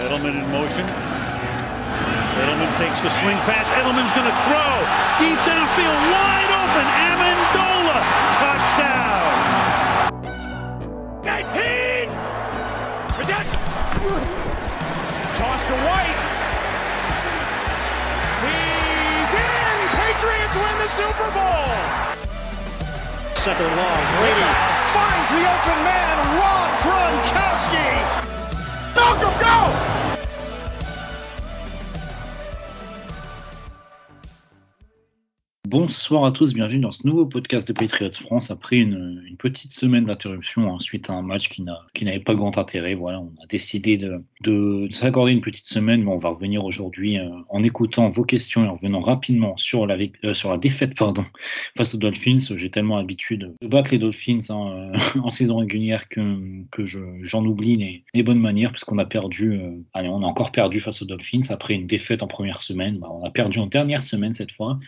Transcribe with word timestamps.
Edelman 0.00 0.32
in 0.32 0.48
motion. 0.50 0.86
Edelman 2.40 2.72
takes 2.80 3.04
the 3.04 3.10
swing 3.12 3.36
pass. 3.44 3.68
Edelman's 3.76 4.12
going 4.16 4.24
to 4.24 4.36
throw. 4.48 4.72
Deep 5.20 5.36
downfield, 5.44 6.00
wide 6.08 6.52
open. 6.56 6.86
Amendola. 6.88 8.00
Touchdown. 8.40 9.28
19. 11.20 12.08
Protect. 13.12 13.50
Toss 15.36 15.68
to 15.68 15.76
White. 15.84 16.20
He's 18.40 19.32
in. 19.36 19.76
Patriots 20.00 20.56
win 20.56 20.76
the 20.80 20.88
Super 20.96 21.28
Bowl. 21.36 21.68
Second 23.36 23.68
long. 23.76 24.00
Brady 24.16 24.48
Finds 24.96 25.30
the 25.30 25.44
open 25.44 25.84
man, 25.84 26.16
Rob 26.40 26.70
Gronkowski. 26.80 28.30
Malcolm, 28.96 29.34
go! 29.40 29.89
Bonsoir 35.70 36.24
à 36.24 36.32
tous, 36.32 36.52
bienvenue 36.52 36.80
dans 36.80 36.90
ce 36.90 37.06
nouveau 37.06 37.26
podcast 37.26 37.68
de 37.68 37.72
Patriots 37.72 38.10
France 38.12 38.50
après 38.50 38.78
une, 38.78 39.22
petite 39.38 39.70
semaine 39.72 40.04
d'interruption 40.04 40.76
suite 40.80 41.08
à 41.08 41.12
un 41.12 41.22
match 41.22 41.48
qui 41.48 41.62
n'a- 41.62 41.86
qui 41.94 42.04
n'avait 42.04 42.18
pas 42.18 42.34
grand 42.34 42.58
intérêt. 42.58 42.94
Voilà, 42.94 43.20
on 43.20 43.32
a 43.40 43.46
décidé 43.48 43.96
de, 43.96 44.20
de, 44.42 44.88
de 44.88 44.92
s'accorder 44.92 45.30
une 45.30 45.40
petite 45.40 45.64
semaine, 45.66 46.02
mais 46.02 46.10
on 46.10 46.18
va 46.18 46.30
revenir 46.30 46.64
aujourd'hui 46.64 47.18
euh, 47.18 47.28
en 47.48 47.62
écoutant 47.62 48.10
vos 48.10 48.24
questions 48.24 48.64
et 48.64 48.68
en 48.68 48.74
revenant 48.74 48.98
rapidement 48.98 49.56
sur 49.56 49.86
la, 49.86 49.96
euh, 49.96 50.56
défaite 50.58 50.92
face 51.78 51.94
aux 51.94 51.98
Dolphins. 51.98 52.38
J'ai 52.56 52.68
tellement 52.70 52.96
l'habitude 52.98 53.54
de 53.62 53.66
battre 53.68 53.92
les 53.92 53.98
Dolphins 53.98 54.40
hein, 54.50 54.92
euh, 55.16 55.20
en 55.22 55.30
saison 55.30 55.58
régulière 55.58 56.08
que, 56.08 56.20
que 56.72 56.84
je- 56.84 56.98
j'en 57.22 57.44
oublie 57.46 58.04
les, 58.12 58.22
bonnes 58.24 58.40
manières, 58.40 58.72
puisqu'on 58.72 58.98
a 58.98 59.04
perdu, 59.06 59.58
on 59.94 60.22
a 60.22 60.26
encore 60.26 60.50
perdu 60.50 60.80
face 60.80 61.00
aux 61.00 61.06
Dolphins 61.06 61.40
après 61.50 61.74
une 61.74 61.86
défaite 61.86 62.24
en 62.24 62.26
première 62.26 62.60
semaine. 62.60 62.98
Bah, 62.98 63.08
on 63.12 63.24
a 63.24 63.30
perdu 63.30 63.60
en 63.60 63.66
dernière 63.66 64.02
semaine 64.02 64.34
cette 64.34 64.50
fois. 64.52 64.78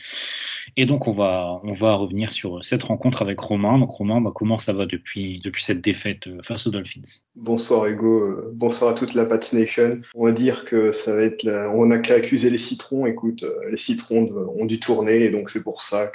Et 0.77 0.87
donc, 0.87 1.07
on 1.09 1.13
va, 1.13 1.61
on 1.65 1.73
va 1.73 1.95
revenir 1.95 2.33
sur 2.33 2.65
cette 2.65 2.83
rencontre 2.83 3.23
avec 3.23 3.39
Romain. 3.41 3.79
Donc, 3.79 3.91
Romain, 3.91 4.21
bah, 4.21 4.33
comment 4.35 4.59
ça 4.59 4.73
va 4.73 4.87
depuis, 4.87 5.41
depuis 5.45 5.63
cette 5.63 5.81
défaite 5.81 6.27
euh, 6.27 6.39
face 6.43 6.67
aux 6.67 6.71
Dolphins? 6.71 7.03
Bonsoir 7.37 7.87
Hugo, 7.87 8.21
euh, 8.21 8.51
bonsoir 8.55 8.93
à 8.93 8.95
toute 8.95 9.15
la 9.15 9.25
Pats 9.25 9.39
Nation. 9.53 10.01
On 10.15 10.25
va 10.27 10.33
dire 10.33 10.65
que 10.65 10.93
ça 10.93 11.15
va 11.17 11.23
être, 11.23 11.43
la- 11.45 11.71
on 11.71 11.87
n'a 11.87 11.99
qu'à 11.99 12.15
accuser 12.15 12.51
les 12.51 12.59
citrons. 12.59 13.07
Écoute, 13.07 13.43
euh, 13.43 13.71
les 13.71 13.77
citrons 13.77 14.31
ont 14.59 14.65
dû 14.67 14.79
tourner 14.79 15.25
et 15.25 15.31
donc 15.31 15.51
c'est 15.51 15.63
pour 15.63 15.83
ça 15.83 16.11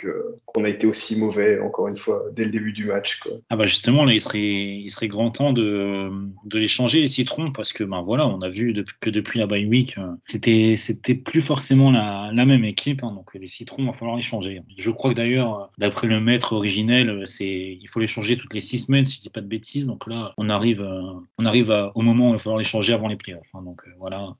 qu'on 0.53 0.63
a 0.63 0.69
été 0.69 0.87
aussi 0.87 1.19
mauvais 1.19 1.59
encore 1.59 1.87
une 1.87 1.97
fois 1.97 2.23
dès 2.35 2.45
le 2.45 2.51
début 2.51 2.71
du 2.73 2.85
match. 2.85 3.19
Quoi. 3.19 3.33
Ah 3.49 3.55
bah 3.55 3.65
justement, 3.65 4.05
là, 4.05 4.13
il 4.13 4.21
serait, 4.21 4.39
il 4.39 4.89
serait 4.91 5.07
grand 5.07 5.31
temps 5.31 5.53
de, 5.53 6.09
de 6.45 6.57
les 6.59 6.67
changer, 6.67 7.01
les 7.01 7.07
citrons, 7.07 7.51
parce 7.51 7.73
que 7.73 7.83
ben 7.83 8.01
voilà, 8.01 8.27
on 8.27 8.41
a 8.41 8.49
vu 8.49 8.73
depuis- 8.73 8.95
que 9.01 9.09
depuis 9.09 9.39
la 9.39 9.47
bye 9.47 9.65
week, 9.65 9.95
c'était, 10.25 10.75
c'était 10.77 11.15
plus 11.15 11.41
forcément 11.41 11.91
la, 11.91 12.29
la 12.33 12.45
même 12.45 12.63
équipe. 12.63 13.03
hein, 13.03 13.11
donc 13.13 13.33
les 13.33 13.47
citrons, 13.47 13.83
il 13.83 13.87
va 13.87 13.93
falloir 13.93 14.15
les 14.15 14.21
changer. 14.21 14.36
Je 14.41 14.91
crois 14.91 15.11
que 15.11 15.15
d'ailleurs, 15.15 15.71
d'après 15.77 16.07
le 16.07 16.19
maître 16.19 16.53
originel, 16.53 17.23
c'est, 17.25 17.77
il 17.81 17.87
faut 17.87 17.99
les 17.99 18.07
changer 18.07 18.37
toutes 18.37 18.53
les 18.53 18.61
six 18.61 18.79
semaines, 18.79 19.05
si 19.05 19.17
je 19.17 19.21
dis 19.21 19.29
pas 19.29 19.41
de 19.41 19.47
bêtises. 19.47 19.85
Donc 19.85 20.07
là, 20.07 20.33
on 20.37 20.49
arrive, 20.49 20.81
euh, 20.81 21.01
on 21.37 21.45
arrive 21.45 21.73
au 21.95 22.01
moment 22.01 22.27
où 22.27 22.29
il 22.29 22.33
va 22.33 22.39
falloir 22.39 22.57
les 22.57 22.63
changer 22.63 22.93
avant 22.93 23.07
les 23.07 23.15
playoffs. 23.15 23.49
hein. 23.53 23.61
donc 23.63 23.83
euh, 23.87 23.91
voilà, 23.99 24.35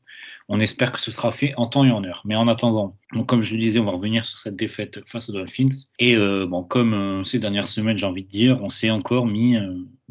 on 0.50 0.60
espère 0.60 0.92
que 0.92 1.02
ce 1.02 1.12
sera 1.12 1.32
fait 1.32 1.54
en 1.58 1.68
temps 1.68 1.86
et 1.86 1.92
en 1.92 2.04
heure. 2.04 2.22
Mais 2.26 2.36
en 2.36 2.48
attendant, 2.48 2.96
donc 3.14 3.28
comme 3.28 3.44
je 3.44 3.54
le 3.54 3.60
disais, 3.60 3.80
on 3.80 3.86
va 3.86 3.92
revenir 3.92 4.26
sur 4.26 4.38
cette 4.38 4.56
défaite 4.56 5.02
face 5.08 5.30
aux 5.30 5.34
Dolphins. 5.34 5.70
Et 6.00 6.16
euh, 6.16 6.46
bon, 6.48 6.64
comme 6.64 7.24
ces 7.26 7.40
dernières 7.40 7.68
semaines, 7.68 7.98
j'ai 7.98 8.06
envie 8.06 8.24
de 8.24 8.30
dire, 8.30 8.60
on 8.62 8.70
s'est 8.70 8.90
encore 8.90 9.26
mis 9.26 9.58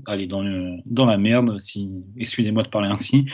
allez, 0.06 0.26
dans, 0.26 0.42
la 1.06 1.16
merde, 1.16 1.58
excusez-moi 2.16 2.62
de 2.62 2.68
parler 2.68 2.88
ainsi, 2.88 3.26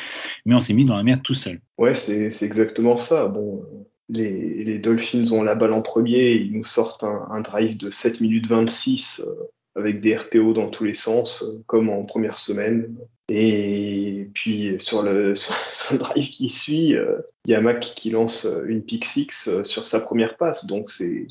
mais 0.47 0.55
on 0.55 0.61
s'est 0.61 0.75
mis 0.75 0.84
dans 0.84 0.97
la 0.97 1.03
merde 1.03 1.23
tout 1.23 1.34
seul. 1.34 1.61
Ouais, 1.78 1.95
c'est 1.95 2.30
c'est 2.30 2.47
exactement 2.47 2.98
ça. 2.98 3.27
Bon, 3.28 3.64
les, 4.08 4.78
Dolphins 4.78 5.33
ont 5.33 5.42
la 5.42 5.55
balle 5.55 5.72
en 5.72 5.83
premier, 5.83 6.33
ils 6.33 6.52
nous 6.52 6.64
sortent 6.64 7.05
un, 7.05 7.40
drive 7.40 7.77
de 7.77 7.90
7 7.90 8.20
minutes 8.20 8.46
26 8.46 9.24
euh, 9.27 9.35
avec 9.74 10.01
des 10.01 10.17
RPO 10.17 10.52
dans 10.52 10.68
tous 10.68 10.85
les 10.85 10.95
sens, 10.95 11.42
euh, 11.42 11.63
comme 11.67 11.89
en 11.89 12.05
première 12.05 12.39
semaine. 12.39 12.95
Et 13.29 14.29
puis 14.35 14.74
sur 14.79 15.02
le, 15.02 15.35
sur, 15.35 15.55
le 15.92 15.98
drive 15.98 16.30
qui 16.30 16.51
suit, 16.51 16.95
euh, 16.96 17.18
il 17.46 17.52
y 17.52 17.55
a 17.55 17.61
Mac 17.61 17.80
qui 17.80 18.11
lance 18.11 18.45
euh, 18.45 18.64
une 18.67 18.83
pick 18.83 19.05
six 19.05 19.48
euh, 19.48 19.64
sur 19.64 19.86
sa 19.86 20.01
première 20.01 20.36
passe. 20.36 20.67
Donc 20.67 20.90
c'est 20.90 21.27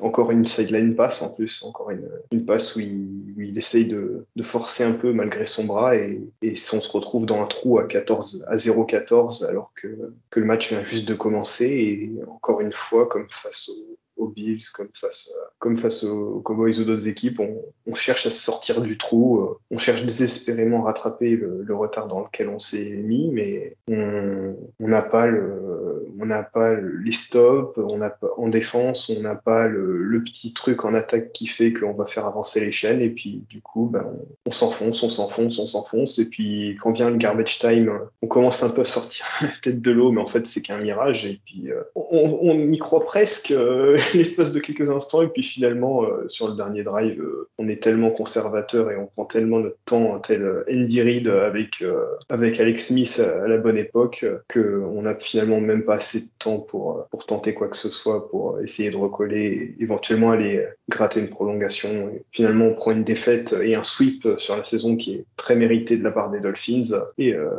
encore 0.00 0.30
une 0.30 0.46
sideline 0.46 0.94
pass 0.94 1.22
en 1.22 1.34
plus, 1.34 1.62
encore 1.62 1.90
une, 1.90 2.46
passe 2.46 2.76
où 2.76 2.80
il, 2.80 3.56
essaye 3.56 3.86
de, 3.86 4.26
forcer 4.42 4.84
un 4.84 4.92
peu 4.92 5.12
malgré 5.12 5.46
son 5.46 5.64
bras 5.64 5.96
et, 5.96 6.20
on 6.42 6.80
se 6.80 6.90
retrouve 6.90 7.26
dans 7.26 7.42
un 7.42 7.46
trou 7.46 7.78
à 7.78 7.86
14 7.86 8.44
à 8.48 8.56
0-14 8.56 9.46
alors 9.46 9.72
que, 9.74 10.14
le 10.34 10.44
match 10.44 10.70
vient 10.70 10.82
juste 10.82 11.08
de 11.08 11.14
commencer 11.14 11.66
et 11.66 12.12
encore 12.28 12.60
une 12.60 12.72
fois 12.72 13.06
comme 13.08 13.26
face 13.30 13.68
aux, 13.68 13.98
aux 14.16 14.28
Bills, 14.28 14.64
comme 14.72 14.88
face, 14.94 15.32
comme 15.58 15.76
face 15.76 16.04
aux 16.04 16.40
Cowboys 16.40 16.78
ou 16.78 16.84
d'autres 16.84 17.08
équipes, 17.08 17.40
on, 17.40 17.94
cherche 17.94 18.26
à 18.26 18.30
se 18.30 18.42
sortir 18.42 18.80
du 18.80 18.98
trou, 18.98 19.40
euh, 19.40 19.58
on 19.70 19.78
cherche 19.78 20.02
désespérément 20.02 20.84
à 20.84 20.88
rattraper 20.88 21.36
le, 21.36 21.74
retard 21.74 22.08
dans 22.08 22.20
lequel 22.20 22.48
on 22.48 22.58
s'est 22.58 22.90
mis, 22.90 23.30
mais 23.30 23.76
on 23.88 24.54
n'a 24.80 25.02
pas 25.02 25.26
le, 25.26 26.06
on 26.22 26.42
pas 26.52 26.74
le- 26.74 26.98
les 26.98 27.12
stops, 27.12 27.76
on 27.78 27.98
n'a 27.98 28.10
pas 28.10 28.28
en 28.36 28.48
défense, 28.48 29.10
on 29.10 29.20
n'a 29.20 29.34
pas 29.34 29.66
le, 29.66 30.22
petit 30.22 30.52
truc 30.52 30.84
en 30.84 30.94
attaque 30.94 31.32
qui 31.32 31.46
fait 31.46 31.72
qu'on 31.72 31.94
va 31.94 32.06
faire 32.06 32.26
avancer 32.26 32.60
les 32.60 32.70
chaînes 32.70 33.00
et 33.00 33.10
puis 33.10 33.42
du 33.48 33.60
coup, 33.60 33.88
ben, 33.92 34.04
on, 34.06 34.50
on 34.50 34.52
s'enfonce, 34.52 35.02
on 35.02 35.08
s'enfonce, 35.08 35.58
on 35.58 35.66
s'enfonce 35.66 36.18
et 36.18 36.28
puis 36.28 36.76
quand 36.80 36.92
vient 36.92 37.10
le 37.10 37.16
garbage 37.16 37.58
time, 37.58 37.90
on 38.22 38.26
commence 38.28 38.62
un 38.62 38.70
peu 38.70 38.82
à 38.82 38.84
sortir 38.84 39.26
la 39.42 39.48
tête 39.62 39.80
de 39.80 39.90
l'eau, 39.90 40.12
mais 40.12 40.20
en 40.20 40.26
fait 40.26 40.46
c'est 40.46 40.62
qu'un 40.62 40.78
mirage 40.78 41.26
et 41.26 41.40
puis 41.44 41.72
euh, 41.72 41.82
on, 41.94 42.38
on 42.42 42.72
y 42.72 42.78
croit 42.78 43.04
presque 43.04 43.50
euh, 43.50 43.98
l'espace 44.14 44.52
de 44.52 44.60
quelques 44.60 44.90
instants 44.90 45.22
et 45.22 45.28
puis 45.28 45.42
finalement 45.42 46.04
euh, 46.04 46.28
sur 46.28 46.48
le 46.48 46.54
dernier 46.54 46.82
drive, 46.82 47.20
euh, 47.20 47.48
on 47.58 47.68
est 47.68 47.82
tellement 47.82 48.10
conservateur 48.10 48.90
et 48.90 48.96
on 48.96 49.06
prend 49.06 49.24
tellement 49.24 49.60
notre 49.60 49.78
temps, 49.84 50.18
tel 50.20 50.42
euh, 50.42 50.64
Andy 50.70 51.02
Reid 51.02 51.28
avec 51.28 51.82
euh, 51.82 52.04
avec 52.28 52.60
Alex 52.60 52.88
Smith 52.88 53.20
à, 53.20 53.48
la 53.48 53.58
bonne 53.58 53.76
époque, 53.78 54.20
euh, 54.24 54.38
que 54.48 54.82
on 54.84 55.02
n'a 55.02 55.14
finalement 55.18 55.60
même 55.60 55.84
pas 55.84 55.94
assez 55.94 56.20
de 56.20 56.30
temps 56.38 56.58
pour 56.58 56.98
euh, 56.98 57.02
pour 57.10 57.26
tenter 57.26 57.54
quoi 57.54 57.68
que 57.68 57.76
ce 57.76 57.88
soit, 57.88 58.28
pour 58.30 58.60
essayer 58.60 58.90
de 58.90 58.96
recoller, 58.96 59.74
éventuellement 59.78 60.30
aller 60.30 60.58
euh, 60.58 60.66
gratter 60.88 61.20
une 61.20 61.28
prolongation. 61.28 62.10
Et 62.10 62.24
finalement, 62.30 62.66
on 62.66 62.74
prend 62.74 62.92
une 62.92 63.04
défaite 63.04 63.54
et 63.62 63.74
un 63.74 63.84
sweep 63.84 64.28
sur 64.38 64.56
la 64.56 64.64
saison 64.64 64.96
qui 64.96 65.14
est 65.14 65.24
très 65.36 65.56
mérité 65.56 65.96
de 65.96 66.04
la 66.04 66.10
part 66.10 66.30
des 66.30 66.40
Dolphins. 66.40 66.82
Et 67.18 67.34
euh, 67.34 67.50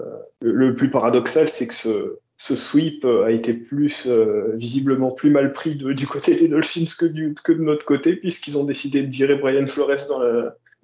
le 0.41 0.75
plus 0.75 0.89
paradoxal, 0.89 1.47
c'est 1.47 1.67
que 1.67 1.73
ce 1.73 2.17
ce 2.37 2.55
sweep 2.55 3.05
euh, 3.05 3.25
a 3.25 3.31
été 3.31 3.53
plus 3.53 4.07
euh, 4.07 4.53
visiblement 4.55 5.11
plus 5.11 5.29
mal 5.29 5.53
pris 5.53 5.75
du 5.75 6.07
côté 6.07 6.35
des 6.35 6.47
Dolphins 6.47 6.85
que, 6.97 7.05
de 7.05 7.63
notre 7.63 7.85
côté, 7.85 8.15
puisqu'ils 8.15 8.57
ont 8.57 8.63
décidé 8.63 9.03
de 9.03 9.11
virer 9.11 9.35
Brian 9.35 9.67
Flores 9.67 10.07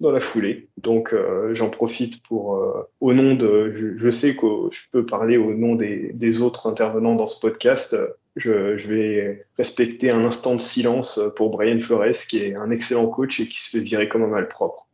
dans 0.00 0.10
la, 0.10 0.20
foulée. 0.20 0.68
Donc 0.78 1.12
euh, 1.12 1.54
j'en 1.54 1.68
profite 1.68 2.22
pour, 2.22 2.86
au 3.00 3.12
nom 3.12 3.34
de, 3.34 3.96
je, 3.98 4.10
sais 4.10 4.34
que 4.34 4.46
je 4.70 4.82
peux 4.92 5.04
parler 5.04 5.36
au 5.36 5.52
nom 5.52 5.74
des, 5.74 6.40
autres 6.40 6.68
intervenants 6.68 7.16
dans 7.16 7.26
ce 7.26 7.38
podcast, 7.38 7.96
je, 8.36 8.78
je 8.78 8.88
vais 8.88 9.46
respecter 9.58 10.10
un 10.10 10.24
instant 10.24 10.54
de 10.54 10.60
silence 10.60 11.20
pour 11.36 11.50
Brian 11.50 11.80
Flores, 11.80 12.26
qui 12.28 12.38
est 12.38 12.54
un 12.54 12.70
excellent 12.70 13.08
coach 13.08 13.40
et 13.40 13.48
qui 13.48 13.60
se 13.60 13.70
fait 13.76 13.80
virer 13.80 14.08
comme 14.08 14.22
un 14.22 14.28
malpropre. 14.28 14.86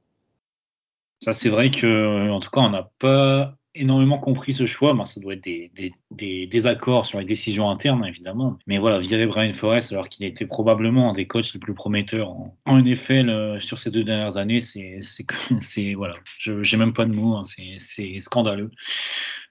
Ça, 1.20 1.32
c'est 1.32 1.48
vrai 1.48 1.70
que, 1.70 2.30
en 2.30 2.40
tout 2.40 2.50
cas, 2.50 2.60
on 2.60 2.70
n'a 2.70 2.90
pas 2.98 3.54
énormément 3.76 4.18
compris 4.18 4.52
ce 4.52 4.66
choix. 4.66 4.94
Ben, 4.94 5.04
ça 5.04 5.20
doit 5.20 5.34
être 5.34 5.44
des, 5.44 5.70
des, 5.74 5.92
des 6.10 6.46
désaccords 6.46 7.06
sur 7.06 7.18
les 7.18 7.24
décisions 7.24 7.70
internes, 7.70 8.04
évidemment. 8.06 8.58
Mais 8.66 8.78
voilà, 8.78 8.98
virer 8.98 9.26
Brian 9.26 9.52
Forrest 9.52 9.92
alors 9.92 10.08
qu'il 10.08 10.26
était 10.26 10.46
probablement 10.46 11.10
un 11.10 11.12
des 11.12 11.26
coachs 11.26 11.52
les 11.52 11.60
plus 11.60 11.74
prometteurs 11.74 12.30
en, 12.30 12.56
en 12.64 12.78
NFL 12.80 13.28
euh, 13.28 13.60
sur 13.60 13.78
ces 13.78 13.90
deux 13.90 14.04
dernières 14.04 14.36
années, 14.36 14.60
c'est, 14.60 14.98
c'est, 15.60 15.94
voilà, 15.94 16.14
je, 16.38 16.62
j'ai 16.62 16.76
même 16.76 16.92
pas 16.92 17.04
de 17.04 17.12
mots, 17.12 17.36
hein, 17.36 17.42
c'est, 17.78 18.20
scandaleux. 18.20 18.70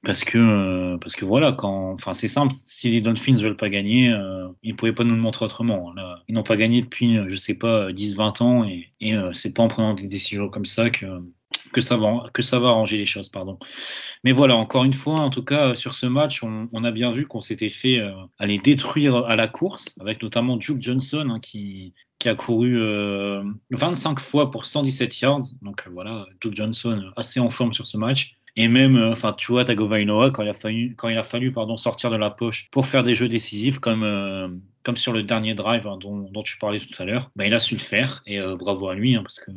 Parce 0.04 0.24
que, 0.24 0.38
euh, 0.38 0.98
parce 0.98 1.16
que 1.16 1.26
voilà, 1.26 1.52
quand, 1.52 1.94
enfin, 1.94 2.14
c'est 2.14 2.28
simple, 2.28 2.54
si 2.66 2.92
les 2.92 3.02
Dolphins 3.02 3.38
veulent 3.38 3.58
pas 3.58 3.70
gagner, 3.70 4.12
euh, 4.12 4.48
ils 4.62 4.74
ne 4.74 4.78
pouvaient 4.78 4.94
pas 4.94 5.04
nous 5.04 5.16
le 5.16 5.22
montrer 5.22 5.46
autrement. 5.46 5.94
Ils 6.28 6.36
n'ont 6.36 6.44
pas 6.44 6.58
gagné 6.58 6.82
depuis, 6.82 7.18
je 7.28 7.36
sais 7.36 7.56
pas, 7.56 7.92
10-20 7.92 8.44
ans 8.44 8.64
et, 8.66 8.92
et 9.02 9.16
c'est 9.34 9.54
pas 9.54 9.64
en 9.64 9.68
prenant 9.68 9.96
des 9.96 10.08
décisions 10.08 10.50
comme 10.50 10.66
ça 10.66 10.92
que, 10.92 11.06
que 11.72 11.82
ça 11.82 11.98
va, 11.98 12.26
que 12.34 12.42
ça 12.42 12.60
va 12.60 12.70
arranger 12.70 12.98
les 12.98 13.06
choses, 13.06 13.30
pardon. 13.30 13.58
Mais 14.24 14.32
voilà, 14.32 14.56
encore 14.56 14.84
une 14.84 14.94
fois, 14.94 15.20
en 15.20 15.30
tout 15.30 15.44
cas, 15.44 15.70
euh, 15.70 15.76
sur 15.76 15.94
ce 15.94 16.06
match, 16.06 16.44
on, 16.44 16.84
a 16.84 16.92
bien 16.92 17.12
vu 17.12 17.26
qu'on 17.26 17.42
s'était 17.42 17.70
fait 17.70 18.00
euh, 18.00 18.12
aller 18.40 18.58
détruire 18.58 19.18
à 19.26 19.36
la 19.36 19.48
course, 19.48 19.96
avec 20.00 20.22
notamment 20.22 20.58
Duke 20.58 20.82
Johnson 20.82 21.28
hein, 21.30 21.40
qui, 21.40 21.94
qui 22.20 22.30
a 22.30 22.36
couru 22.36 22.82
euh, 22.82 23.44
25 23.72 24.20
fois 24.20 24.52
pour 24.52 24.66
117 24.66 25.20
yards. 25.22 25.42
Donc 25.62 25.84
euh, 25.86 25.90
voilà, 25.92 26.26
Duke 26.42 26.56
Johnson 26.56 27.02
euh, 27.04 27.12
assez 27.16 27.40
en 27.40 27.50
forme 27.50 27.74
sur 27.74 27.88
ce 27.88 27.98
match. 27.98 28.36
Et 28.58 28.68
même, 28.68 28.96
euh, 28.96 29.12
enfin, 29.12 29.34
tu 29.34 29.52
vois, 29.52 29.66
Tagovailoa, 29.66 30.32
quand 30.32 30.44
il 30.44 30.50
a 30.50 30.54
fallu, 30.54 30.96
quand 30.96 31.10
il 31.10 31.18
a 31.18 31.24
fallu 31.24 31.52
pardon, 31.52 31.76
sortir 31.78 32.10
de 32.10 32.16
la 32.16 32.30
poche 32.30 32.70
pour 32.72 32.86
faire 32.86 33.04
des 33.04 33.14
jeux 33.14 33.28
décisifs, 33.28 33.80
comme, 33.80 34.04
euh, 34.04 34.48
comme 34.84 34.96
sur 34.96 35.12
le 35.12 35.24
dernier 35.24 35.56
drive 35.56 35.86
hein, 35.88 35.98
dont, 35.98 36.30
dont 36.32 36.42
tu 36.42 36.58
parlais 36.58 36.80
tout 36.80 37.02
à 37.02 37.06
l'heure, 37.06 37.32
bah, 37.36 37.46
il 37.46 37.54
a 37.54 37.60
su 37.60 37.76
le 37.76 37.82
faire. 37.82 38.24
Et 38.26 38.40
euh, 38.40 38.56
bravo 38.56 38.88
à 38.88 38.96
lui, 38.96 39.16
hein, 39.16 39.24
parce 39.24 39.40
que 39.40 39.52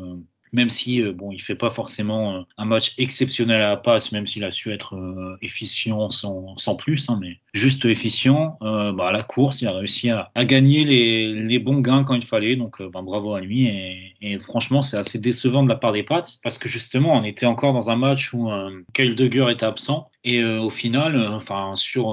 même 0.53 0.71
si 0.71 1.03
bon, 1.03 1.33
il 1.33 1.41
fait 1.41 1.55
pas 1.55 1.71
forcément 1.71 2.45
un 2.56 2.65
match 2.65 2.95
exceptionnel 2.99 3.61
à 3.62 3.71
la 3.71 3.77
passe, 3.77 4.12
même 4.12 4.27
s'il 4.27 4.45
a 4.45 4.50
su 4.50 4.73
être 4.73 4.97
efficient 5.43 6.09
sans, 6.11 6.77
plus, 6.77 7.09
hein, 7.09 7.19
mais 7.21 7.39
juste 7.55 7.85
efficient. 7.85 8.56
bah, 8.61 9.09
à 9.09 9.12
la 9.12 9.23
course, 9.23 9.62
il 9.62 9.69
a 9.69 9.73
réussi 9.73 10.11
à, 10.11 10.31
gagner 10.45 10.85
les, 10.85 11.59
bons 11.59 11.81
gains 11.81 12.05
quand 12.05 12.15
il 12.15 12.25
fallait, 12.25 12.56
donc 12.56 12.83
bah, 12.83 13.03
bravo 13.03 13.35
à 13.35 13.41
lui. 13.41 13.67
Et, 13.67 14.15
et 14.21 14.39
franchement, 14.39 14.83
c'est 14.83 14.97
assez 14.97 15.19
décevant 15.19 15.62
de 15.62 15.69
la 15.69 15.77
part 15.77 15.93
des 15.93 16.03
Pats 16.03 16.23
parce 16.43 16.59
que 16.59 16.69
justement, 16.69 17.15
on 17.15 17.23
était 17.23 17.47
encore 17.47 17.73
dans 17.73 17.91
un 17.91 17.97
match 17.97 18.33
où 18.33 18.49
Kyle 18.95 19.15
Duggar 19.15 19.50
était 19.50 19.67
absent 19.67 20.11
et 20.25 20.44
au 20.44 20.70
final, 20.70 21.29
enfin 21.29 21.75
sur 21.75 22.09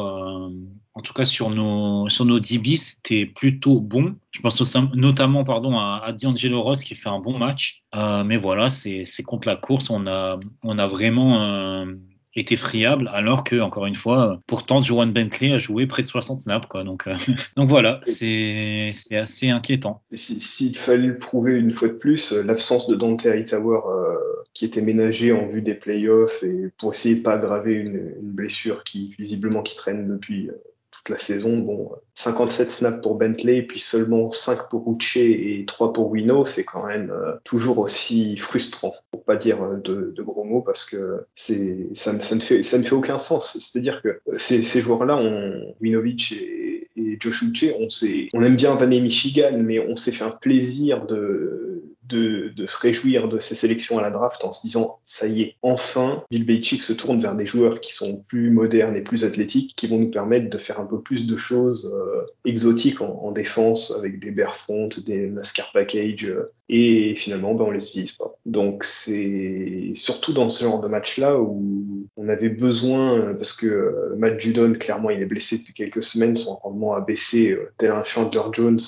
en 0.96 1.02
tout 1.02 1.14
cas 1.14 1.26
sur 1.26 1.50
nos, 1.50 2.08
sur 2.10 2.26
nos 2.26 2.40
DB, 2.40 2.78
c'était 2.78 3.26
plutôt 3.26 3.80
bon. 3.82 4.16
Je 4.32 4.40
pense 4.40 4.76
notamment 4.94 5.44
pardon, 5.44 5.78
à, 5.78 6.02
à 6.04 6.14
D'Angelo 6.14 6.62
Ross 6.62 6.82
qui 6.82 6.96
fait 6.96 7.10
un 7.10 7.20
bon 7.20 7.38
match. 7.38 7.84
Euh, 7.96 8.24
mais 8.24 8.38
voilà, 8.38 8.70
c'est 8.70 9.06
contre 9.26 9.48
la 9.48 9.58
course, 9.58 9.90
on 9.90 10.08
a, 10.08 10.40
on 10.64 10.80
a 10.80 10.88
vraiment 10.88 11.44
euh, 11.44 11.86
été 12.34 12.56
friable, 12.56 13.10
alors 13.14 13.44
que, 13.44 13.60
encore 13.60 13.86
une 13.86 13.96
fois, 13.96 14.42
pourtant, 14.48 14.82
Joan 14.82 15.12
Bentley 15.12 15.52
a 15.52 15.58
joué 15.58 15.86
près 15.86 16.02
de 16.02 16.08
60 16.08 16.42
snaps. 16.42 16.68
Quoi, 16.68 16.86
donc, 16.86 17.08
euh, 17.08 17.16
donc 17.58 17.70
voilà, 17.70 18.00
c'est 18.06 18.94
assez 19.12 19.50
inquiétant. 19.50 20.02
S'il 20.14 20.78
fallait 20.78 21.08
le 21.08 21.18
prouver 21.18 21.54
une 21.54 21.74
fois 21.74 21.90
de 21.90 21.94
plus, 21.94 22.32
l'absence 22.32 22.88
de 22.88 22.96
Dante 22.96 23.26
Hightower 23.26 23.80
qui 24.56 24.66
était 24.66 24.82
ménagé 24.82 25.32
en 25.34 25.48
vue 25.48 25.62
des 25.62 25.76
playoffs 25.76 26.42
et 26.42 26.70
pour 26.78 26.94
essayer 26.94 27.16
de 27.16 27.22
pas 27.22 27.34
aggraver 27.34 27.74
une, 27.74 28.14
blessure 28.22 28.84
qui 28.84 29.14
visiblement 29.20 29.62
qui 29.62 29.76
traîne 29.76 30.08
depuis 30.08 30.50
la 31.10 31.18
saison. 31.18 31.58
Bon, 31.58 31.92
57 32.16 32.70
snaps 32.70 33.02
pour 33.02 33.16
Bentley, 33.16 33.62
puis 33.62 33.80
seulement 33.80 34.32
5 34.32 34.70
pour 34.70 34.92
Uche 34.92 35.18
et 35.18 35.64
3 35.68 35.94
pour 35.94 36.10
Wino, 36.12 36.46
c'est 36.46 36.64
quand 36.64 36.88
même 36.88 37.12
euh, 37.12 37.34
toujours 37.44 37.80
aussi 37.80 38.38
frustrant, 38.38 38.96
pour 39.12 39.24
pas 39.24 39.36
dire 39.36 39.62
euh, 39.64 39.78
de, 39.78 40.22
gros 40.22 40.44
mots, 40.44 40.62
parce 40.62 40.86
que 40.86 41.26
c'est 41.36 41.90
ça, 41.94 42.18
ça, 42.20 42.36
ne 42.36 42.42
fait, 42.42 42.64
ça 42.64 42.78
ne 42.78 42.84
fait 42.84 42.96
aucun 42.96 43.20
sens. 43.20 43.58
C'est-à-dire 43.60 44.02
que 44.02 44.20
ces, 44.38 44.62
ces 44.62 44.82
joueurs-là, 44.82 45.18
on, 45.18 45.76
Winovic 45.82 46.32
et, 46.32 46.90
et 46.96 47.18
Josh 47.20 47.44
Uche, 47.44 47.66
on, 47.78 47.88
on 48.34 48.44
aime 48.44 48.56
bien 48.56 48.74
Vané 48.76 49.02
Michigan, 49.02 49.60
mais 49.62 49.80
on 49.80 49.96
s'est 49.96 50.12
fait 50.12 50.24
un 50.24 50.32
plaisir 50.32 51.06
de 51.06 51.75
de, 52.08 52.54
se 52.68 52.80
réjouir 52.80 53.28
de 53.28 53.40
ces 53.40 53.56
sélections 53.56 53.98
à 53.98 54.02
la 54.02 54.12
draft 54.12 54.44
en 54.44 54.54
se 54.54 54.62
disant 54.62 55.00
ça 55.06 55.28
y 55.28 55.42
est, 55.42 55.56
enfin, 55.62 56.24
Bill 56.32 56.46
Belichick 56.46 56.82
se 56.82 56.94
tourne 56.94 57.22
vers 57.22 57.36
des 57.36 57.46
joueurs 57.46 57.80
qui 57.82 57.94
sont 57.94 58.24
plus 58.28 58.50
modernes 58.50 58.96
et 58.96 59.02
plus 59.02 59.24
athlétiques, 59.24 59.74
qui 59.76 59.88
vont 59.88 59.98
nous 59.98 60.10
permettre 60.10 60.50
de 60.50 60.58
faire 60.58 60.80
un 60.80 60.86
peu 60.86 61.02
plus 61.02 61.26
de 61.28 61.38
choses 61.38 61.90
euh, 61.92 62.26
exotiques 62.46 63.02
en, 63.02 63.32
défense 63.32 63.94
avec 63.98 64.20
des 64.20 64.32
bear 64.32 64.56
front, 64.56 64.90
des 65.06 65.28
NASCAR 65.28 65.72
package, 65.74 66.26
euh, 66.26 66.52
et 66.70 67.16
finalement, 67.16 67.54
ben, 67.54 67.66
on 67.66 67.72
les 67.72 67.86
utilise 67.86 68.14
pas. 68.14 68.34
Donc 68.46 68.84
c'est 68.84 69.92
surtout 69.94 70.34
dans 70.34 70.50
ce 70.50 70.64
genre 70.64 70.80
de 70.80 70.88
match-là 70.88 71.38
où 71.40 72.08
on 72.16 72.30
avait 72.30 72.50
besoin, 72.50 73.34
parce 73.34 73.54
que 73.54 73.68
euh, 73.68 74.16
Matt 74.18 74.40
Judon, 74.40 74.74
clairement, 74.74 75.10
il 75.10 75.22
est 75.22 75.26
blessé 75.26 75.58
depuis 75.58 75.74
quelques 75.74 76.04
semaines, 76.04 76.38
son 76.38 76.56
rendement 76.56 76.94
a 76.94 77.02
baissé 77.02 77.58
tel 77.78 77.92
un 77.92 78.04
Chandler 78.04 78.42
Jones 78.54 78.80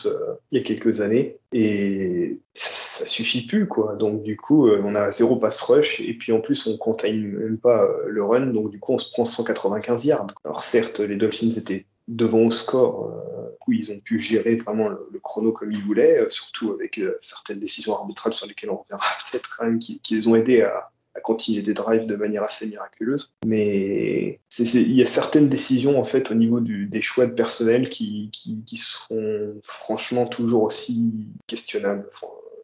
il 0.51 0.59
y 0.59 0.61
a 0.61 0.63
quelques 0.63 1.01
années. 1.01 1.37
Et 1.53 2.41
ça, 2.53 3.05
suffit 3.05 3.45
plus, 3.45 3.67
quoi. 3.67 3.95
Donc, 3.95 4.23
du 4.23 4.35
coup, 4.35 4.67
euh, 4.67 4.81
on 4.83 4.95
a 4.95 5.11
zéro 5.11 5.37
pass 5.37 5.61
rush, 5.61 6.01
et 6.01 6.13
puis 6.13 6.31
en 6.31 6.41
plus, 6.41 6.67
on 6.67 6.77
contain 6.77 7.13
même 7.13 7.57
pas 7.57 7.83
euh, 7.83 8.05
le 8.07 8.23
run, 8.23 8.47
donc 8.47 8.69
du 8.69 8.79
coup, 8.79 8.93
on 8.93 8.97
se 8.97 9.09
prend 9.11 9.25
195 9.25 10.05
yards. 10.05 10.27
Alors, 10.43 10.63
certes, 10.63 10.99
les 10.99 11.15
Dolphins 11.15 11.51
étaient 11.51 11.85
devant 12.07 12.39
au 12.39 12.51
score, 12.51 13.07
euh, 13.07 13.55
où 13.67 13.73
ils 13.73 13.91
ont 13.91 13.99
pu 13.99 14.19
gérer 14.19 14.55
vraiment 14.55 14.89
le, 14.89 15.19
chrono 15.21 15.51
comme 15.51 15.71
ils 15.71 15.83
voulaient, 15.83 16.25
surtout 16.29 16.71
avec 16.71 17.01
certaines 17.21 17.59
décisions 17.59 17.95
arbitrales 17.95 18.33
sur 18.33 18.47
lesquelles 18.47 18.69
on 18.69 18.77
reviendra 18.77 19.07
peut-être 19.31 19.57
quand 19.57 19.65
même, 19.65 19.79
qui 19.79 20.01
les 20.11 20.27
ont 20.27 20.35
aidés 20.35 20.61
à, 20.61 20.89
continuer 21.21 21.61
des 21.61 21.73
drives 21.73 22.05
de 22.05 22.15
manière 22.15 22.43
assez 22.43 22.67
miraculeuse. 22.67 23.31
Mais 23.45 24.39
il 24.59 24.93
y 24.93 25.01
a 25.01 25.05
certaines 25.05 25.49
décisions 25.49 25.99
en 25.99 26.05
fait 26.05 26.31
au 26.31 26.33
niveau 26.33 26.59
des 26.59 27.01
choix 27.01 27.25
de 27.25 27.33
personnel 27.33 27.89
qui, 27.89 28.29
qui, 28.31 28.77
seront 28.77 29.61
franchement 29.63 30.25
toujours 30.25 30.63
aussi 30.63 31.11
questionnables. 31.47 32.07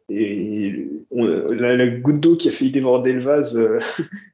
et 0.08 0.88
la, 1.10 1.86
goutte 1.88 2.20
d'eau 2.20 2.36
qui 2.36 2.48
a 2.48 2.52
failli 2.52 2.70
déborder 2.70 3.12
le 3.12 3.22
vase, 3.22 3.68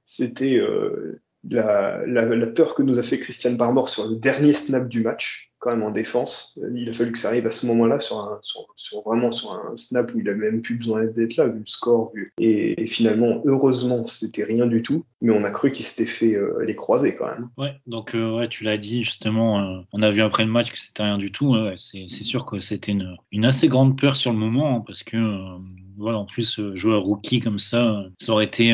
c'était 0.06 0.56
euh, 0.56 1.20
la, 1.48 2.04
la, 2.06 2.46
peur 2.46 2.74
que 2.74 2.82
nous 2.82 2.98
a 2.98 3.02
fait 3.02 3.18
Christian 3.18 3.52
Barmore 3.52 3.88
sur 3.88 4.08
le 4.08 4.16
dernier 4.16 4.54
snap 4.54 4.88
du 4.88 5.02
match 5.02 5.49
quand 5.60 5.70
même 5.70 5.82
en 5.82 5.90
défense. 5.90 6.58
Il 6.74 6.88
a 6.88 6.92
fallu 6.92 7.12
que 7.12 7.18
ça 7.18 7.28
arrive 7.28 7.46
à 7.46 7.50
ce 7.50 7.66
moment-là, 7.66 8.00
sur, 8.00 8.18
un, 8.18 8.40
sur, 8.76 9.02
vraiment 9.02 9.30
sur 9.30 9.52
un 9.52 9.76
snap 9.76 10.12
où 10.14 10.20
il 10.20 10.28
a 10.28 10.34
même 10.34 10.62
plus 10.62 10.76
besoin 10.76 11.04
d'être 11.04 11.36
là, 11.36 11.46
vu 11.46 11.58
le 11.60 11.66
score. 11.66 12.12
Et, 12.38 12.86
finalement, 12.86 13.42
heureusement, 13.44 14.06
c'était 14.06 14.44
rien 14.44 14.66
du 14.66 14.82
tout, 14.82 15.04
mais 15.20 15.32
on 15.32 15.44
a 15.44 15.50
cru 15.50 15.70
qu'il 15.70 15.84
s'était 15.84 16.10
fait 16.10 16.34
euh, 16.34 16.64
les 16.66 16.74
croiser 16.74 17.14
quand 17.14 17.26
même. 17.26 17.50
Ouais, 17.58 17.74
donc 17.86 18.14
euh, 18.14 18.36
ouais, 18.36 18.48
tu 18.48 18.64
l'as 18.64 18.78
dit 18.78 19.04
justement, 19.04 19.60
euh, 19.60 19.82
on 19.92 20.02
a 20.02 20.10
vu 20.10 20.22
après 20.22 20.44
le 20.44 20.50
match 20.50 20.72
que 20.72 20.78
c'était 20.78 21.02
rien 21.02 21.18
du 21.18 21.30
tout. 21.30 21.54
c'est 21.76 22.08
sûr 22.08 22.46
que 22.46 22.58
c'était 22.58 22.92
une, 22.92 23.44
assez 23.44 23.68
grande 23.68 23.98
peur 23.98 24.16
sur 24.16 24.32
le 24.32 24.38
moment, 24.38 24.78
hein, 24.78 24.84
parce 24.86 25.02
que 25.02 25.18
voilà, 25.98 26.16
en 26.16 26.24
plus, 26.24 26.58
jouer 26.72 26.96
rookie 26.96 27.40
comme 27.40 27.58
ça, 27.58 28.02
ça 28.18 28.32
aurait 28.32 28.46
été 28.46 28.72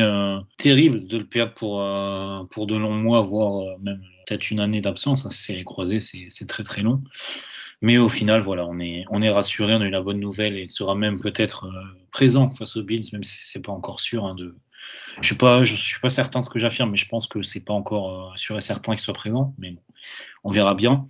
terrible 0.57 1.05
de 1.05 1.17
le 1.17 1.25
perdre 1.25 1.53
pour, 1.53 1.83
pour 2.49 2.67
de 2.67 2.77
longs 2.77 2.95
mois, 2.95 3.21
voire 3.21 3.77
même 3.81 3.99
peut-être 4.27 4.51
une 4.51 4.59
année 4.59 4.81
d'absence. 4.81 5.25
Hein, 5.25 5.29
c'est 5.31 5.55
les 5.55 5.63
croisés, 5.63 5.99
c'est 5.99 6.47
très 6.47 6.63
très 6.63 6.81
long. 6.81 7.01
Mais 7.81 7.97
au 7.97 8.09
final, 8.09 8.41
voilà, 8.41 8.65
on 8.65 8.79
est, 8.79 9.05
on 9.09 9.21
est 9.21 9.29
rassuré, 9.29 9.75
on 9.75 9.81
a 9.81 9.85
eu 9.85 9.91
la 9.91 10.01
bonne 10.01 10.19
nouvelle 10.19 10.57
et 10.57 10.67
sera 10.67 10.95
même 10.95 11.19
peut-être 11.21 11.65
euh, 11.65 11.83
présent 12.11 12.49
face 12.55 12.75
aux 12.75 12.83
Bills, 12.83 13.07
même 13.13 13.23
si 13.23 13.37
c'est 13.43 13.61
pas 13.61 13.71
encore 13.71 13.99
sûr. 13.99 14.25
Hein, 14.25 14.33
de... 14.35 14.55
Je 15.21 15.35
ne 15.35 15.65
suis, 15.65 15.77
suis 15.77 15.99
pas 15.99 16.09
certain 16.09 16.39
de 16.39 16.45
ce 16.45 16.49
que 16.49 16.59
j'affirme, 16.59 16.91
mais 16.91 16.97
je 16.97 17.07
pense 17.07 17.27
que 17.27 17.43
c'est 17.43 17.63
pas 17.63 17.73
encore 17.73 18.31
euh, 18.31 18.35
sûr 18.35 18.57
et 18.57 18.61
certain 18.61 18.93
qu'il 18.93 19.01
soit 19.01 19.13
présent. 19.13 19.53
Mais 19.59 19.71
bon, 19.71 19.81
on 20.43 20.51
verra 20.51 20.73
bien. 20.73 21.07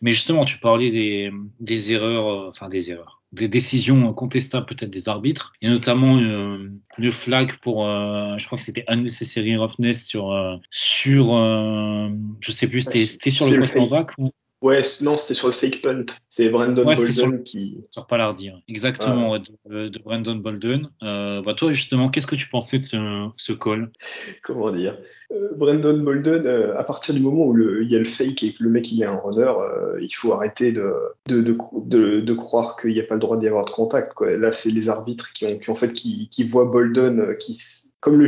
Mais 0.00 0.12
justement, 0.12 0.44
tu 0.44 0.58
parlais 0.58 0.90
des, 0.90 1.30
des 1.60 1.92
erreurs, 1.92 2.28
euh, 2.28 2.48
enfin 2.50 2.68
des 2.68 2.90
erreurs 2.90 3.17
des 3.32 3.48
décisions 3.48 4.12
contestables 4.14 4.66
peut-être 4.66 4.90
des 4.90 5.08
arbitres, 5.08 5.52
et 5.60 5.68
notamment 5.68 6.18
euh, 6.18 6.70
le 6.96 7.10
flag 7.10 7.52
pour, 7.62 7.86
euh, 7.86 8.36
je 8.38 8.46
crois 8.46 8.56
que 8.56 8.64
c'était 8.64 8.84
unnecessary 8.88 9.56
roughness 9.56 10.04
sur, 10.06 10.32
euh, 10.32 10.56
sur 10.70 11.36
euh, 11.36 12.08
je 12.40 12.52
sais 12.52 12.68
plus, 12.68 12.82
c'était 12.82 13.30
sur 13.30 13.46
le 13.46 13.58
post 13.60 14.10
ou? 14.18 14.30
Ouais, 14.60 14.80
non, 15.02 15.16
c'était 15.16 15.34
sur 15.34 15.46
le 15.46 15.52
fake 15.52 15.82
punt. 15.82 16.06
C'est 16.30 16.50
Brandon 16.50 16.84
Bolden 16.84 17.44
qui. 17.44 17.78
Sur 17.90 18.08
Palardi, 18.08 18.48
hein. 18.48 18.60
exactement, 18.66 19.38
de, 19.38 19.98
Brandon 20.02 20.34
Bolden. 20.34 20.88
bah, 21.00 21.54
toi, 21.56 21.72
justement, 21.72 22.08
qu'est-ce 22.08 22.26
que 22.26 22.34
tu 22.34 22.48
pensais 22.48 22.80
de 22.80 22.84
ce, 22.84 23.28
ce 23.36 23.52
call? 23.52 23.92
Comment 24.42 24.72
dire? 24.72 24.98
euh, 24.98 25.17
Brandon 25.30 25.98
Bolden, 25.98 26.46
euh, 26.46 26.78
à 26.78 26.84
partir 26.84 27.14
du 27.14 27.20
moment 27.20 27.46
où 27.46 27.82
il 27.82 27.90
y 27.90 27.96
a 27.96 27.98
le 27.98 28.06
fake 28.06 28.42
et 28.44 28.52
que 28.54 28.62
le 28.62 28.70
mec 28.70 28.90
il 28.90 29.02
est 29.02 29.06
un 29.06 29.16
runner, 29.16 29.52
euh, 29.60 29.98
il 30.00 30.10
faut 30.10 30.32
arrêter 30.32 30.72
de, 30.72 30.94
de, 31.26 31.42
de, 31.42 32.20
de, 32.20 32.34
croire 32.34 32.76
qu'il 32.76 32.92
n'y 32.92 33.00
a 33.00 33.02
pas 33.02 33.14
le 33.14 33.20
droit 33.20 33.36
d'y 33.36 33.46
avoir 33.46 33.66
de 33.66 33.70
contact. 33.70 34.18
Là, 34.20 34.52
c'est 34.52 34.70
les 34.70 34.88
arbitres 34.88 35.32
qui, 35.32 35.46
en 35.68 35.74
fait, 35.74 35.92
qui, 35.92 36.28
voient 36.50 36.64
Bolden, 36.64 37.36
qui, 37.38 37.60
comme 38.00 38.18
le, 38.18 38.26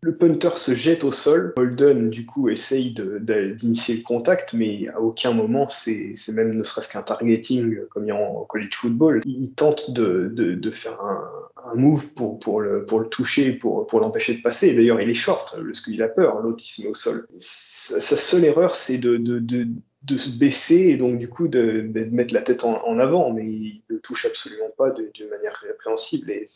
le, 0.00 0.16
punter 0.16 0.56
se 0.56 0.74
jette 0.74 1.04
au 1.04 1.12
sol, 1.12 1.52
Bolden 1.54 2.08
du 2.08 2.24
coup 2.24 2.48
essaye 2.48 2.94
d'initier 2.94 3.96
le 3.96 4.02
contact, 4.02 4.54
mais 4.54 4.88
à 4.88 5.00
aucun 5.00 5.32
moment 5.32 5.68
c'est 5.68 6.14
même 6.32 6.56
ne 6.56 6.62
serait-ce 6.62 6.92
qu'un 6.92 7.02
targeting 7.02 7.80
comme 7.90 8.04
il 8.04 8.08
y 8.08 8.10
a 8.12 8.16
en 8.16 8.44
college 8.44 8.74
football. 8.74 9.20
Il 9.26 9.50
tente 9.52 9.90
de, 9.90 10.70
faire 10.72 10.98
un, 11.02 11.74
move 11.74 12.14
pour, 12.14 12.38
pour, 12.38 12.60
le, 12.60 12.86
pour 12.86 13.00
le 13.00 13.08
toucher, 13.08 13.52
pour, 13.52 13.86
pour 13.86 14.00
l'empêcher 14.00 14.34
de 14.34 14.40
passer. 14.40 14.74
D'ailleurs, 14.74 15.00
il 15.00 15.10
est 15.10 15.14
short, 15.14 15.58
parce 15.66 15.80
qu'il 15.80 16.00
peur, 16.08 16.40
l'autre 16.40 16.62
il 16.64 16.68
se 16.68 16.82
met 16.82 16.88
au 16.88 16.94
sol. 16.94 17.26
Sa, 17.38 18.00
seule 18.16 18.44
erreur, 18.44 18.76
c'est 18.76 18.98
de, 18.98 19.16
de, 19.16 19.38
de, 19.38 19.66
de, 20.02 20.16
se 20.16 20.38
baisser 20.38 20.88
et 20.88 20.96
donc 20.96 21.18
du 21.18 21.28
coup 21.28 21.48
de, 21.48 21.86
de 21.86 22.04
mettre 22.04 22.34
la 22.34 22.42
tête 22.42 22.64
en, 22.64 22.98
avant, 22.98 23.32
mais 23.32 23.44
il 23.44 23.82
ne 23.90 23.98
touche 23.98 24.26
absolument 24.26 24.70
pas 24.76 24.90
d'une 24.90 25.28
manière 25.28 25.54
répréhensible. 25.66 26.30
Et 26.30 26.46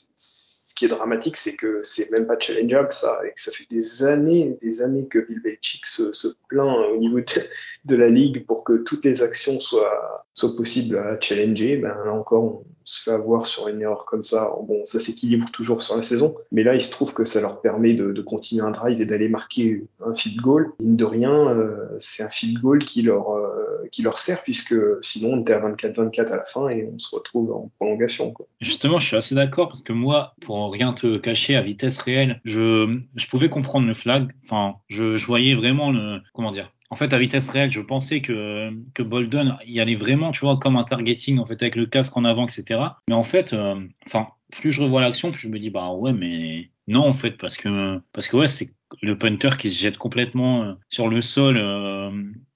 qui 0.80 0.86
est 0.86 0.88
dramatique, 0.88 1.36
c'est 1.36 1.56
que 1.56 1.82
c'est 1.84 2.10
même 2.10 2.26
pas 2.26 2.38
challengeable, 2.40 2.94
ça, 2.94 3.20
et 3.26 3.34
que 3.34 3.42
ça 3.42 3.52
fait 3.52 3.66
des 3.68 4.02
années, 4.02 4.56
des 4.62 4.80
années 4.80 5.06
que 5.06 5.18
Bill 5.18 5.38
Belichick 5.42 5.84
se, 5.84 6.28
plaint 6.48 6.74
au 6.90 6.96
niveau 6.96 7.20
de, 7.20 7.26
de, 7.84 7.96
la 7.96 8.08
ligue 8.08 8.46
pour 8.46 8.64
que 8.64 8.78
toutes 8.78 9.04
les 9.04 9.22
actions 9.22 9.60
soient, 9.60 10.24
soient 10.32 10.56
possibles 10.56 10.96
à 10.96 11.20
challenger. 11.20 11.76
Ben, 11.76 11.94
là 12.06 12.14
encore, 12.14 12.44
on, 12.44 12.64
se 12.90 13.04
fait 13.04 13.12
avoir 13.12 13.46
sur 13.46 13.68
une 13.68 13.82
erreur 13.82 14.04
comme 14.04 14.24
ça. 14.24 14.52
Bon, 14.66 14.84
ça 14.84 14.98
s'équilibre 14.98 15.48
toujours 15.52 15.82
sur 15.82 15.96
la 15.96 16.02
saison, 16.02 16.34
mais 16.50 16.64
là, 16.64 16.74
il 16.74 16.82
se 16.82 16.90
trouve 16.90 17.14
que 17.14 17.24
ça 17.24 17.40
leur 17.40 17.60
permet 17.60 17.94
de, 17.94 18.20
continuer 18.22 18.62
un 18.62 18.70
drive 18.70 19.00
et 19.00 19.06
d'aller 19.06 19.28
marquer 19.28 19.84
un 20.04 20.14
field 20.14 20.40
goal. 20.40 20.72
Mine 20.80 20.96
de 20.96 21.04
rien, 21.04 21.50
euh, 21.50 21.86
c'est 22.00 22.22
un 22.22 22.30
field 22.30 22.60
goal 22.60 22.84
qui 22.84 23.02
leur, 23.02 23.30
euh, 23.30 23.59
qui 23.92 24.02
leur 24.02 24.18
sert, 24.18 24.42
puisque 24.42 24.74
sinon, 25.02 25.34
on 25.34 25.40
était 25.42 25.52
à 25.52 25.60
24-24 25.60 26.26
à 26.26 26.36
la 26.36 26.44
fin 26.44 26.68
et 26.68 26.88
on 26.92 26.98
se 26.98 27.14
retrouve 27.14 27.52
en 27.52 27.70
prolongation. 27.78 28.34
Justement, 28.60 28.98
je 28.98 29.06
suis 29.06 29.16
assez 29.16 29.34
d'accord, 29.34 29.68
parce 29.68 29.82
que 29.82 29.92
moi, 29.92 30.34
pour 30.42 30.72
rien 30.72 30.92
te 30.92 31.18
cacher, 31.18 31.56
à 31.56 31.62
vitesse 31.62 31.98
réelle, 31.98 32.40
je, 32.44 32.98
je 33.16 33.26
pouvais 33.28 33.48
comprendre 33.48 33.86
le 33.86 33.94
flag. 33.94 34.30
Enfin, 34.44 34.76
je, 34.88 35.16
je 35.16 35.26
voyais 35.26 35.54
vraiment 35.54 35.90
le. 35.90 36.20
Comment 36.32 36.50
dire 36.50 36.70
en 36.92 36.96
fait, 36.96 37.12
à 37.12 37.18
vitesse 37.18 37.48
réelle, 37.48 37.70
je 37.70 37.80
pensais 37.80 38.20
que, 38.20 38.72
que 38.94 39.02
Bolden 39.02 39.56
y 39.64 39.78
allait 39.78 39.94
vraiment, 39.94 40.32
tu 40.32 40.40
vois, 40.40 40.56
comme 40.56 40.76
un 40.76 40.82
targeting, 40.82 41.38
en 41.38 41.46
fait, 41.46 41.62
avec 41.62 41.76
le 41.76 41.86
casque 41.86 42.16
en 42.16 42.24
avant, 42.24 42.46
etc. 42.46 42.80
Mais 43.08 43.14
en 43.14 43.22
fait, 43.22 43.52
euh, 43.52 43.80
enfin, 44.06 44.26
plus 44.50 44.72
je 44.72 44.82
revois 44.82 45.00
l'action, 45.00 45.30
plus 45.30 45.40
je 45.40 45.48
me 45.48 45.60
dis, 45.60 45.70
bah 45.70 45.92
ouais, 45.92 46.12
mais 46.12 46.70
non, 46.88 47.02
en 47.06 47.14
fait, 47.14 47.36
parce 47.38 47.56
que, 47.56 48.00
parce 48.12 48.26
que 48.26 48.36
ouais, 48.36 48.48
c'est 48.48 48.74
le 49.02 49.16
punter 49.16 49.50
qui 49.56 49.68
se 49.68 49.80
jette 49.80 49.98
complètement 49.98 50.64
euh, 50.64 50.72
sur 50.88 51.08
le 51.08 51.22
sol 51.22 51.58
euh, 51.58 52.10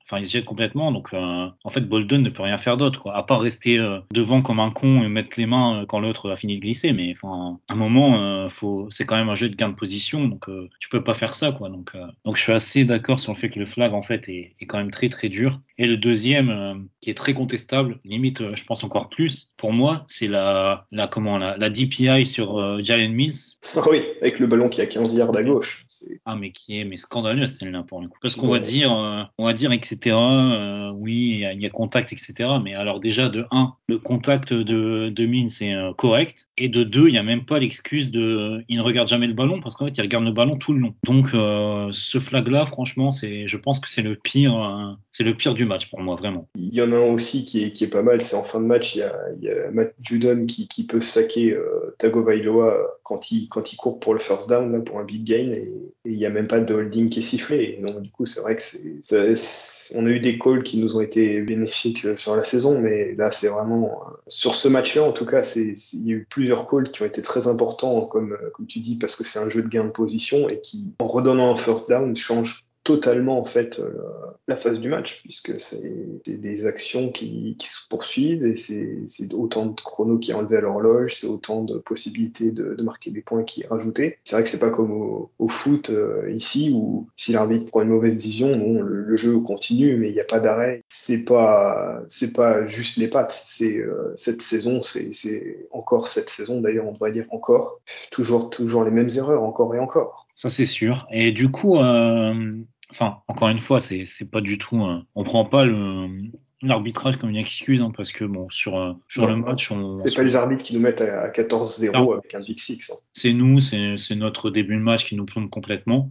Enfin, 0.06 0.20
il 0.20 0.26
se 0.26 0.32
jette 0.32 0.44
complètement. 0.44 0.92
Donc, 0.92 1.14
euh, 1.14 1.48
en 1.64 1.70
fait, 1.70 1.80
Bolden 1.80 2.22
ne 2.22 2.28
peut 2.28 2.42
rien 2.42 2.58
faire 2.58 2.76
d'autre, 2.76 3.00
quoi. 3.00 3.16
À 3.16 3.22
part 3.22 3.40
rester 3.40 3.78
euh, 3.78 4.00
devant 4.12 4.42
comme 4.42 4.60
un 4.60 4.70
con 4.70 5.02
et 5.02 5.08
mettre 5.08 5.30
les 5.38 5.46
mains 5.46 5.80
euh, 5.80 5.86
quand 5.86 5.98
l'autre 5.98 6.30
a 6.30 6.36
fini 6.36 6.56
de 6.56 6.60
glisser. 6.60 6.92
Mais 6.92 7.12
enfin, 7.12 7.58
à 7.68 7.72
un 7.72 7.76
moment, 7.76 8.48
faut... 8.50 8.88
c'est 8.90 9.06
quand 9.06 9.16
même 9.16 9.30
un 9.30 9.34
jeu 9.34 9.48
de 9.48 9.56
gain 9.56 9.70
de 9.70 9.74
position. 9.74 10.28
Donc, 10.28 10.46
tu 10.78 10.88
peux 10.88 11.02
pas 11.02 11.14
faire 11.14 11.34
ça, 11.34 11.52
quoi. 11.52 11.70
Donc, 11.70 11.96
donc, 12.24 12.36
je 12.36 12.42
suis 12.42 12.52
assez 12.52 12.84
d'accord 12.84 13.20
sur 13.20 13.32
le 13.32 13.38
fait 13.38 13.48
que 13.48 13.58
le 13.58 13.66
flag, 13.66 13.94
en 13.94 14.02
fait, 14.02 14.28
est, 14.28 14.54
est 14.60 14.66
quand 14.66 14.78
même 14.78 14.90
très, 14.90 15.08
très 15.08 15.28
dur. 15.28 15.60
Et 15.78 15.86
le 15.86 15.96
deuxième, 15.96 16.88
qui 17.00 17.10
est 17.10 17.14
très 17.14 17.34
contestable, 17.34 17.98
limite, 18.04 18.54
je 18.54 18.64
pense 18.64 18.84
encore 18.84 19.08
plus, 19.08 19.52
pour 19.64 19.72
moi, 19.72 20.04
c'est 20.08 20.28
la, 20.28 20.84
la, 20.92 21.06
comment, 21.06 21.38
la, 21.38 21.56
la 21.56 21.70
DPI 21.70 22.26
sur 22.26 22.82
Jalen 22.82 23.14
Mills. 23.14 23.56
Ah 23.76 23.80
oui, 23.90 24.02
avec 24.20 24.38
le 24.38 24.46
ballon 24.46 24.68
qui 24.68 24.82
a 24.82 24.86
15 24.86 25.14
yards 25.14 25.34
à 25.34 25.42
gauche. 25.42 25.86
Ah, 26.26 26.36
mais 26.36 26.52
qui 26.52 26.78
est 26.78 26.84
mais 26.84 26.98
scandaleux, 26.98 27.46
celle-là, 27.46 27.82
pour 27.82 28.02
le 28.02 28.08
coup. 28.08 28.18
Parce 28.20 28.36
qu'on 28.36 28.48
va 28.48 28.58
dire, 28.58 28.90
on 29.38 29.44
va 29.46 29.54
dire, 29.54 29.72
etc 29.72 30.14
euh, 30.54 30.90
oui, 30.94 31.44
il 31.52 31.60
y, 31.60 31.66
a 31.66 31.70
contact, 31.70 32.12
etc. 32.12 32.34
Mais 32.62 32.74
alors 32.74 33.00
déjà, 33.00 33.28
de 33.28 33.46
1, 33.50 33.72
le 33.88 33.98
contact 33.98 34.52
de, 34.52 35.08
de 35.08 35.48
c'est 35.48 35.72
euh, 35.72 35.92
correct. 35.94 36.46
Et 36.56 36.68
de 36.68 36.84
2, 36.84 37.08
il 37.08 37.12
n'y 37.12 37.18
a 37.18 37.22
même 37.22 37.44
pas 37.44 37.58
l'excuse 37.58 38.10
de 38.10 38.62
il 38.68 38.76
ne 38.76 38.82
regarde 38.82 39.08
jamais 39.08 39.26
le 39.26 39.32
ballon 39.32 39.60
parce 39.60 39.76
qu'en 39.76 39.86
fait, 39.86 39.96
il 39.96 40.00
regarde 40.02 40.24
le 40.24 40.32
ballon 40.32 40.56
tout 40.56 40.72
le 40.72 40.80
long. 40.80 40.94
Donc, 41.04 41.34
euh, 41.34 41.88
ce 41.90 42.18
flag-là, 42.18 42.64
franchement, 42.66 43.10
c'est, 43.10 43.48
je 43.48 43.56
pense 43.56 43.80
que 43.80 43.88
c'est 43.88 44.02
le 44.02 44.14
pire, 44.14 44.96
c'est 45.10 45.24
le 45.24 45.34
pire 45.34 45.54
du 45.54 45.64
match 45.64 45.90
pour 45.90 46.00
moi, 46.00 46.14
vraiment. 46.16 46.48
Il 46.56 46.74
y 46.74 46.82
en 46.82 46.92
a 46.92 46.96
un 46.96 47.12
aussi 47.12 47.44
qui 47.44 47.64
est, 47.64 47.72
qui 47.72 47.84
est 47.84 47.88
pas 47.88 48.02
mal, 48.02 48.22
c'est 48.22 48.36
en 48.36 48.44
fin 48.44 48.60
de 48.60 48.66
match, 48.66 48.94
il 48.94 48.98
y 48.98 49.02
a, 49.02 49.14
il 49.38 49.44
y 49.44 49.50
a 49.50 49.53
Matt 49.72 49.94
Judon 50.00 50.46
qui, 50.46 50.86
peut 50.86 51.00
saquer 51.00 51.56
Tagovailoa 51.98 52.98
quand 53.04 53.30
il, 53.30 53.48
quand 53.48 53.72
il 53.72 53.76
court 53.76 54.00
pour 54.00 54.14
le 54.14 54.20
first 54.20 54.48
down, 54.48 54.72
là, 54.72 54.80
pour 54.80 54.98
un 54.98 55.04
big 55.04 55.24
gain, 55.24 55.52
et, 55.52 55.70
il 56.06 56.16
n'y 56.16 56.26
a 56.26 56.30
même 56.30 56.46
pas 56.46 56.60
de 56.60 56.74
holding 56.74 57.08
qui 57.08 57.20
est 57.20 57.22
sifflé. 57.22 57.76
Et 57.78 57.82
donc, 57.82 58.00
du 58.02 58.10
coup, 58.10 58.26
c'est 58.26 58.40
vrai 58.40 58.56
que 58.56 58.62
c'est, 58.62 59.96
on 59.96 60.06
a 60.06 60.08
eu 60.08 60.20
des 60.20 60.38
calls 60.38 60.62
qui 60.62 60.78
nous 60.78 60.96
ont 60.96 61.00
été 61.00 61.40
bénéfiques 61.40 62.04
euh, 62.04 62.16
sur 62.16 62.36
la 62.36 62.44
saison, 62.44 62.78
mais 62.78 63.14
là, 63.14 63.30
c'est 63.30 63.48
vraiment. 63.48 64.02
Euh, 64.06 64.12
sur 64.28 64.54
ce 64.54 64.68
match-là, 64.68 65.02
en 65.02 65.12
tout 65.12 65.26
cas, 65.26 65.42
il 65.56 66.06
y 66.06 66.12
a 66.12 66.16
eu 66.16 66.26
plusieurs 66.28 66.68
calls 66.68 66.90
qui 66.90 67.02
ont 67.02 67.06
été 67.06 67.22
très 67.22 67.48
importants, 67.48 68.02
comme, 68.06 68.32
euh, 68.32 68.50
comme 68.54 68.66
tu 68.66 68.80
dis, 68.80 68.96
parce 68.96 69.16
que 69.16 69.24
c'est 69.24 69.38
un 69.38 69.48
jeu 69.48 69.62
de 69.62 69.68
gain 69.68 69.84
de 69.84 69.90
position 69.90 70.48
et 70.48 70.60
qui, 70.60 70.92
en 70.98 71.06
redonnant 71.06 71.52
un 71.52 71.56
first 71.56 71.88
down, 71.88 72.16
change 72.16 72.63
totalement 72.84 73.40
en 73.40 73.46
fait 73.46 73.80
euh, 73.80 73.92
la 74.46 74.56
phase 74.56 74.78
du 74.78 74.90
match 74.90 75.22
puisque 75.22 75.58
c'est 75.58 76.20
des 76.26 76.66
actions 76.66 77.10
qui, 77.10 77.56
se 77.58 77.88
poursuivent 77.88 78.46
et 78.46 78.56
c'est 78.58 79.32
autant 79.32 79.66
de 79.66 79.80
chrono 79.80 80.18
qui 80.18 80.32
est 80.32 80.34
enlevé 80.34 80.58
à 80.58 80.60
l'horloge, 80.60 81.16
c'est 81.18 81.26
autant 81.26 81.62
de 81.62 81.78
possibilités 81.78 82.50
de, 82.50 82.76
marquer 82.82 83.10
des 83.10 83.22
points 83.22 83.42
qui 83.42 83.62
est 83.62 83.66
rajouté. 83.66 84.18
C'est 84.24 84.36
vrai 84.36 84.42
que 84.42 84.50
c'est 84.50 84.58
pas 84.58 84.68
comme 84.68 84.92
au, 84.92 85.30
au 85.38 85.48
foot 85.48 85.88
euh, 85.88 86.30
ici 86.30 86.72
où 86.74 87.08
si 87.16 87.32
l'arbitre 87.32 87.64
prend 87.64 87.80
une 87.80 87.88
mauvaise 87.88 88.16
décision, 88.16 88.54
bon, 88.54 88.82
le, 88.82 89.16
jeu 89.16 89.38
continue 89.38 89.96
mais 89.96 90.08
il 90.08 90.12
n'y 90.12 90.20
a 90.20 90.24
pas 90.24 90.40
d'arrêt. 90.40 90.82
C'est 90.88 91.24
pas 91.24 92.02
c'est 92.08 92.34
pas 92.34 92.66
juste 92.66 92.98
les 92.98 93.08
pattes. 93.08 93.32
C'est 93.32 93.78
euh, 93.78 94.12
cette 94.16 94.42
saison, 94.42 94.82
c'est 94.82 95.66
encore 95.70 96.08
cette 96.08 96.28
saison 96.28 96.60
d'ailleurs 96.60 96.86
on 96.86 96.92
devrait 96.92 97.12
dire 97.12 97.26
encore 97.30 97.80
toujours 98.10 98.50
toujours 98.50 98.84
les 98.84 98.90
mêmes 98.90 99.10
erreurs 99.16 99.42
encore 99.42 99.74
et 99.74 99.78
encore. 99.78 100.26
Ça 100.34 100.50
c'est 100.50 100.66
sûr. 100.66 101.06
Et 101.10 101.32
du 101.32 101.50
coup 101.50 101.78
enfin, 102.94 103.18
encore 103.28 103.48
une 103.48 103.58
fois, 103.58 103.80
c'est 103.80 104.30
pas 104.30 104.40
du 104.40 104.58
tout. 104.58 104.84
on 105.14 105.24
prend 105.24 105.44
pas 105.44 105.66
l'arbitrage 106.64 107.16
comme 107.16 107.30
une 107.30 107.36
excuse 107.36 107.80
hein, 107.80 107.92
parce 107.96 108.12
que 108.12 108.24
bon 108.24 108.48
sur 108.50 108.78
euh, 108.78 108.92
sur 109.08 109.26
le 109.26 109.36
match 109.36 109.70
on 109.70 109.96
c'est 109.98 110.14
pas 110.14 110.22
les 110.22 110.36
arbitres 110.36 110.64
qui 110.64 110.74
nous 110.74 110.80
mettent 110.80 111.00
à, 111.00 111.28
14-0 111.28 112.18
avec 112.18 112.34
un 112.34 112.40
big 112.40 112.58
six 112.58 112.90
hein. 112.90 112.96
c'est 113.12 113.32
nous 113.32 113.60
c'est 113.60 114.16
notre 114.16 114.50
début 114.50 114.76
de 114.76 114.80
match 114.80 115.04
qui 115.04 115.16
nous 115.16 115.26
plombe 115.26 115.50
complètement 115.50 116.10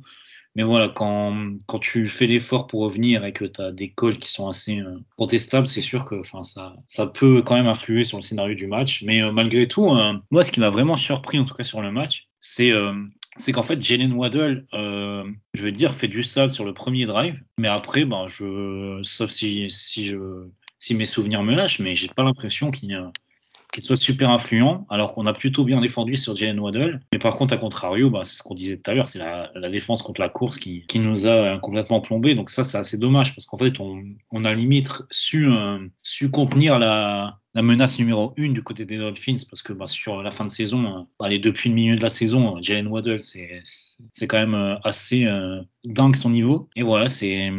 mais 0.55 0.61
voilà 0.61 0.89
quand, 0.89 1.55
quand 1.65 1.79
tu 1.79 2.07
fais 2.07 2.27
l'effort 2.27 2.67
pour 2.67 2.81
revenir 2.81 3.25
et 3.25 3.33
que 3.33 3.45
tu 3.45 3.59
as 3.59 3.71
des 3.71 3.91
calls 3.91 4.19
qui 4.19 4.31
sont 4.31 4.47
assez 4.47 4.77
euh, 4.77 4.97
contestables 5.17 5.67
c'est 5.67 5.81
sûr 5.81 6.05
que 6.05 6.21
ça 6.43 6.75
ça 6.87 7.07
peut 7.07 7.41
quand 7.41 7.55
même 7.55 7.67
influer 7.67 8.05
sur 8.05 8.17
le 8.17 8.23
scénario 8.23 8.55
du 8.55 8.67
match 8.67 9.03
mais 9.05 9.21
euh, 9.21 9.31
malgré 9.31 9.67
tout 9.67 9.91
moi 10.29 10.43
ce 10.43 10.51
qui 10.51 10.59
m'a 10.59 10.69
vraiment 10.69 10.97
surpris 10.97 11.39
en 11.39 11.45
tout 11.45 11.55
cas 11.55 11.63
sur 11.63 11.81
le 11.81 11.91
match 11.91 12.27
c'est 12.39 12.71
c'est 13.37 13.51
qu'en 13.51 13.63
fait, 13.63 13.81
Jalen 13.81 14.13
Waddle, 14.13 14.65
euh, 14.73 15.23
je 15.53 15.63
veux 15.63 15.71
dire, 15.71 15.93
fait 15.93 16.07
du 16.07 16.23
sale 16.23 16.49
sur 16.49 16.65
le 16.65 16.73
premier 16.73 17.05
drive, 17.05 17.41
mais 17.57 17.67
après, 17.67 18.05
ben, 18.05 18.27
je, 18.27 18.99
sauf 19.03 19.31
si, 19.31 19.69
si, 19.69 20.05
je, 20.05 20.47
si 20.79 20.95
mes 20.95 21.05
souvenirs 21.05 21.43
me 21.43 21.55
lâchent, 21.55 21.79
mais 21.79 21.95
j'ai 21.95 22.09
pas 22.09 22.23
l'impression 22.23 22.71
qu'il 22.71 23.11
soit 23.79 23.97
super 23.97 24.29
influent, 24.29 24.85
alors 24.89 25.13
qu'on 25.13 25.25
a 25.25 25.33
plutôt 25.33 25.63
bien 25.63 25.81
défendu 25.81 26.15
sur 26.15 26.35
Jalen 26.35 26.59
Waddle. 26.59 26.99
Mais 27.11 27.19
par 27.19 27.35
contre, 27.37 27.53
à 27.53 27.57
contrario, 27.57 28.09
bah, 28.09 28.21
c'est 28.23 28.37
ce 28.37 28.43
qu'on 28.43 28.55
disait 28.55 28.77
tout 28.77 28.91
à 28.91 28.93
l'heure, 28.93 29.07
c'est 29.07 29.19
la, 29.19 29.69
défense 29.69 30.03
contre 30.03 30.21
la 30.21 30.29
course 30.29 30.57
qui, 30.57 30.85
qui 30.87 30.99
nous 30.99 31.25
a 31.27 31.57
complètement 31.59 32.01
plombé. 32.01 32.35
Donc 32.35 32.49
ça, 32.49 32.63
c'est 32.63 32.77
assez 32.77 32.97
dommage, 32.97 33.33
parce 33.35 33.45
qu'en 33.45 33.57
fait, 33.57 33.79
on, 33.79 34.03
on, 34.31 34.45
a 34.45 34.53
limite 34.53 34.91
su, 35.09 35.47
euh, 35.47 35.79
su 36.03 36.29
contenir 36.29 36.77
la, 36.77 37.39
la 37.55 37.61
menace 37.61 37.99
numéro 37.99 38.33
une 38.35 38.53
du 38.53 38.63
côté 38.63 38.85
des 38.85 38.97
Dolphins, 38.97 39.37
parce 39.49 39.61
que 39.61 39.73
bah, 39.73 39.87
sur 39.87 40.23
la 40.23 40.31
fin 40.31 40.45
de 40.45 40.49
saison, 40.49 41.07
bah, 41.19 41.29
depuis 41.37 41.69
le 41.69 41.75
milieu 41.75 41.95
de 41.95 42.01
la 42.01 42.09
saison, 42.09 42.61
Jalen 42.61 42.87
Waddle, 42.87 43.19
c'est 43.19 44.27
quand 44.27 44.39
même 44.39 44.55
euh, 44.55 44.75
assez 44.83 45.25
euh, 45.25 45.61
dingue 45.85 46.15
son 46.15 46.31
niveau. 46.31 46.69
Et 46.75 46.81
voilà, 46.81 47.09
c'est 47.09 47.51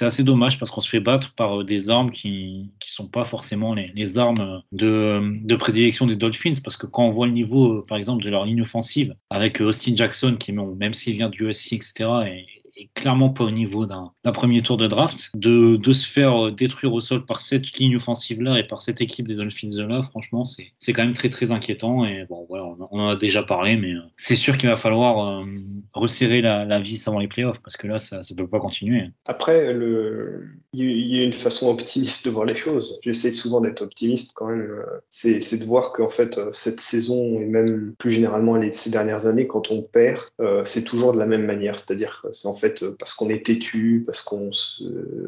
assez 0.00 0.22
dommage 0.22 0.58
parce 0.58 0.70
qu'on 0.70 0.80
se 0.80 0.88
fait 0.88 1.00
battre 1.00 1.34
par 1.34 1.60
euh, 1.60 1.64
des 1.64 1.90
armes 1.90 2.10
qui 2.10 2.70
ne 2.70 2.86
sont 2.86 3.08
pas 3.08 3.24
forcément 3.24 3.74
les, 3.74 3.90
les 3.94 4.18
armes 4.18 4.62
de, 4.70 5.20
de, 5.42 5.56
prédilection 5.56 6.06
des 6.06 6.16
Dolphins, 6.16 6.60
parce 6.62 6.76
que 6.76 6.86
quand 6.86 7.04
on 7.04 7.10
voit 7.10 7.26
le 7.26 7.32
niveau, 7.32 7.82
par 7.88 7.98
exemple, 7.98 8.22
de 8.22 8.30
leur 8.30 8.44
ligne 8.44 8.62
offensive, 8.62 9.14
avec 9.28 9.60
Austin 9.60 9.96
Jackson, 9.96 10.36
qui 10.38 10.52
même 10.52 10.94
s'il 10.94 11.14
vient 11.14 11.30
du 11.30 11.48
USC, 11.48 11.72
etc., 11.72 12.08
et, 12.26 12.46
clairement 12.94 13.30
pas 13.30 13.44
au 13.44 13.50
niveau 13.50 13.86
d'un 13.86 14.12
premier 14.32 14.62
tour 14.62 14.76
de 14.76 14.86
draft. 14.86 15.30
De, 15.34 15.76
de, 15.76 15.92
se 15.92 16.06
faire 16.06 16.46
euh, 16.46 16.50
détruire 16.50 16.92
au 16.92 17.00
sol 17.00 17.24
par 17.24 17.40
cette 17.40 17.72
ligne 17.72 17.96
offensive-là 17.96 18.58
et 18.58 18.64
par 18.64 18.80
cette 18.80 19.00
équipe 19.00 19.28
des 19.28 19.34
Dolphins-là, 19.34 20.02
franchement, 20.02 20.44
c'est 20.44 20.92
quand 20.92 21.02
même 21.02 21.14
très 21.14 21.28
très 21.28 21.52
inquiétant. 21.52 22.04
Et 22.04 22.24
bon, 22.28 22.46
voilà, 22.48 22.64
on, 22.90 23.00
en 23.00 23.08
a 23.08 23.16
déjà 23.16 23.42
parlé, 23.42 23.76
mais 23.76 23.92
euh, 23.92 24.00
c'est 24.16 24.36
sûr 24.36 24.56
qu'il 24.56 24.68
va 24.68 24.76
falloir 24.76 25.40
euh, 25.40 25.44
resserrer 25.92 26.40
la, 26.40 26.80
vis 26.80 27.06
avant 27.08 27.18
les 27.18 27.28
playoffs 27.28 27.60
parce 27.62 27.76
que 27.76 27.86
là, 27.86 27.98
ça 27.98 28.20
ne 28.30 28.36
peut 28.36 28.48
pas 28.48 28.60
continuer. 28.60 29.10
Après, 29.26 29.72
le... 29.72 30.46
il 30.72 31.14
y 31.14 31.20
a 31.20 31.24
une 31.24 31.32
façon 31.32 31.68
optimiste 31.68 32.24
de 32.24 32.30
voir 32.30 32.46
les 32.46 32.54
choses. 32.54 32.98
J'essaie 33.02 33.32
souvent 33.32 33.60
d'être 33.60 33.82
optimiste 33.82 34.32
quand 34.34 34.46
même. 34.46 34.82
C'est 35.10 35.58
de 35.58 35.64
voir 35.64 35.92
qu'en 35.92 36.08
fait, 36.08 36.40
cette 36.52 36.80
saison 36.80 37.40
et 37.40 37.44
même 37.44 37.94
plus 37.98 38.12
généralement 38.12 38.60
ces 38.70 38.90
dernières 38.90 39.26
années, 39.26 39.46
quand 39.46 39.70
on 39.70 39.82
perd, 39.82 40.20
c'est 40.64 40.84
toujours 40.84 41.12
de 41.12 41.18
la 41.18 41.26
même 41.26 41.44
manière. 41.44 41.78
C'est-à-dire 41.78 42.20
que 42.22 42.32
c'est 42.32 42.48
en 42.48 42.54
fait 42.54 42.69
euh, 42.82 42.96
parce 42.98 43.14
qu'on 43.14 43.28
est 43.28 43.44
têtu, 43.44 44.02
parce 44.06 44.22
qu'on 44.22 44.52
se, 44.52 44.84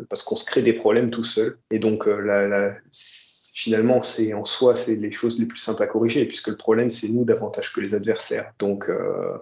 parce 0.08 0.22
qu'on 0.22 0.36
se 0.36 0.44
crée 0.44 0.62
des 0.62 0.72
problèmes 0.72 1.10
tout 1.10 1.24
seul. 1.24 1.58
Et 1.70 1.78
donc 1.78 2.06
euh, 2.06 2.72
finalement, 2.92 4.02
c'est 4.02 4.34
en 4.34 4.44
soi, 4.44 4.74
c'est 4.74 4.96
les 4.96 5.12
choses 5.12 5.38
les 5.38 5.46
plus 5.46 5.58
simples 5.58 5.82
à 5.82 5.86
corriger, 5.86 6.24
puisque 6.24 6.48
le 6.48 6.56
problème, 6.56 6.90
c'est 6.90 7.08
nous 7.08 7.24
davantage 7.24 7.72
que 7.72 7.80
les 7.80 7.94
adversaires. 7.94 8.52
Donc, 8.58 8.88
euh, 8.88 9.36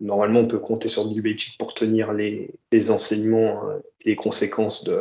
normalement, 0.00 0.40
on 0.40 0.46
peut 0.46 0.58
compter 0.58 0.88
sur 0.88 1.08
Belichick 1.08 1.58
pour 1.58 1.74
tenir 1.74 2.12
les, 2.12 2.50
les 2.70 2.90
enseignements 2.90 3.62
les 4.06 4.14
conséquences 4.16 4.84
de, 4.84 4.96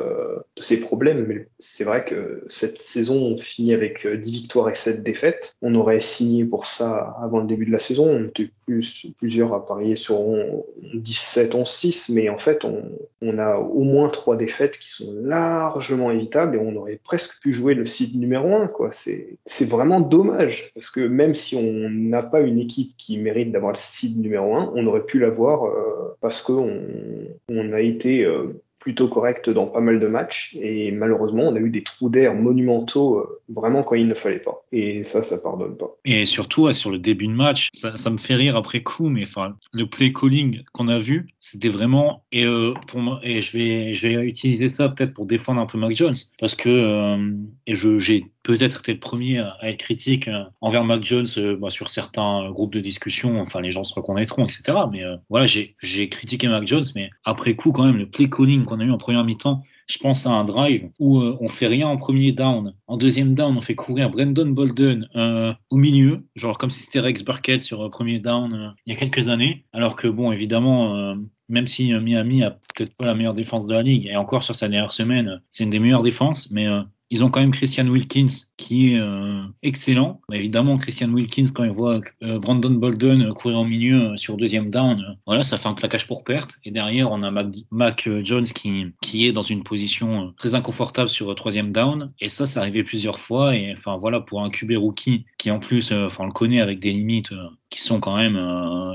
ces 0.57 0.81
problèmes. 0.81 1.25
Mais 1.27 1.47
c'est 1.59 1.83
vrai 1.83 2.03
que 2.03 2.43
cette 2.47 2.77
saison, 2.77 3.21
on 3.21 3.37
finit 3.37 3.73
avec 3.73 4.05
10 4.05 4.07
euh, 4.07 4.15
victoires 4.17 4.69
et 4.69 4.75
7 4.75 5.03
défaites. 5.03 5.53
On 5.61 5.75
aurait 5.75 6.01
signé 6.01 6.43
pour 6.43 6.65
ça 6.65 7.15
avant 7.21 7.39
le 7.39 7.47
début 7.47 7.67
de 7.67 7.71
la 7.71 7.79
saison. 7.79 8.09
On 8.09 8.25
était 8.25 8.49
plus, 8.65 9.07
plusieurs 9.19 9.53
à 9.53 9.65
parier 9.65 9.95
sur 9.95 10.25
17, 10.95 11.53
11, 11.53 11.69
6, 11.69 12.09
mais 12.09 12.29
en 12.29 12.39
fait, 12.39 12.65
on, 12.65 13.37
a 13.37 13.57
au 13.57 13.83
moins 13.83 14.09
3 14.09 14.37
défaites 14.37 14.77
qui 14.77 14.89
sont 14.89 15.13
largement 15.23 16.11
évitables 16.11 16.55
et 16.55 16.59
on 16.59 16.75
aurait 16.75 16.99
presque 17.03 17.41
pu 17.41 17.53
jouer 17.53 17.73
le 17.73 17.85
site 17.85 18.15
numéro 18.15 18.55
1. 18.55 18.71
C'est 18.91 19.69
vraiment 19.69 19.99
dommage 19.99 20.71
parce 20.73 20.89
que 20.89 21.01
même 21.01 21.35
si 21.35 21.55
on 21.55 21.89
n'a 21.89 22.23
pas 22.23 22.41
une 22.41 22.59
équipe 22.59 22.95
qui 22.97 23.19
mérite 23.19 23.51
d'avoir 23.51 23.73
le 23.73 23.77
site 23.77 24.17
numéro 24.17 24.55
1, 24.55 24.73
on 24.75 24.87
aurait 24.87 25.05
pu 25.05 25.19
l'avoir 25.19 25.65
euh, 25.65 26.15
parce 26.21 26.41
qu'on 26.41 26.81
on 27.49 27.73
a 27.73 27.81
été 27.81 28.23
euh, 28.23 28.61
plutôt 28.85 29.07
correct 29.07 29.49
dans 29.49 29.65
pas 29.65 29.79
mal 29.79 29.99
de 29.99 30.05
matchs. 30.05 30.55
Et 30.61 30.91
malheureusement, 30.91 31.47
on 31.47 31.55
a 31.55 31.59
eu 31.59 31.71
des 31.71 31.81
trous 31.81 32.07
d'air 32.07 32.35
monumentaux 32.35 33.17
euh, 33.17 33.41
vraiment 33.49 33.81
quand 33.81 33.95
il 33.95 34.07
ne 34.07 34.13
fallait 34.13 34.37
pas. 34.37 34.63
Et 34.71 35.03
ça, 35.03 35.23
ça 35.23 35.39
pardonne 35.41 35.75
pas. 35.75 35.97
Et 36.05 36.27
surtout, 36.27 36.71
sur 36.71 36.91
le 36.91 36.99
début 36.99 37.25
de 37.25 37.31
match, 37.31 37.69
ça, 37.73 38.09
me 38.11 38.19
fait 38.19 38.35
rire 38.35 38.55
après 38.55 38.83
coup, 38.83 39.09
mais 39.09 39.23
enfin, 39.23 39.55
le 39.73 39.87
play 39.87 40.13
calling 40.13 40.61
qu'on 40.71 40.87
a 40.87 40.99
vu, 40.99 41.25
c'était 41.39 41.69
vraiment. 41.69 42.23
Et, 42.31 42.45
euh, 42.45 42.75
pour 42.87 42.99
moi, 42.99 43.19
et 43.23 43.41
je, 43.41 43.57
vais, 43.57 43.93
je 43.95 44.07
vais 44.07 44.23
utiliser 44.23 44.69
ça 44.69 44.87
peut-être 44.87 45.15
pour 45.15 45.25
défendre 45.25 45.59
un 45.59 45.65
peu 45.65 45.79
Mac 45.79 45.95
Jones, 45.95 46.15
parce 46.37 46.53
que 46.53 46.69
euh, 46.69 47.33
j'ai 47.65 48.25
peut-être 48.45 48.79
été 48.79 48.93
le 48.93 48.99
premier 48.99 49.39
à 49.39 49.57
être 49.63 49.77
critique 49.77 50.29
envers 50.61 50.83
Mac 50.83 51.03
Jones 51.03 51.25
bah, 51.59 51.69
sur 51.69 51.89
certains 51.89 52.49
groupes 52.51 52.73
de 52.73 52.79
discussion, 52.79 53.41
enfin 53.41 53.59
les 53.59 53.71
gens 53.71 53.83
se 53.83 53.93
reconnaîtront, 53.93 54.43
etc. 54.43 54.77
Mais 54.91 55.03
voilà, 55.29 55.45
j'ai, 55.45 56.09
critiqué 56.09 56.47
Mac 56.47 56.67
Jones, 56.67 56.85
mais 56.95 57.09
après 57.23 57.55
coup, 57.55 57.71
quand 57.71 57.85
même, 57.85 57.97
le 57.97 58.07
play 58.07 58.29
calling 58.29 58.65
qu'on 58.65 58.79
a 58.79 58.83
eu 58.83 58.91
en 58.91 58.97
première 58.97 59.23
mi-temps 59.23 59.63
je 59.87 59.99
pense 59.99 60.25
à 60.25 60.31
un 60.31 60.45
drive 60.45 60.89
où 60.99 61.19
euh, 61.19 61.37
on 61.41 61.49
fait 61.49 61.67
rien 61.67 61.87
en 61.87 61.97
premier 61.97 62.31
down. 62.31 62.73
En 62.87 62.97
deuxième 62.97 63.35
down, 63.35 63.55
on 63.57 63.61
fait 63.61 63.75
courir 63.75 64.09
Brandon 64.09 64.47
Bolden 64.47 65.07
euh, 65.15 65.53
au 65.69 65.77
milieu, 65.77 66.25
genre 66.35 66.57
comme 66.57 66.69
si 66.69 66.81
c'était 66.81 66.99
Rex 66.99 67.23
Burkett 67.23 67.61
sur 67.61 67.81
euh, 67.81 67.89
premier 67.89 68.19
down 68.19 68.73
il 68.85 68.93
y 68.93 68.95
a 68.95 68.99
quelques 68.99 69.29
années. 69.29 69.65
Alors 69.73 69.95
que 69.95 70.07
bon, 70.07 70.31
évidemment, 70.31 71.15
même 71.49 71.67
si 71.67 71.91
Miami 71.93 72.43
a 72.43 72.51
peut-être 72.51 72.95
pas 72.97 73.05
la 73.05 73.13
meilleure 73.13 73.33
défense 73.33 73.67
de 73.67 73.73
la 73.73 73.83
ligue, 73.83 74.07
et 74.07 74.15
encore 74.15 74.43
sur 74.43 74.55
sa 74.55 74.67
dernière 74.67 74.91
semaine, 74.91 75.41
c'est 75.49 75.63
une 75.63 75.69
des 75.69 75.79
meilleures 75.79 76.03
défenses, 76.03 76.49
mais 76.51 76.67
ils 77.09 77.23
ont 77.23 77.29
quand 77.29 77.39
même 77.39 77.51
Christian 77.51 77.87
Wilkins 77.87 78.27
qui 78.57 78.93
est 78.93 78.99
euh, 78.99 79.43
excellent. 79.61 80.21
Évidemment, 80.31 80.77
Christian 80.77 81.09
Wilkins, 81.09 81.47
quand 81.53 81.63
il 81.63 81.71
voit 81.71 82.01
euh, 82.23 82.39
Brandon 82.39 82.71
Bolden 82.71 83.31
courir 83.33 83.59
au 83.59 83.65
milieu 83.65 84.11
euh, 84.11 84.17
sur 84.17 84.37
deuxième 84.37 84.71
down, 84.71 85.17
voilà, 85.25 85.43
ça 85.43 85.57
fait 85.57 85.67
un 85.67 85.73
plaquage 85.73 86.07
pour 86.07 86.23
perte. 86.23 86.55
Et 86.63 86.71
derrière, 86.71 87.11
on 87.11 87.21
a 87.21 87.31
Mac, 87.71 88.09
Jones 88.23 88.45
qui, 88.45 88.87
qui 89.01 89.27
est 89.27 89.31
dans 89.31 89.41
une 89.41 89.63
position 89.63 90.33
très 90.37 90.55
inconfortable 90.55 91.09
sur 91.09 91.33
troisième 91.35 91.71
down. 91.71 92.11
Et 92.19 92.29
ça, 92.29 92.45
ça 92.45 92.61
arrivé 92.61 92.83
plusieurs 92.83 93.19
fois. 93.19 93.55
Et 93.55 93.73
enfin, 93.73 93.97
voilà, 93.97 94.19
pour 94.19 94.41
un 94.41 94.49
QB 94.49 94.71
rookie 94.77 95.25
qui 95.37 95.51
en 95.51 95.59
plus, 95.59 95.91
enfin, 95.91 96.23
on 96.23 96.27
le 96.27 96.33
connaît 96.33 96.61
avec 96.61 96.79
des 96.79 96.91
limites 96.91 97.33
qui 97.75 97.81
sont 97.81 97.99
quand 97.99 98.15
même 98.15 98.39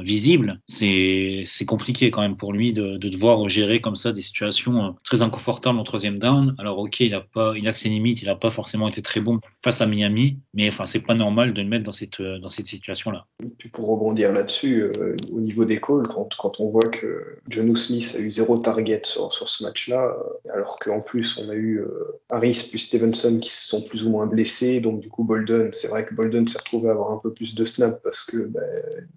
visibles, 0.02 0.60
c'est 0.68 1.44
compliqué 1.66 2.10
quand 2.10 2.22
même 2.22 2.36
pour 2.36 2.52
lui 2.52 2.72
de, 2.72 2.96
de, 2.96 3.08
devoir 3.08 3.48
gérer 3.48 3.80
comme 3.80 3.96
ça 3.96 4.12
des 4.12 4.20
situations 4.20 4.96
très 5.04 5.22
inconfortables 5.22 5.78
en 5.78 5.84
troisième 5.84 6.18
down. 6.18 6.54
Alors, 6.58 6.78
ok, 6.78 7.00
il 7.00 7.14
a 7.14 7.20
pas, 7.20 7.54
il 7.56 7.68
a 7.68 7.72
ses 7.72 7.88
limites, 7.88 8.22
il 8.22 8.26
n'a 8.26 8.36
pas 8.36 8.50
forcément 8.50 8.88
été 8.88 9.02
très 9.02 9.20
bon 9.20 9.40
face 9.62 9.80
à 9.80 9.86
Miami, 9.86 10.38
mais 10.54 10.68
enfin, 10.68 10.86
c'est 10.86 11.00
pas 11.00 11.14
normal 11.14 11.52
de 11.52 11.62
le 11.62 11.68
mettre 11.68 11.84
dans 11.84 11.92
cette, 11.92 12.22
dans 12.22 12.48
cette 12.48 12.66
situation-là. 12.66 13.20
Pour 13.72 13.88
rebondir 13.88 14.32
là-dessus, 14.32 14.82
euh, 14.82 15.16
au 15.32 15.40
niveau 15.40 15.64
des 15.64 15.80
calls, 15.80 16.06
quand, 16.08 16.34
quand 16.36 16.60
on 16.60 16.70
voit 16.70 16.88
que 16.88 17.38
John 17.48 17.74
Smith 17.76 18.14
a 18.16 18.20
eu 18.20 18.30
zéro 18.30 18.58
target 18.58 19.02
sur, 19.04 19.32
sur 19.32 19.48
ce 19.48 19.64
match-là, 19.64 20.04
euh, 20.04 20.52
alors 20.54 20.78
qu'en 20.78 21.00
plus 21.00 21.38
on 21.38 21.48
a 21.48 21.54
eu 21.54 21.78
euh, 21.78 22.20
Harris 22.28 22.66
plus 22.70 22.78
Stevenson 22.78 23.38
qui 23.40 23.50
se 23.50 23.68
sont 23.68 23.82
plus 23.82 24.04
ou 24.06 24.10
moins 24.10 24.26
blessés, 24.26 24.80
donc 24.80 25.00
du 25.00 25.08
coup 25.08 25.24
Bolden, 25.24 25.70
c'est 25.72 25.88
vrai 25.88 26.04
que 26.04 26.14
Bolden 26.14 26.46
s'est 26.48 26.58
retrouvé 26.58 26.88
à 26.88 26.92
avoir 26.92 27.12
un 27.12 27.18
peu 27.18 27.32
plus 27.32 27.54
de 27.54 27.64
snap 27.64 28.02
parce 28.02 28.24
que 28.24 28.38
bah, 28.38 28.60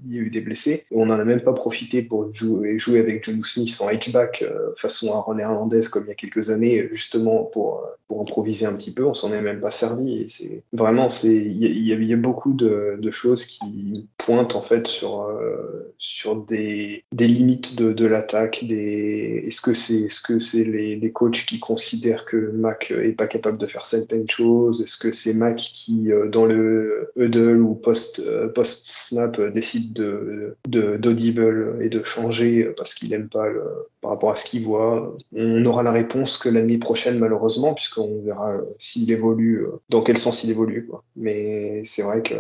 il 0.06 0.16
y 0.16 0.20
a 0.20 0.22
eu 0.22 0.30
des 0.30 0.42
blessés, 0.42 0.86
on 0.92 1.06
n'en 1.06 1.20
a 1.20 1.26
même 1.26 1.42
pas 1.42 1.54
profité 1.54 2.02
pour 2.02 2.34
jouer, 2.34 2.78
avec 3.00 3.24
John 3.24 3.44
Smith 3.44 3.78
en 3.82 3.90
H-back 3.90 4.46
façon 4.76 5.14
Aaron 5.14 5.38
Hernandez 5.38 5.82
comme 5.92 6.06
il 6.06 6.10
y 6.10 6.12
a 6.12 6.16
quelques 6.16 6.50
années, 6.50 6.90
justement 6.92 7.44
pour, 7.44 7.86
pour 8.08 8.22
improviser 8.22 8.66
un 8.66 8.76
petit 8.76 8.92
peu, 8.92 9.06
on 9.06 9.14
s'en 9.14 9.34
est 9.34 9.42
même 9.42 9.60
pas 9.60 9.72
servi. 9.72 10.22
Et 10.22 10.26
c'est 10.30 10.64
vraiment, 10.74 11.10
c'est 11.10 11.36
il 11.36 11.86
y, 11.86 12.14
a 12.14 12.18
beaucoup 12.18 12.54
de, 12.54 13.00
choses 13.12 13.46
qui 13.46 14.08
pointent 14.18 14.56
en 14.56 14.62
fait 14.62 14.88
sur 14.88 15.22
euh, 15.22 15.94
sur 15.98 16.36
des, 16.36 17.04
des 17.12 17.28
limites 17.28 17.76
de, 17.76 18.06
l'attaque. 18.06 18.64
Est-ce 18.64 19.62
que 19.62 19.74
c'est 19.74 20.02
est-ce 20.02 20.22
que 20.22 20.40
c'est 20.40 20.64
les, 20.64 20.96
les, 20.96 21.12
coachs 21.12 21.46
qui 21.46 21.60
considèrent 21.60 22.26
que 22.26 22.52
Mac 22.52 22.92
est 22.92 23.14
pas 23.14 23.28
capable 23.28 23.58
de 23.58 23.68
faire 23.68 23.86
certaines 23.86 24.30
choses? 24.30 24.82
Est-ce 24.82 24.98
que 24.98 25.12
c'est 25.12 25.34
Mac 25.34 25.58
qui 25.58 26.12
euh, 26.12 26.28
dans 26.28 26.46
le 26.46 27.12
huddle 27.16 27.62
ou 27.62 27.76
post 27.76 28.20
euh, 28.20 28.48
post 28.48 28.86
snap 28.88 29.40
décide 29.52 29.94
de 29.94 30.58
d'audible 30.68 31.78
et 31.82 31.90
de 31.90 32.04
changer 32.04 32.72
parce 32.78 32.94
qu'il 32.94 33.14
aime 33.14 33.30
pas 33.30 33.48
le, 33.48 33.64
par 34.04 34.12
rapport 34.12 34.32
à 34.32 34.36
ce 34.36 34.46
qu'il 34.46 34.64
voit 34.64 35.16
On 35.36 35.66
aura 35.66 35.82
la 35.82 35.92
réponse 35.92 36.38
que 36.38 36.50
l'année 36.50 36.78
prochaine 36.78 37.18
malheureusement 37.18 37.74
puisqu'on 37.74 38.22
verra 38.22 38.58
s'il 38.78 39.10
évolue, 39.12 39.64
euh, 39.64 39.80
dans 39.90 40.02
quel 40.02 40.18
sens 40.18 40.44
il 40.44 40.52
évolue. 40.52 40.90
Mais 41.16 41.84
c'est 41.86 42.04
vrai 42.04 42.22
que 42.22 42.36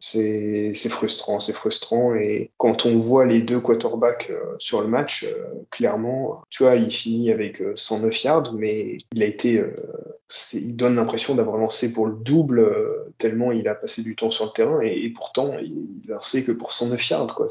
c'est 0.00 0.74
frustrant, 0.88 1.40
c'est 1.40 1.52
frustrant. 1.52 2.14
Et 2.14 2.50
quand 2.58 2.84
on 2.84 2.98
voit 2.98 3.24
les 3.24 3.40
deux 3.40 3.60
quarterbacks 3.60 4.30
euh, 4.30 4.56
sur 4.58 4.82
le 4.82 4.88
match, 4.88 5.24
euh, 5.24 5.44
clairement, 5.70 6.42
tu 6.50 6.64
vois, 6.64 6.74
il 6.74 6.90
finit 6.90 7.30
avec 7.30 7.62
109 7.76 8.24
yards, 8.24 8.52
mais 8.54 8.98
il 9.14 9.22
a 9.22 9.26
été, 9.26 9.62
il 10.52 10.76
donne 10.76 10.96
l'impression 10.96 11.36
d'avoir 11.36 11.58
lancé 11.58 11.92
pour 11.92 12.06
le 12.06 12.14
double 12.14 13.04
tellement 13.18 13.52
il 13.52 13.68
a 13.68 13.74
passé 13.74 14.02
du 14.02 14.16
temps 14.16 14.30
sur 14.30 14.46
le 14.46 14.50
terrain. 14.50 14.80
Et, 14.80 15.10
pourtant, 15.10 15.54
il, 15.60 16.00
lancé 16.08 16.44
que 16.44 16.52
pour 16.52 16.72
109 16.72 17.10
yards. 17.10 17.42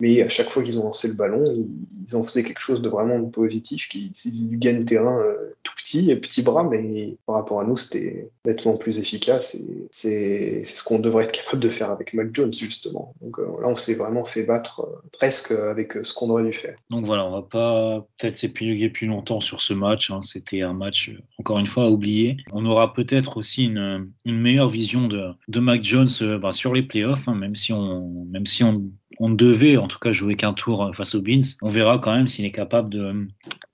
Mais 0.00 0.22
à 0.22 0.28
chaque 0.28 0.50
fois 0.50 0.62
qu'ils 0.62 0.78
ont 0.78 0.84
lancé 0.84 1.08
le 1.08 1.14
ballon, 1.14 1.66
ils, 2.08 2.16
ont 2.16 2.24
fait 2.24 2.42
quelque 2.42 2.60
chose 2.60 2.82
de 2.82 2.88
vraiment 2.96 3.22
positif, 3.24 3.88
qui 3.88 4.10
c'est 4.14 4.32
du 4.32 4.56
gain 4.56 4.74
de 4.74 4.84
terrain 4.84 5.22
tout 5.62 5.72
petit, 5.76 6.14
petit 6.16 6.42
bras, 6.42 6.62
mais 6.62 7.16
par 7.26 7.36
rapport 7.36 7.60
à 7.60 7.64
nous, 7.64 7.76
c'était 7.76 8.30
nettement 8.44 8.76
plus 8.76 8.98
efficace. 8.98 9.56
Et 9.56 9.86
c'est 9.90 10.62
ce 10.64 10.82
qu'on 10.84 10.98
devrait 10.98 11.24
être 11.24 11.32
capable 11.32 11.60
de 11.60 11.68
faire 11.68 11.90
avec 11.90 12.14
Mac 12.14 12.28
Jones, 12.32 12.52
justement. 12.52 13.14
Donc 13.20 13.38
euh, 13.38 13.46
là, 13.60 13.68
on 13.68 13.76
s'est 13.76 13.94
vraiment 13.94 14.24
fait 14.24 14.42
battre 14.42 14.80
euh, 14.80 15.08
presque 15.12 15.50
avec 15.50 15.96
euh, 15.96 16.04
ce 16.04 16.14
qu'on 16.14 16.30
aurait 16.30 16.44
dû 16.44 16.52
faire. 16.52 16.76
Donc 16.90 17.04
voilà, 17.04 17.26
on 17.26 17.32
va 17.32 17.42
pas 17.42 18.06
peut-être 18.18 18.38
s'épiloguer 18.38 18.90
plus 18.90 19.06
longtemps 19.06 19.40
sur 19.40 19.60
ce 19.60 19.74
match. 19.74 20.10
Hein. 20.10 20.20
C'était 20.22 20.62
un 20.62 20.72
match, 20.72 21.12
encore 21.38 21.58
une 21.58 21.66
fois, 21.66 21.84
à 21.84 21.88
oublier. 21.88 22.36
On 22.52 22.64
aura 22.64 22.92
peut-être 22.92 23.36
aussi 23.36 23.64
une, 23.64 24.10
meilleure 24.24 24.68
vision 24.68 25.08
de, 25.08 25.32
de 25.48 25.82
Jones 25.82 26.08
bah, 26.40 26.52
sur 26.52 26.72
les 26.72 26.82
playoffs, 26.82 27.28
hein, 27.28 27.34
même 27.34 27.56
si 27.56 27.72
on, 27.72 28.24
même 28.30 28.46
si 28.46 28.62
on 28.62 28.84
on 29.18 29.30
devait 29.30 29.76
en 29.76 29.88
tout 29.88 29.98
cas 29.98 30.12
jouer 30.12 30.36
qu'un 30.36 30.52
tour 30.52 30.90
face 30.94 31.14
aux 31.14 31.22
Beans. 31.22 31.42
On 31.62 31.68
verra 31.68 31.98
quand 31.98 32.14
même 32.14 32.28
s'il 32.28 32.44
est 32.44 32.52
capable 32.52 32.94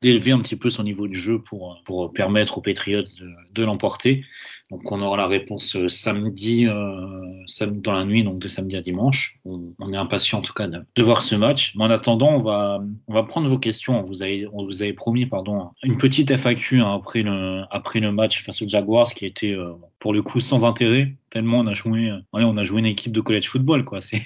d'élever 0.00 0.32
un 0.32 0.40
petit 0.40 0.56
peu 0.56 0.70
son 0.70 0.84
niveau 0.84 1.08
de 1.08 1.14
jeu 1.14 1.40
pour, 1.40 1.80
pour 1.84 2.12
permettre 2.12 2.58
aux 2.58 2.60
Patriots 2.60 3.02
de, 3.02 3.30
de 3.52 3.64
l'emporter. 3.64 4.24
Donc 4.72 4.90
on 4.90 5.02
aura 5.02 5.18
la 5.18 5.26
réponse 5.26 5.76
euh, 5.76 5.86
samedi, 5.86 6.66
euh, 6.66 7.74
dans 7.74 7.92
la 7.92 8.06
nuit, 8.06 8.24
donc 8.24 8.38
de 8.38 8.48
samedi 8.48 8.74
à 8.74 8.80
dimanche. 8.80 9.38
On, 9.44 9.92
est 9.92 9.96
impatient 9.96 10.38
en 10.38 10.40
tout 10.42 10.54
cas 10.54 10.66
de, 10.66 11.02
voir 11.02 11.20
ce 11.20 11.34
match. 11.34 11.74
Mais 11.76 11.84
en 11.84 11.90
attendant, 11.90 12.30
on 12.30 12.38
va, 12.38 13.22
prendre 13.24 13.50
vos 13.50 13.58
questions. 13.58 14.00
On 14.00 14.02
vous 14.02 14.22
avait, 14.22 14.94
promis 14.94 15.26
pardon, 15.26 15.68
une 15.82 15.98
petite 15.98 16.34
FAQ 16.34 16.80
hein, 16.80 16.90
après, 16.94 18.00
le, 18.00 18.12
match 18.12 18.44
face 18.46 18.62
aux 18.62 18.68
Jaguars 18.68 19.12
qui 19.12 19.26
était 19.26 19.52
euh, 19.52 19.72
pour 20.02 20.12
le 20.12 20.20
coup 20.20 20.40
sans 20.40 20.64
intérêt 20.64 21.14
tellement 21.30 21.60
on 21.60 21.66
a 21.68 21.74
joué, 21.74 22.10
euh, 22.10 22.18
on 22.32 22.56
a 22.56 22.64
joué 22.64 22.80
une 22.80 22.86
équipe 22.86 23.12
de 23.12 23.20
college 23.20 23.48
football 23.48 23.84
quoi. 23.84 24.00
C'est 24.02 24.20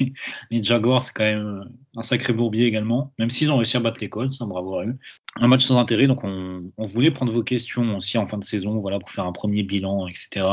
les 0.51 0.63
Jaguars, 0.63 1.03
c'est 1.03 1.13
quand 1.13 1.25
même 1.25 1.71
un 1.95 2.03
sacré 2.03 2.33
bourbier 2.33 2.65
également, 2.65 3.13
même 3.19 3.29
s'ils 3.29 3.53
ont 3.53 3.59
réussi 3.59 3.77
à 3.77 3.81
battre 3.81 4.01
les 4.01 4.09
Colts, 4.09 4.33
hein, 4.41 4.47
bravo 4.47 4.79
à 4.79 4.87
eux. 4.87 4.97
Un 5.37 5.49
match 5.49 5.65
sans 5.65 5.79
intérêt, 5.79 6.07
donc 6.07 6.25
on, 6.25 6.63
voulait 6.79 7.11
prendre 7.11 7.31
vos 7.31 7.43
questions 7.43 7.95
aussi 7.99 8.17
en 8.17 8.27
fin 8.27 8.39
de 8.39 8.45
saison, 8.45 8.81
voilà, 8.81 8.99
pour 8.99 9.11
faire 9.11 9.27
un 9.27 9.33
premier 9.33 9.63
bilan, 9.63 10.09
etc. 10.09 10.47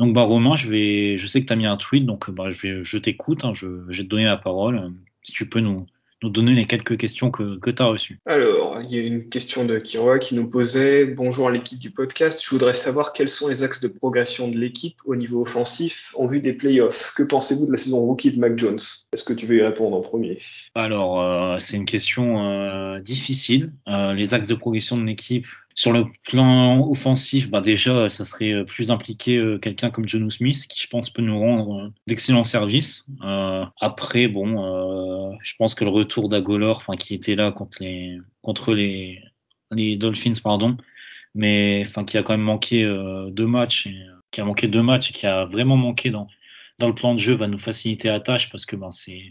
Donc 0.00 0.14
bah 0.14 0.22
Romain, 0.22 0.56
je 0.56 0.68
vais, 0.68 1.16
je 1.16 1.28
sais 1.28 1.40
que 1.40 1.46
tu 1.46 1.52
as 1.52 1.56
mis 1.56 1.66
un 1.66 1.76
tweet, 1.76 2.04
donc 2.04 2.28
bah, 2.30 2.50
je 2.50 2.82
je 2.82 2.98
t'écoute, 2.98 3.44
hein, 3.44 3.52
je, 3.54 3.68
je 3.88 3.98
vais 3.98 4.04
te 4.04 4.08
donner 4.08 4.24
la 4.24 4.36
parole. 4.36 4.92
Si 5.22 5.32
tu 5.32 5.48
peux 5.48 5.60
nous, 5.60 5.86
nous 6.22 6.30
donner 6.30 6.54
les 6.54 6.66
quelques 6.66 6.96
questions 6.96 7.30
que, 7.30 7.58
que 7.58 7.70
tu 7.70 7.82
as 7.82 7.86
reçues. 7.86 8.18
Alors, 8.26 8.80
il 8.82 8.94
y 8.94 8.98
a 8.98 9.02
une 9.02 9.28
question 9.28 9.64
de 9.64 9.78
Kiroa 9.78 10.18
qui 10.18 10.34
nous 10.34 10.48
posait 10.48 11.04
Bonjour 11.04 11.48
à 11.48 11.50
l'équipe 11.50 11.78
du 11.78 11.90
podcast, 11.90 12.42
je 12.44 12.50
voudrais 12.50 12.74
savoir 12.74 13.12
quels 13.12 13.28
sont 13.28 13.48
les 13.48 13.62
axes 13.62 13.80
de 13.80 13.88
progression 13.88 14.48
de 14.48 14.58
l'équipe 14.58 14.96
au 15.06 15.16
niveau 15.16 15.42
offensif 15.42 16.12
en 16.16 16.26
vue 16.26 16.40
des 16.40 16.52
playoffs. 16.52 17.12
Que 17.16 17.22
pensez-vous 17.22 17.66
de 17.66 17.72
la 17.72 17.78
saison 17.78 18.00
rookie 18.00 18.32
de 18.32 18.38
Mac 18.38 18.58
Jones? 18.58 18.78
Est-ce 19.12 19.24
que 19.24 19.32
tu 19.32 19.46
veux 19.46 19.56
y 19.56 19.62
répondre 19.62 19.96
en 19.96 20.00
premier? 20.00 20.38
Alors, 20.74 21.22
euh, 21.22 21.56
c'est 21.58 21.76
une 21.76 21.84
question 21.84 22.46
euh, 22.46 23.00
difficile. 23.00 23.72
Euh, 23.88 24.12
les 24.14 24.34
axes 24.34 24.48
de 24.48 24.54
progression 24.54 24.96
de 24.96 25.04
l'équipe, 25.04 25.46
sur 25.80 25.94
le 25.94 26.04
plan 26.24 26.86
offensif, 26.90 27.48
bah 27.48 27.62
déjà, 27.62 28.10
ça 28.10 28.26
serait 28.26 28.52
euh, 28.52 28.64
plus 28.64 28.90
impliqué 28.90 29.38
euh, 29.38 29.58
quelqu'un 29.58 29.88
comme 29.88 30.06
John 30.06 30.30
Smith, 30.30 30.66
qui 30.68 30.78
je 30.78 30.86
pense 30.88 31.08
peut 31.08 31.22
nous 31.22 31.38
rendre 31.38 31.86
euh, 31.86 31.88
d'excellents 32.06 32.44
services. 32.44 33.06
après, 33.80 34.28
bon, 34.28 35.38
je 35.42 35.56
pense 35.56 35.74
que 35.74 35.84
le 35.84 35.90
retour 35.90 36.28
d'Agolor, 36.28 36.84
qui 36.98 37.14
était 37.14 37.34
là 37.34 37.50
contre 37.50 37.78
les, 37.80 38.18
contre 38.42 38.74
les, 38.74 39.22
les 39.70 39.96
Dolphins, 39.96 40.34
pardon, 40.44 40.76
mais 41.34 41.84
qui 42.06 42.18
a 42.18 42.22
quand 42.22 42.34
même 42.34 42.42
manqué 42.42 42.84
deux 43.30 43.46
matchs, 43.46 43.88
qui 44.30 44.40
a 44.42 44.44
manqué 44.44 44.68
deux 44.68 44.82
matchs 44.82 45.10
et 45.10 45.12
qui 45.14 45.26
a 45.26 45.46
vraiment 45.46 45.78
manqué 45.78 46.10
dans, 46.10 46.28
dans 46.78 46.88
le 46.88 46.94
plan 46.94 47.14
de 47.14 47.18
jeu, 47.18 47.32
va 47.32 47.46
nous 47.46 47.58
faciliter 47.58 48.08
la 48.08 48.20
tâche 48.20 48.50
parce 48.50 48.66
que 48.66 48.76
ben, 48.76 48.90
c'est 48.90 49.22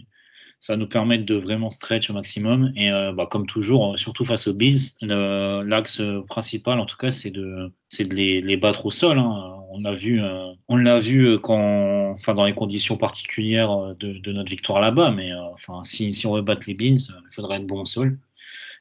ça 0.59 0.75
nous 0.75 0.87
permettre 0.87 1.25
de 1.25 1.35
vraiment 1.35 1.69
stretch 1.69 2.09
au 2.09 2.13
maximum. 2.13 2.71
Et 2.75 2.91
euh, 2.91 3.13
bah, 3.13 3.27
comme 3.29 3.45
toujours, 3.45 3.93
euh, 3.93 3.97
surtout 3.97 4.25
face 4.25 4.47
aux 4.47 4.53
Bills, 4.53 4.81
l'axe 5.01 6.01
principal, 6.27 6.79
en 6.79 6.85
tout 6.85 6.97
cas, 6.97 7.11
c'est 7.11 7.31
de, 7.31 7.71
de 7.99 8.13
les, 8.13 8.41
les, 8.41 8.57
battre 8.57 8.85
au 8.85 8.91
sol. 8.91 9.17
Hein. 9.17 9.55
On 9.71 9.79
l'a 9.81 9.93
vu, 9.93 10.21
euh, 10.21 10.51
on 10.67 10.77
l'a 10.77 10.99
vu 10.99 11.39
quand, 11.39 12.11
enfin, 12.11 12.33
dans 12.33 12.45
les 12.45 12.53
conditions 12.53 12.97
particulières 12.97 13.95
de, 13.95 14.13
de 14.19 14.31
notre 14.33 14.49
victoire 14.49 14.81
là-bas. 14.81 15.11
Mais 15.11 15.33
enfin, 15.33 15.83
si, 15.83 16.13
si 16.13 16.27
on 16.27 16.35
veut 16.35 16.41
battre 16.41 16.63
les 16.67 16.73
Bills, 16.73 16.99
il 17.09 17.33
faudrait 17.33 17.57
être 17.57 17.67
bon 17.67 17.81
au 17.81 17.85
sol. 17.85 18.19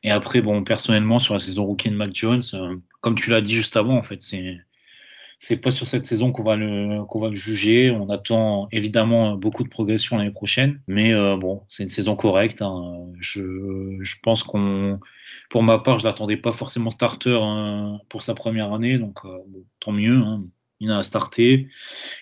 Et 0.02 0.10
après, 0.10 0.40
bon, 0.40 0.64
personnellement, 0.64 1.18
sur 1.18 1.34
la 1.34 1.40
saison 1.40 1.64
rookie 1.64 1.90
de 1.90 1.94
Mac 1.94 2.14
Jones, 2.14 2.42
comme 3.00 3.14
tu 3.16 3.30
l'as 3.30 3.40
dit 3.40 3.54
juste 3.54 3.76
avant, 3.76 3.96
en 3.96 4.02
fait, 4.02 4.22
c'est 4.22 4.58
c'est 5.38 5.58
pas 5.58 5.70
sur 5.70 5.86
cette 5.86 6.04
saison 6.04 6.32
qu'on 6.32 6.42
va 6.42 6.56
le 6.56 7.04
qu'on 7.04 7.20
va 7.20 7.28
le 7.28 7.36
juger. 7.36 7.90
On 7.90 8.10
attend 8.10 8.68
évidemment 8.72 9.36
beaucoup 9.36 9.62
de 9.62 9.68
progression 9.68 10.16
l'année 10.16 10.32
prochaine, 10.32 10.80
mais 10.88 11.12
euh, 11.14 11.36
bon, 11.36 11.62
c'est 11.68 11.84
une 11.84 11.88
saison 11.90 12.16
correcte. 12.16 12.60
Hein. 12.60 13.06
Je, 13.20 14.16
pense 14.22 14.42
qu'on, 14.42 14.98
pour 15.50 15.62
ma 15.62 15.78
part, 15.78 16.00
je 16.00 16.04
l'attendais 16.04 16.36
pas 16.36 16.52
forcément 16.52 16.90
starter 16.90 17.38
hein, 17.40 18.00
pour 18.08 18.22
sa 18.22 18.34
première 18.34 18.72
année, 18.72 18.98
donc 18.98 19.24
euh, 19.24 19.38
tant 19.80 19.92
mieux. 19.92 20.16
Hein. 20.16 20.44
Il 20.80 20.92
a 20.92 21.02
starté, 21.02 21.68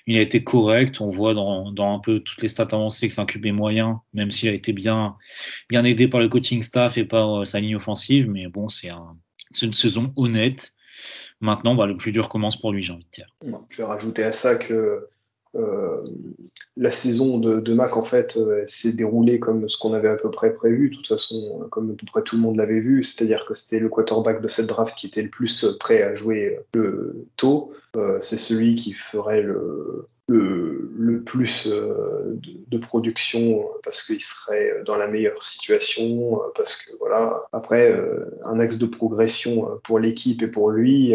il 0.06 0.16
a 0.16 0.22
été 0.22 0.42
correct. 0.42 1.00
On 1.02 1.08
voit 1.08 1.34
dans, 1.34 1.74
un 1.78 1.98
peu 1.98 2.20
toutes 2.20 2.40
les 2.40 2.48
stats 2.48 2.68
avancées 2.72 3.08
que 3.08 3.14
c'est 3.14 3.20
un 3.20 3.26
QB 3.26 3.48
moyen, 3.48 4.00
même 4.14 4.30
s'il 4.30 4.48
a 4.48 4.52
été 4.52 4.72
bien, 4.72 5.16
aidé 5.70 6.08
par 6.08 6.20
le 6.20 6.28
coaching 6.28 6.62
staff 6.62 6.96
et 6.96 7.04
par 7.04 7.42
euh, 7.42 7.44
sa 7.44 7.60
ligne 7.60 7.76
offensive. 7.76 8.28
Mais 8.30 8.48
bon, 8.48 8.68
c'est 8.68 8.88
un, 8.90 9.16
une 9.62 9.72
saison 9.72 10.12
honnête 10.16 10.72
Maintenant, 11.40 11.74
bah, 11.74 11.86
le 11.86 11.96
plus 11.96 12.12
dur 12.12 12.28
commence 12.28 12.58
pour 12.58 12.72
lui, 12.72 12.82
j'ai 12.82 12.92
envie 12.92 13.04
de 13.04 13.10
dire. 13.10 13.34
Je 13.68 13.76
vais 13.76 13.84
rajouter 13.84 14.22
à 14.22 14.32
ça 14.32 14.56
que 14.56 15.06
euh, 15.54 16.02
la 16.76 16.90
saison 16.90 17.38
de, 17.38 17.74
Mac, 17.74 17.96
en 17.96 18.02
fait, 18.02 18.36
euh, 18.36 18.64
s'est 18.66 18.92
déroulée 18.92 19.38
comme 19.38 19.68
ce 19.68 19.78
qu'on 19.78 19.94
avait 19.94 20.08
à 20.08 20.16
peu 20.16 20.30
près 20.30 20.52
prévu, 20.52 20.90
de 20.90 20.96
toute 20.96 21.06
façon, 21.06 21.66
comme 21.70 21.90
à 21.90 21.94
peu 21.94 22.06
près 22.06 22.22
tout 22.22 22.36
le 22.36 22.42
monde 22.42 22.56
l'avait 22.56 22.80
vu, 22.80 23.02
c'est-à-dire 23.02 23.44
que 23.46 23.54
c'était 23.54 23.78
le 23.78 23.88
quarterback 23.88 24.40
de 24.40 24.48
cette 24.48 24.66
draft 24.66 24.96
qui 24.96 25.06
était 25.06 25.22
le 25.22 25.30
plus 25.30 25.66
prêt 25.78 26.02
à 26.02 26.14
jouer 26.14 26.58
le 26.74 27.26
tôt. 27.36 27.72
Euh, 27.96 28.18
c'est 28.20 28.36
celui 28.36 28.74
qui 28.74 28.92
ferait 28.92 29.42
le, 29.42 30.06
le, 30.28 31.22
plus 31.24 31.68
euh, 31.68 32.38
de, 32.68 32.78
production 32.78 33.64
parce 33.84 34.02
qu'il 34.02 34.20
serait 34.20 34.82
dans 34.84 34.96
la 34.96 35.08
meilleure 35.08 35.42
situation, 35.42 36.40
parce 36.54 36.76
que 36.76 36.92
voilà. 36.98 37.44
Après, 37.52 37.90
euh, 37.90 38.26
un 38.44 38.58
axe 38.58 38.78
de 38.78 38.86
progression 38.86 39.78
pour 39.82 39.98
l'équipe 39.98 40.42
et 40.42 40.48
pour 40.48 40.70
lui 40.70 41.14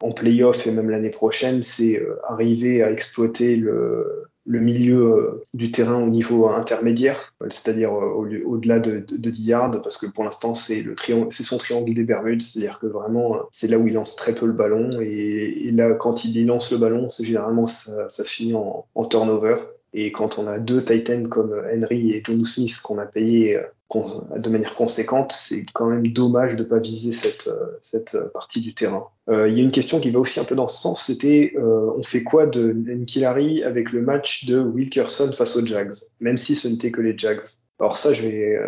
en 0.00 0.12
playoff 0.12 0.66
et 0.66 0.70
même 0.70 0.90
l'année 0.90 1.10
prochaine, 1.10 1.62
c'est 1.62 2.00
arriver 2.24 2.82
à 2.82 2.90
exploiter 2.90 3.56
le, 3.56 4.25
le 4.46 4.60
milieu 4.60 5.02
euh, 5.02 5.46
du 5.54 5.70
terrain 5.72 6.00
au 6.02 6.08
niveau 6.08 6.48
intermédiaire, 6.48 7.34
c'est-à-dire 7.50 7.92
euh, 7.92 8.42
au-delà 8.44 8.78
de, 8.78 9.04
de, 9.08 9.30
10 9.30 9.46
yards, 9.46 9.82
parce 9.82 9.98
que 9.98 10.06
pour 10.06 10.24
l'instant 10.24 10.54
c'est 10.54 10.82
le 10.82 10.94
son 11.30 11.58
triangle 11.58 11.92
des 11.92 12.04
Bermudes, 12.04 12.42
c'est-à-dire 12.42 12.78
que 12.78 12.86
vraiment 12.86 13.36
euh, 13.36 13.40
c'est 13.50 13.68
là 13.68 13.78
où 13.78 13.86
il 13.88 13.94
lance 13.94 14.14
très 14.14 14.34
peu 14.34 14.46
le 14.46 14.52
ballon 14.52 15.00
et, 15.00 15.70
là 15.72 15.92
quand 15.94 16.24
il 16.24 16.46
lance 16.46 16.72
le 16.72 16.78
ballon, 16.78 17.10
c'est 17.10 17.24
généralement 17.24 17.66
ça, 17.66 18.08
ça, 18.08 18.24
finit 18.24 18.54
en 18.54 19.04
turnover. 19.08 19.56
Et 19.98 20.12
quand 20.12 20.38
on 20.38 20.46
a 20.46 20.58
deux 20.58 20.84
Titans 20.84 21.26
comme 21.26 21.54
Henry 21.72 22.12
et 22.12 22.22
John 22.22 22.44
Smith 22.44 22.80
qu'on 22.82 22.98
a 22.98 23.06
payé 23.06 23.58
de 23.94 24.50
manière 24.50 24.74
conséquente, 24.74 25.32
c'est 25.32 25.64
quand 25.72 25.86
même 25.86 26.06
dommage 26.08 26.54
de 26.54 26.62
ne 26.62 26.68
pas 26.68 26.78
viser 26.78 27.12
cette, 27.12 27.48
cette 27.80 28.14
partie 28.34 28.60
du 28.60 28.74
terrain. 28.74 29.06
Euh, 29.30 29.48
il 29.48 29.56
y 29.56 29.60
a 29.60 29.64
une 29.64 29.70
question 29.70 29.98
qui 29.98 30.10
va 30.10 30.20
aussi 30.20 30.38
un 30.38 30.44
peu 30.44 30.54
dans 30.54 30.68
ce 30.68 30.78
sens, 30.78 31.06
c'était 31.06 31.54
euh, 31.56 31.90
on 31.96 32.02
fait 32.02 32.22
quoi 32.22 32.46
de 32.46 32.74
Nkilari 32.74 33.64
avec 33.64 33.90
le 33.90 34.02
match 34.02 34.44
de 34.44 34.60
Wilkerson 34.60 35.32
face 35.32 35.56
aux 35.56 35.64
Jags, 35.64 35.94
même 36.20 36.36
si 36.36 36.54
ce 36.54 36.68
n'était 36.68 36.90
que 36.90 37.00
les 37.00 37.16
Jags? 37.16 37.40
Alors 37.80 37.96
ça, 37.96 38.12
je 38.12 38.22
vais 38.28 38.58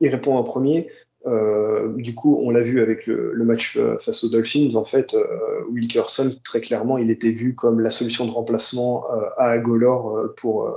y 0.00 0.08
répondre 0.10 0.38
en 0.38 0.44
premier. 0.44 0.90
Euh, 1.26 1.92
du 1.96 2.14
coup, 2.14 2.38
on 2.42 2.50
l'a 2.50 2.60
vu 2.60 2.80
avec 2.82 3.06
le, 3.06 3.44
match 3.44 3.78
face 4.00 4.24
aux 4.24 4.28
Dolphins. 4.28 4.74
En 4.74 4.84
fait, 4.84 5.16
Wilkerson, 5.70 6.34
très 6.44 6.60
clairement, 6.60 6.98
il 6.98 7.10
était 7.10 7.30
vu 7.30 7.54
comme 7.54 7.80
la 7.80 7.90
solution 7.90 8.26
de 8.26 8.30
remplacement 8.30 9.04
à 9.38 9.50
Agolor 9.50 10.34
pour 10.36 10.74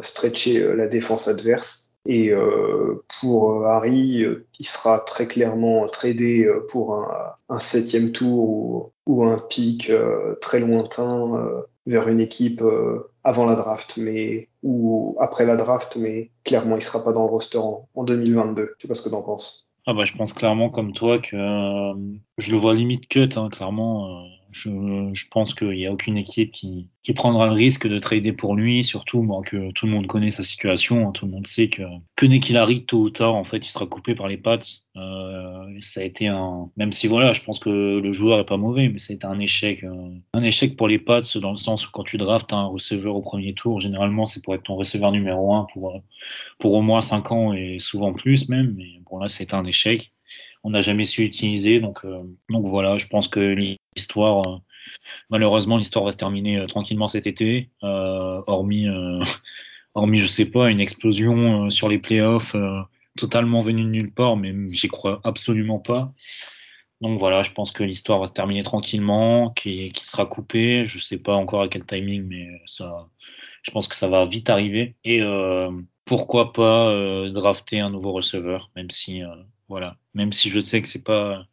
stretcher 0.00 0.74
la 0.74 0.86
défense 0.86 1.28
adverse. 1.28 1.88
Et 2.08 2.30
euh, 2.30 3.04
pour 3.20 3.52
euh, 3.52 3.66
Harry, 3.66 4.24
euh, 4.24 4.46
il 4.58 4.66
sera 4.66 4.98
très 5.00 5.26
clairement 5.26 5.86
tradé 5.88 6.50
pour 6.70 7.06
un, 7.50 7.60
septième 7.60 8.12
tour 8.12 8.92
ou, 9.06 9.24
un 9.24 9.38
pic 9.38 9.92
très 10.40 10.60
lointain 10.60 11.64
vers 11.88 12.08
une 12.08 12.20
équipe 12.20 12.62
avant 13.24 13.46
la 13.46 13.54
draft, 13.54 13.96
mais 13.96 14.48
ou 14.62 15.16
après 15.20 15.44
la 15.44 15.56
draft, 15.56 15.96
mais 16.00 16.30
clairement 16.44 16.76
il 16.76 16.82
sera 16.82 17.02
pas 17.02 17.12
dans 17.12 17.24
le 17.24 17.30
roster 17.30 17.58
en, 17.58 18.04
2022. 18.04 18.74
Je 18.76 18.82
sais 18.82 18.88
pas 18.88 18.94
ce 18.94 19.02
que 19.02 19.08
tu 19.08 19.14
en 19.14 19.22
penses. 19.22 19.68
Ah 19.86 19.94
bah 19.94 20.04
je 20.04 20.12
pense 20.12 20.32
clairement 20.32 20.70
comme 20.70 20.92
toi 20.92 21.18
que 21.18 21.36
je 22.38 22.50
le 22.52 22.56
vois 22.56 22.74
limite 22.74 23.08
cut, 23.08 23.30
hein, 23.36 23.48
clairement. 23.48 24.22
Je, 24.50 24.70
je 25.12 25.24
pense 25.30 25.54
qu'il 25.54 25.70
n'y 25.70 25.86
a 25.86 25.92
aucune 25.92 26.16
équipe 26.16 26.52
qui, 26.52 26.88
qui, 27.02 27.12
prendra 27.12 27.46
le 27.46 27.52
risque 27.52 27.86
de 27.86 27.98
trader 27.98 28.32
pour 28.32 28.56
lui, 28.56 28.82
surtout 28.82 29.22
moi, 29.22 29.42
que 29.42 29.70
tout 29.72 29.86
le 29.86 29.92
monde 29.92 30.06
connaît 30.06 30.30
sa 30.30 30.42
situation. 30.42 31.08
Hein. 31.08 31.12
tout 31.12 31.26
le 31.26 31.32
monde 31.32 31.46
sait 31.46 31.68
que, 31.68 31.82
que 32.16 32.26
dès 32.26 32.40
qu'il 32.40 32.56
arrive 32.56 32.84
tôt 32.86 33.00
ou 33.00 33.10
tard, 33.10 33.34
en 33.34 33.44
fait, 33.44 33.58
il 33.58 33.70
sera 33.70 33.86
coupé 33.86 34.14
par 34.14 34.26
les 34.26 34.38
pattes. 34.38 34.84
Euh, 34.96 35.78
ça 35.82 36.00
a 36.00 36.04
été 36.04 36.28
un. 36.28 36.70
Même 36.76 36.92
si 36.92 37.06
voilà, 37.06 37.32
je 37.34 37.42
pense 37.42 37.58
que 37.58 37.68
le 37.68 38.12
joueur 38.12 38.40
est 38.40 38.46
pas 38.46 38.56
mauvais, 38.56 38.88
mais 38.88 38.98
c'était 38.98 39.26
un 39.26 39.38
échec. 39.38 39.84
Euh, 39.84 40.10
un 40.32 40.42
échec 40.42 40.76
pour 40.76 40.88
les 40.88 40.98
Pats 40.98 41.20
dans 41.36 41.50
le 41.50 41.56
sens 41.56 41.86
où 41.86 41.90
quand 41.92 42.04
tu 42.04 42.16
draftes 42.16 42.52
un 42.52 42.66
receveur 42.66 43.16
au 43.16 43.22
premier 43.22 43.54
tour, 43.54 43.80
généralement, 43.80 44.26
c'est 44.26 44.42
pour 44.42 44.54
être 44.54 44.64
ton 44.64 44.76
receveur 44.76 45.12
numéro 45.12 45.54
un 45.54 45.66
pour, 45.72 46.02
pour 46.58 46.74
au 46.74 46.82
moins 46.82 47.02
5 47.02 47.32
ans 47.32 47.52
et 47.52 47.78
souvent 47.80 48.12
plus 48.14 48.48
même. 48.48 48.74
Mais 48.76 49.00
bon, 49.10 49.18
là, 49.18 49.28
c'était 49.28 49.54
un 49.54 49.64
échec 49.64 50.12
on 50.64 50.70
n'a 50.70 50.80
jamais 50.80 51.06
su 51.06 51.22
utiliser. 51.22 51.80
Donc, 51.80 52.04
euh, 52.04 52.18
donc 52.48 52.66
voilà, 52.66 52.98
je 52.98 53.06
pense 53.06 53.28
que 53.28 53.40
l'histoire, 53.98 54.48
euh, 54.48 54.58
malheureusement, 55.28 55.76
l'histoire 55.76 56.04
va 56.04 56.12
se 56.12 56.16
terminer 56.16 56.58
euh, 56.58 56.66
tranquillement 56.66 57.08
cet 57.08 57.26
été, 57.26 57.70
hormis, 57.82 58.86
hormis, 59.94 60.18
je 60.18 60.26
sais 60.26 60.46
pas, 60.46 60.70
une 60.70 60.80
explosion 60.80 61.68
sur 61.70 61.88
les 61.88 61.98
playoffs 61.98 62.56
totalement 63.16 63.62
venue 63.62 63.82
de 63.82 63.88
nulle 63.88 64.14
part, 64.14 64.36
mais 64.36 64.54
j'y 64.70 64.88
crois 64.88 65.20
absolument 65.24 65.80
pas. 65.80 66.12
Donc 67.00 67.18
voilà, 67.18 67.42
je 67.42 67.52
pense 67.52 67.70
que 67.72 67.84
l'histoire 67.84 68.20
va 68.20 68.26
se 68.26 68.32
terminer 68.32 68.62
tranquillement, 68.62 69.50
qui, 69.50 69.92
qui 69.92 70.04
sera 70.04 70.26
coupée. 70.26 70.86
Je 70.86 70.98
sais 70.98 71.18
pas 71.18 71.34
encore 71.34 71.62
à 71.62 71.68
quel 71.68 71.84
timing, 71.84 72.24
mais 72.24 72.48
ça, 72.66 73.08
je 73.62 73.70
pense 73.70 73.88
que 73.88 73.96
ça 73.96 74.08
va 74.08 74.24
vite 74.26 74.50
arriver. 74.50 74.96
Et 75.04 75.20
pourquoi 76.04 76.52
pas 76.52 77.28
drafter 77.30 77.80
un 77.80 77.90
nouveau 77.90 78.12
receveur, 78.12 78.70
même 78.76 78.90
si 78.90 79.22
voilà. 79.68 79.96
Même 80.14 80.32
si 80.32 80.50
je 80.50 80.60
sais 80.60 80.82
que 80.82 80.88
c'est 80.88 81.04
pas 81.04 81.44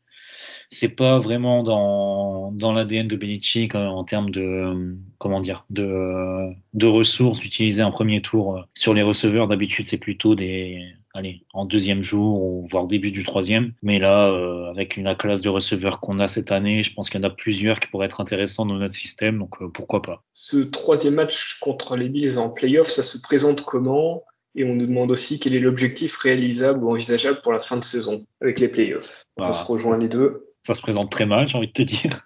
c'est 0.70 0.90
pas 0.90 1.20
vraiment 1.20 1.64
dans, 1.64 2.52
dans 2.52 2.74
l'ADN 2.74 3.08
de 3.08 3.16
Belichick 3.16 3.76
en 3.76 4.04
termes 4.04 4.30
de 4.30 4.96
comment 5.18 5.40
dire 5.40 5.66
de, 5.70 6.54
de 6.74 6.88
ressources 6.88 7.40
d'utiliser 7.40 7.82
un 7.82 7.92
premier 7.92 8.22
tour 8.22 8.58
euh, 8.58 8.62
sur 8.74 8.94
les 8.94 9.04
receveurs. 9.04 9.48
D'habitude, 9.48 9.88
c'est 9.88 9.98
plutôt 9.98 10.36
des 10.36 10.82
allez 11.16 11.44
en 11.54 11.66
deuxième 11.66 12.04
jour 12.04 12.44
ou 12.44 12.68
voire 12.70 12.88
début 12.88 13.10
du 13.10 13.24
troisième. 13.24 13.74
Mais 13.82 14.00
là, 14.00 14.30
euh, 14.32 14.70
avec 14.70 14.98
une 14.98 15.16
classe 15.16 15.42
de 15.42 15.50
receveurs 15.50 16.00
qu'on 16.00 16.20
a 16.20 16.28
cette 16.28 16.52
année, 16.52 16.84
je 16.84 16.94
pense 16.94 17.10
qu'il 17.10 17.22
y 17.22 17.26
en 17.26 17.28
a 17.28 17.32
plusieurs 17.32 17.80
qui 17.80 17.88
pourraient 17.88 18.08
être 18.08 18.22
intéressants 18.22 18.66
dans 18.66 18.76
notre 18.76 18.94
système. 18.94 19.40
Donc 19.40 19.62
euh, 19.62 19.70
pourquoi 19.70 20.02
pas. 20.02 20.24
Ce 20.34 20.58
troisième 20.58 21.16
match 21.16 21.58
contre 21.60 21.96
les 21.96 22.10
Bills 22.10 22.38
en 22.38 22.50
playoff, 22.50 22.88
ça 22.88 23.04
se 23.04 23.18
présente 23.20 23.64
comment? 23.64 24.24
Et 24.58 24.64
on 24.64 24.76
nous 24.76 24.86
demande 24.86 25.12
aussi 25.12 25.40
quel 25.40 25.54
est 25.54 25.60
l'objectif 25.60 26.16
réalisable 26.18 26.84
ou 26.84 26.92
envisageable 26.92 27.42
pour 27.42 27.52
la 27.52 27.60
fin 27.60 27.78
de 27.78 27.84
saison 27.84 28.26
avec 28.42 28.60
les 28.60 28.70
playoffs. 28.70 29.26
ça 29.42 29.52
se 29.52 29.70
rejoint 29.70 29.98
les 29.98 30.08
deux. 30.08 30.46
Ça 30.66 30.74
se 30.74 30.82
présente 30.82 31.12
très 31.12 31.28
mal, 31.28 31.48
j'ai 31.48 31.60
envie 31.60 31.68
de 31.68 31.74
te 31.74 31.84
dire. 31.84 32.26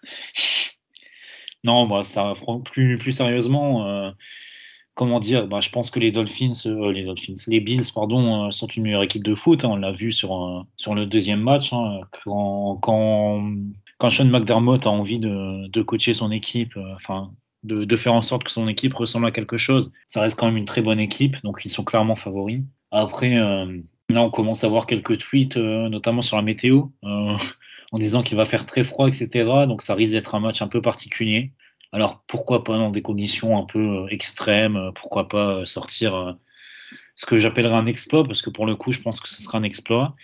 non, 1.66 1.86
moi, 1.86 2.06
ça 2.06 2.36
plus, 2.64 2.98
plus 2.98 3.12
sérieusement. 3.12 3.86
Euh, 3.86 4.12
comment 4.94 5.20
dire 5.20 5.46
bah, 5.46 5.60
Je 5.60 5.70
pense 5.70 5.92
que 5.92 6.00
les 6.00 6.14
Dolphins, 6.14 6.54
euh, 6.66 6.94
les 6.94 7.04
Dolphins, 7.04 7.36
les 7.48 7.60
Bills, 7.60 7.92
pardon, 7.94 8.46
euh, 8.46 8.52
sont 8.52 8.68
une 8.68 8.84
meilleure 8.84 9.04
équipe 9.04 9.26
de 9.26 9.36
foot. 9.36 9.66
Hein, 9.66 9.72
on 9.72 9.76
l'a 9.76 9.92
vu 9.92 10.14
sur, 10.14 10.66
sur 10.78 10.96
le 10.96 11.06
deuxième 11.06 11.42
match. 11.42 11.74
Hein, 11.74 12.00
quand, 12.24 12.78
quand, 12.78 13.44
quand, 13.98 14.10
Sean 14.10 14.30
McDermott 14.30 14.88
a 14.88 14.90
envie 14.90 15.20
de, 15.20 15.68
de 15.68 15.82
coacher 15.82 16.14
son 16.14 16.32
équipe, 16.32 16.78
enfin, 16.96 17.34
de, 17.64 17.96
faire 17.98 18.14
en 18.14 18.22
sorte 18.22 18.46
que 18.46 18.52
son 18.52 18.70
équipe 18.70 18.94
ressemble 18.94 19.28
à 19.28 19.32
quelque 19.32 19.58
chose. 19.58 19.92
Ça 20.08 20.22
reste 20.22 20.40
quand 20.40 20.46
même 20.46 20.56
une 20.56 20.64
très 20.64 20.82
bonne 20.82 21.02
équipe, 21.02 21.36
donc 21.44 21.60
ils 21.66 21.70
sont 21.70 21.84
clairement 21.84 22.16
favoris. 22.16 22.62
Après, 22.92 23.36
là, 23.36 23.68
on 24.24 24.30
commence 24.30 24.64
à 24.64 24.70
voir 24.70 24.88
quelques 24.88 25.18
tweets, 25.18 25.58
notamment 25.58 26.22
sur 26.22 26.38
la 26.38 26.42
météo, 26.42 26.86
en 27.92 27.98
disant 27.98 28.24
qu'il 28.24 28.38
va 28.38 28.46
faire 28.46 28.66
très 28.66 28.84
froid, 28.84 29.08
etc. 29.08 29.30
Donc 29.68 29.82
ça 29.82 29.96
risque 29.96 30.14
d'être 30.14 30.36
un 30.36 30.40
match 30.40 30.62
un 30.62 30.68
peu 30.68 30.82
particulier. 30.82 31.54
Alors 31.92 32.24
pourquoi 32.28 32.64
pas 32.64 32.78
dans 32.78 32.92
des 32.92 33.02
conditions 33.02 33.58
un 33.58 33.66
peu 33.66 34.06
extrêmes, 34.12 34.92
pourquoi 34.96 35.28
pas 35.28 35.66
sortir 35.66 36.38
ce 37.16 37.26
que 37.26 37.38
j'appellerais 37.38 37.76
un 37.76 37.86
exploit, 37.86 38.24
parce 38.24 38.42
que 38.42 38.50
pour 38.50 38.66
le 38.66 38.76
coup, 38.76 38.94
je 38.94 39.02
pense 39.02 39.20
que 39.20 39.28
ce 39.28 39.42
sera 39.42 39.58
un 39.58 39.64
exploit. 39.64 40.16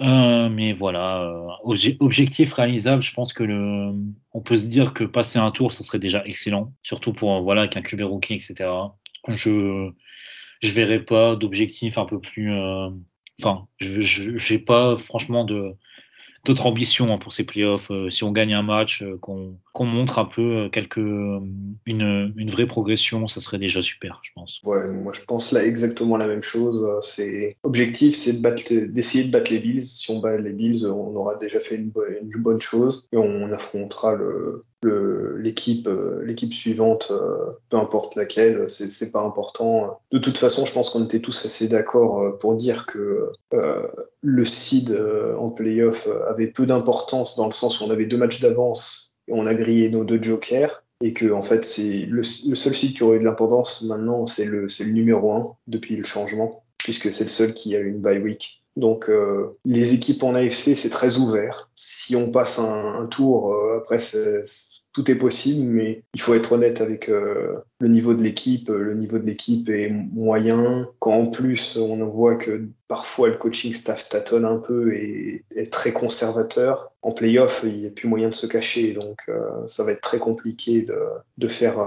Euh, 0.00 0.48
mais 0.50 0.72
voilà, 0.72 1.22
euh, 1.22 1.94
objectif 2.00 2.52
réalisable, 2.52 3.02
je 3.02 3.14
pense 3.14 3.32
que 3.32 3.42
le, 3.42 3.92
on 4.32 4.40
peut 4.42 4.56
se 4.56 4.66
dire 4.66 4.92
que 4.92 5.04
passer 5.04 5.38
un 5.38 5.50
tour, 5.50 5.72
ça 5.72 5.84
serait 5.84 5.98
déjà 5.98 6.22
excellent, 6.26 6.74
surtout 6.82 7.12
pour 7.12 7.42
voilà 7.42 7.62
avec 7.62 7.76
un 7.76 7.82
QB 7.82 8.02
rookie, 8.02 8.34
etc. 8.34 8.70
Je 9.28 9.90
je 10.62 10.72
verrai 10.72 11.00
pas 11.04 11.36
d'objectif 11.36 11.98
un 11.98 12.04
peu 12.06 12.20
plus, 12.20 12.52
euh, 12.52 12.90
enfin, 13.42 13.66
je 13.78 14.00
j'ai 14.36 14.58
pas 14.58 14.96
franchement 14.96 15.44
de 15.44 15.76
d'autres 16.46 16.66
ambitions 16.66 17.12
hein, 17.12 17.18
pour 17.18 17.32
ces 17.32 17.44
playoffs. 17.44 17.90
Euh, 17.90 18.08
si 18.10 18.24
on 18.24 18.32
gagne 18.32 18.54
un 18.54 18.62
match, 18.62 19.02
euh, 19.02 19.18
qu'on 19.20 19.84
montre 19.84 20.18
un 20.18 20.24
peu 20.24 20.56
euh, 20.56 20.68
quelque, 20.68 21.00
une, 21.86 22.50
vraie 22.50 22.66
progression, 22.66 23.26
ça 23.26 23.40
serait 23.40 23.58
déjà 23.58 23.82
super, 23.82 24.20
je 24.22 24.30
pense. 24.34 24.60
Ouais, 24.64 24.86
moi 24.88 25.12
je 25.12 25.22
pense 25.22 25.52
là 25.52 25.64
exactement 25.64 26.16
la 26.16 26.26
même 26.26 26.42
chose. 26.42 26.86
C'est 27.02 27.56
objectif, 27.64 28.14
c'est 28.14 28.40
d'essayer 28.40 29.24
de, 29.24 29.30
battre 29.30 29.52
les 29.52 29.58
Bills. 29.58 29.84
Si 29.84 30.10
on 30.10 30.20
bat 30.20 30.38
les 30.38 30.52
Bills, 30.52 30.86
on 30.86 31.14
aura 31.16 31.34
déjà 31.36 31.60
fait 31.60 31.74
une 31.76 31.92
bonne 32.38 32.60
chose 32.60 33.06
et 33.12 33.16
on 33.16 33.52
affrontera 33.52 34.14
le, 34.14 34.64
l'équipe 34.84 35.88
l'équipe 36.22 36.52
suivante, 36.52 37.12
peu 37.70 37.76
importe 37.76 38.14
laquelle, 38.14 38.66
c'est 38.68 39.10
pas 39.10 39.22
important. 39.22 40.00
De 40.12 40.18
toute 40.18 40.38
façon, 40.38 40.64
je 40.64 40.72
pense 40.72 40.90
qu'on 40.90 41.04
était 41.04 41.20
tous 41.20 41.44
assez 41.44 41.68
d'accord 41.68 42.38
pour 42.38 42.54
dire 42.54 42.86
que 42.86 43.32
le 44.22 44.44
seed 44.44 44.96
en 45.38 45.50
playoff 45.50 46.08
avait 46.28 46.46
peu 46.46 46.66
d'importance 46.66 47.36
dans 47.36 47.46
le 47.46 47.52
sens 47.52 47.80
où 47.80 47.84
on 47.84 47.90
avait 47.90 48.06
deux 48.06 48.18
matchs 48.18 48.40
d'avance 48.40 49.12
et 49.28 49.32
on 49.32 49.46
a 49.46 49.54
grillé 49.54 49.88
nos 49.88 50.04
deux 50.04 50.22
jokers. 50.22 50.82
Et 51.02 51.12
que 51.12 51.30
en 51.30 51.42
fait, 51.42 51.64
c'est 51.66 52.06
le, 52.06 52.22
seul 52.22 52.74
site 52.74 52.96
qui 52.96 53.02
aurait 53.02 53.16
eu 53.16 53.20
de 53.20 53.24
l'importance 53.24 53.82
maintenant, 53.82 54.26
c'est 54.26 54.46
le, 54.46 54.62
le 54.62 54.92
numéro 54.92 55.32
un 55.32 55.56
depuis 55.66 55.94
le 55.94 56.04
changement. 56.04 56.64
Puisque 56.86 57.12
c'est 57.12 57.24
le 57.24 57.30
seul 57.30 57.52
qui 57.52 57.74
a 57.74 57.80
une 57.80 57.98
bye 57.98 58.20
week. 58.20 58.62
Donc 58.76 59.10
les 59.64 59.94
équipes 59.94 60.22
en 60.22 60.36
AFC, 60.36 60.76
c'est 60.76 60.90
très 60.90 61.16
ouvert. 61.16 61.68
Si 61.74 62.14
on 62.14 62.30
passe 62.30 62.60
un, 62.60 63.08
tour, 63.10 63.52
après, 63.76 63.98
tout 64.92 65.10
est 65.10 65.16
possible, 65.16 65.66
mais 65.66 66.04
il 66.14 66.20
faut 66.20 66.32
être 66.34 66.52
honnête 66.52 66.80
avec 66.80 67.08
le 67.08 67.88
niveau 67.88 68.14
de 68.14 68.22
l'équipe. 68.22 68.68
Le 68.68 68.94
niveau 68.94 69.18
de 69.18 69.26
l'équipe 69.26 69.68
est 69.68 69.90
moyen. 69.90 70.88
Quand 71.00 71.14
en 71.14 71.26
plus 71.26 71.76
on 71.76 72.06
voit 72.06 72.36
que 72.36 72.68
parfois 72.86 73.30
le 73.30 73.36
coaching 73.36 73.74
staff 73.74 74.08
tâtonne 74.08 74.44
un 74.44 74.58
peu 74.58 74.94
et 74.94 75.42
est 75.56 75.72
très 75.72 75.92
conservateur, 75.92 76.92
en 77.02 77.10
playoff, 77.10 77.62
il 77.64 77.80
n'y 77.80 77.86
a 77.86 77.90
plus 77.90 78.06
moyen 78.06 78.28
de 78.28 78.34
se 78.36 78.46
cacher. 78.46 78.92
Donc 78.92 79.28
ça 79.66 79.82
va 79.82 79.90
être 79.90 80.02
très 80.02 80.20
compliqué 80.20 80.86
de 81.38 81.48
faire 81.48 81.80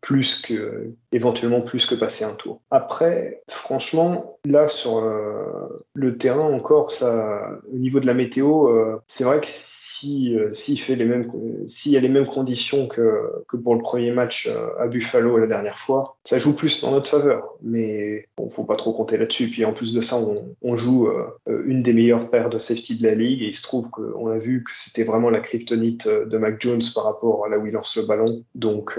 plus 0.00 0.40
que 0.40 0.92
éventuellement 1.12 1.60
plus 1.60 1.86
que 1.86 1.94
passer 1.94 2.24
un 2.24 2.34
tour. 2.34 2.60
Après, 2.70 3.42
franchement, 3.48 4.38
là 4.46 4.68
sur 4.68 4.98
euh, 4.98 5.84
le 5.94 6.16
terrain 6.16 6.50
encore, 6.52 6.90
ça, 6.90 7.58
au 7.72 7.76
niveau 7.76 8.00
de 8.00 8.06
la 8.06 8.14
météo, 8.14 8.68
euh, 8.68 8.96
c'est 9.06 9.24
vrai 9.24 9.40
que 9.40 9.46
si 9.46 10.34
euh, 10.34 10.52
s'il 10.52 10.80
fait 10.80 10.96
les 10.96 11.04
mêmes, 11.04 11.30
s'il 11.66 11.92
y 11.92 11.96
a 11.96 12.00
les 12.00 12.08
mêmes 12.08 12.26
conditions 12.26 12.86
que, 12.86 13.44
que 13.48 13.56
pour 13.56 13.74
le 13.74 13.82
premier 13.82 14.12
match 14.12 14.48
à 14.78 14.86
Buffalo 14.86 15.36
la 15.36 15.46
dernière 15.46 15.78
fois, 15.78 16.16
ça 16.24 16.38
joue 16.38 16.54
plus 16.54 16.80
dans 16.80 16.92
notre 16.92 17.10
faveur. 17.10 17.56
Mais 17.62 18.26
bon, 18.36 18.48
faut 18.48 18.64
pas 18.64 18.76
trop 18.76 18.92
compter 18.92 19.18
là-dessus. 19.18 19.48
Puis 19.48 19.64
en 19.64 19.72
plus 19.74 19.92
de 19.92 20.00
ça, 20.00 20.16
on, 20.62 20.76
joue 20.76 21.08
une 21.46 21.82
des 21.82 21.92
meilleures 21.92 22.30
paires 22.30 22.48
de 22.48 22.56
safety 22.56 22.96
de 22.96 23.02
la 23.02 23.14
ligue 23.14 23.42
et 23.42 23.48
il 23.48 23.54
se 23.54 23.62
trouve 23.62 23.90
qu'on 23.90 24.28
a 24.28 24.38
vu 24.38 24.64
que 24.64 24.70
c'était 24.74 25.04
vraiment 25.04 25.28
la 25.28 25.40
kryptonite 25.40 26.08
de 26.08 26.38
Mac 26.38 26.60
Jones 26.60 26.80
par 26.94 27.04
rapport 27.04 27.44
à 27.44 27.48
là 27.50 27.58
où 27.58 27.66
il 27.66 27.72
lance 27.72 27.96
le 27.96 28.06
ballon. 28.06 28.42
Donc 28.54 28.98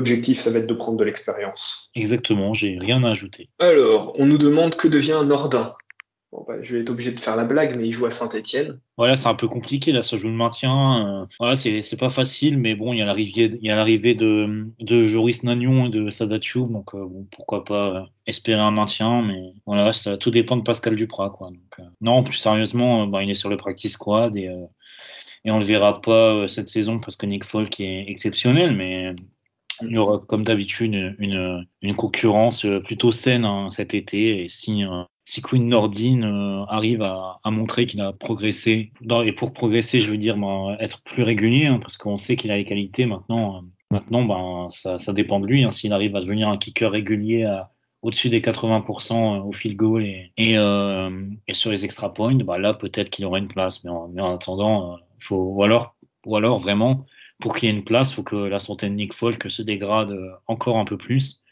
l'objectif, 0.00 0.38
ça 0.38 0.50
va 0.50 0.60
être 0.60 0.66
de 0.66 0.74
prendre 0.74 0.96
de 0.96 1.04
l'expérience. 1.04 1.90
Exactement, 1.94 2.54
j'ai 2.54 2.78
rien 2.78 3.04
à 3.04 3.10
ajouter. 3.10 3.50
Alors, 3.58 4.14
on 4.18 4.24
nous 4.24 4.38
demande 4.38 4.74
que 4.74 4.88
devient 4.88 5.22
Nordin. 5.26 5.74
Bon, 6.32 6.44
bah, 6.46 6.54
je 6.62 6.74
vais 6.74 6.82
être 6.82 6.90
obligé 6.90 7.10
de 7.10 7.20
faire 7.20 7.36
la 7.36 7.44
blague, 7.44 7.76
mais 7.76 7.88
il 7.88 7.92
joue 7.92 8.06
à 8.06 8.10
Saint-Etienne. 8.10 8.78
Voilà, 8.96 9.16
c'est 9.16 9.28
un 9.28 9.34
peu 9.34 9.48
compliqué, 9.48 9.90
là, 9.92 10.02
ça 10.02 10.16
joue 10.16 10.28
le 10.28 10.34
maintien. 10.34 11.22
Euh, 11.22 11.26
voilà, 11.38 11.54
c'est 11.56 11.98
pas 11.98 12.08
facile, 12.08 12.56
mais 12.56 12.74
bon, 12.74 12.92
il 12.92 13.00
y 13.00 13.02
a 13.02 13.04
l'arrivée 13.04 14.14
de, 14.14 14.66
de 14.78 15.04
Joris 15.04 15.42
Nagnon 15.42 15.86
et 15.86 15.90
de 15.90 16.08
Sadatchou, 16.08 16.70
donc 16.70 16.94
euh, 16.94 17.04
bon, 17.04 17.26
pourquoi 17.32 17.64
pas 17.64 17.96
euh, 17.96 18.02
espérer 18.26 18.60
un 18.60 18.70
maintien, 18.70 19.22
mais 19.22 19.52
voilà, 19.66 19.92
ça 19.92 20.16
tout 20.16 20.30
dépend 20.30 20.56
de 20.56 20.62
Pascal 20.62 20.94
Duprat, 20.94 21.30
quoi. 21.30 21.48
Donc, 21.48 21.86
non, 22.00 22.22
plus 22.22 22.38
sérieusement, 22.38 23.06
bah, 23.06 23.22
il 23.22 23.30
est 23.30 23.34
sur 23.34 23.50
le 23.50 23.56
practice 23.56 23.94
squad 23.94 24.36
et, 24.36 24.50
et 25.44 25.50
on 25.50 25.58
le 25.58 25.64
verra 25.64 26.00
pas 26.00 26.46
cette 26.46 26.68
saison 26.68 27.00
parce 27.00 27.16
que 27.16 27.26
Nick 27.26 27.44
Folk 27.44 27.80
est 27.80 28.04
exceptionnel, 28.08 28.76
mais 28.76 29.16
il 29.82 29.90
y 29.90 29.98
aura 29.98 30.18
comme 30.18 30.44
d'habitude 30.44 31.16
une, 31.18 31.94
concurrence 31.96 32.66
plutôt 32.84 33.12
saine 33.12 33.44
hein, 33.44 33.68
cet 33.70 33.94
été. 33.94 34.44
Et 34.44 34.48
si, 34.48 34.84
euh, 34.84 35.02
si 35.24 35.42
Queen 35.42 35.68
Nordine 35.68 36.24
euh, 36.24 36.64
arrive 36.66 37.02
à, 37.02 37.40
montrer 37.46 37.86
qu'il 37.86 38.00
a 38.00 38.12
progressé, 38.12 38.92
et 39.24 39.32
pour 39.32 39.52
progresser, 39.52 40.00
je 40.00 40.10
veux 40.10 40.18
dire 40.18 40.36
ben, 40.36 40.76
être 40.80 41.02
plus 41.02 41.22
régulier, 41.22 41.66
hein, 41.66 41.78
parce 41.80 41.96
qu'on 41.96 42.16
sait 42.16 42.36
qu'il 42.36 42.50
a 42.50 42.56
les 42.56 42.64
qualités 42.64 43.06
maintenant. 43.06 43.56
Euh, 43.56 43.60
maintenant, 43.90 44.24
ben, 44.24 44.68
ça, 44.70 45.12
dépend 45.12 45.40
de 45.40 45.46
lui. 45.46 45.64
Hein, 45.64 45.70
S'il 45.70 45.92
arrive 45.92 46.16
à 46.16 46.20
devenir 46.20 46.48
un 46.48 46.58
kicker 46.58 46.90
régulier 46.90 47.60
au-dessus 48.02 48.30
des 48.30 48.40
80% 48.40 49.40
au 49.42 49.52
field 49.52 49.76
goal 49.76 50.04
et, 50.04 50.56
sur 51.52 51.70
les 51.70 51.84
extra 51.84 52.14
points, 52.14 52.34
ben 52.34 52.58
là 52.58 52.72
peut-être 52.72 53.10
qu'il 53.10 53.24
aura 53.24 53.38
une 53.38 53.48
place. 53.48 53.84
Mais 53.84 53.90
en, 53.90 54.34
attendant, 54.34 54.98
faut, 55.18 55.54
ou 55.54 55.62
alors, 55.64 55.96
ou 56.24 56.36
alors 56.36 56.60
vraiment 56.60 57.04
pour 57.40 57.56
qu'il 57.56 57.68
y 57.68 57.72
ait 57.72 57.74
une 57.74 57.84
place, 57.84 58.10
il 58.10 58.14
faut 58.14 58.22
que 58.22 58.36
la 58.36 58.58
santé 58.58 58.88
de 58.88 58.94
Nick 58.94 59.12
Folk 59.12 59.50
se 59.50 59.62
dégrade 59.62 60.16
encore 60.46 60.78
un 60.78 60.84
peu 60.84 60.96
plus. 60.96 61.42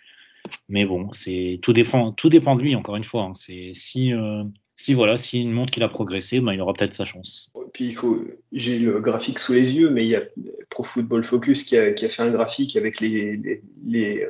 Mais 0.68 0.84
bon, 0.84 1.10
c'est 1.12 1.58
tout 1.62 1.72
dépend, 1.72 2.12
tout 2.12 2.28
dépend 2.28 2.56
de 2.56 2.62
lui, 2.62 2.74
encore 2.74 2.96
une 2.96 3.04
fois. 3.04 3.24
Hein. 3.24 3.34
C'est 3.34 3.72
si, 3.74 4.12
euh, 4.12 4.44
si 4.76 4.94
voilà, 4.94 5.18
s'il 5.18 5.50
montre 5.50 5.70
qu'il 5.70 5.82
a 5.82 5.88
progressé, 5.88 6.40
ben, 6.40 6.52
il 6.52 6.60
aura 6.60 6.72
peut-être 6.72 6.94
sa 6.94 7.04
chance. 7.04 7.50
puis 7.72 7.86
il 7.86 7.94
faut, 7.94 8.24
j'ai 8.52 8.78
le 8.78 9.00
graphique 9.00 9.38
sous 9.38 9.52
les 9.52 9.76
yeux, 9.76 9.90
mais 9.90 10.04
il 10.04 10.10
y 10.10 10.16
a 10.16 10.22
Pro 10.70 10.84
Football 10.84 11.24
Focus 11.24 11.64
qui 11.64 11.76
a, 11.76 11.94
fait 11.96 12.22
un 12.22 12.30
graphique 12.30 12.76
avec 12.76 13.00
les, 13.00 13.60
les, 13.86 14.26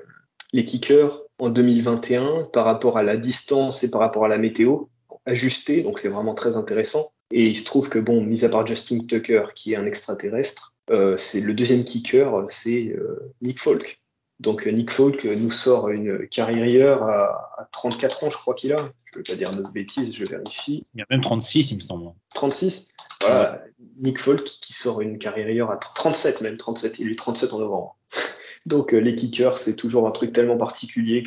les 0.52 0.64
kickers 0.64 1.20
en 1.38 1.50
2021 1.50 2.48
par 2.52 2.64
rapport 2.64 2.98
à 2.98 3.02
la 3.02 3.16
distance 3.16 3.84
et 3.84 3.90
par 3.90 4.00
rapport 4.00 4.24
à 4.24 4.28
la 4.28 4.38
météo 4.38 4.84
ajusté, 5.26 5.82
donc 5.82 5.98
c'est 5.98 6.08
vraiment 6.08 6.34
très 6.34 6.56
intéressant. 6.56 7.12
Et 7.30 7.46
il 7.46 7.56
se 7.56 7.64
trouve 7.64 7.90
que, 7.90 7.98
bon, 7.98 8.22
mis 8.22 8.44
à 8.44 8.48
part 8.48 8.66
Justin 8.66 9.00
Tucker, 9.06 9.44
qui 9.54 9.74
est 9.74 9.76
un 9.76 9.84
extraterrestre, 9.84 10.72
euh, 10.72 10.77
c'est 11.16 11.40
le 11.40 11.55
deuxième 11.55 11.85
kicker, 11.85 12.46
c'est 12.51 12.88
euh, 12.88 13.33
Nick 13.42 13.61
Folk. 13.61 14.01
Donc 14.40 14.66
euh, 14.66 14.70
Nick 14.70 14.90
Folk 14.90 15.24
nous 15.24 15.51
sort 15.51 15.90
une 15.90 16.29
carrière 16.29 17.03
à, 17.03 17.68
34 17.72 18.24
ans, 18.24 18.31
je 18.31 18.37
crois 18.37 18.55
qu'il 18.55 18.72
a. 18.72 18.92
Je 19.05 19.18
ne 19.18 19.22
peux 19.22 19.33
pas 19.33 19.37
dire 19.37 19.51
de 19.51 19.62
bêtises, 19.70 20.14
je 20.14 20.24
vérifie. 20.24 20.87
Il 20.94 21.01
y 21.01 21.03
a 21.03 21.07
même 21.11 21.20
36, 21.20 21.70
il 21.70 21.77
me 21.77 21.81
semble. 21.81 22.12
36 22.35 22.92
Voilà, 23.22 23.62
Nick 24.01 24.18
Folk 24.18 24.44
qui 24.44 24.72
sort 24.72 25.01
une 25.01 25.18
carrière 25.18 25.70
à 25.70 25.77
37 25.77 26.40
même, 26.42 26.57
37. 26.57 26.98
Il 26.98 27.11
est 27.11 27.16
37 27.16 27.53
en 27.55 27.59
novembre. 27.59 27.96
Donc 28.66 28.92
les 28.92 29.14
kickers, 29.14 29.57
c'est 29.59 29.77
toujours 29.77 30.07
un 30.07 30.11
truc 30.11 30.33
tellement 30.33 30.59
particulier 30.59 31.24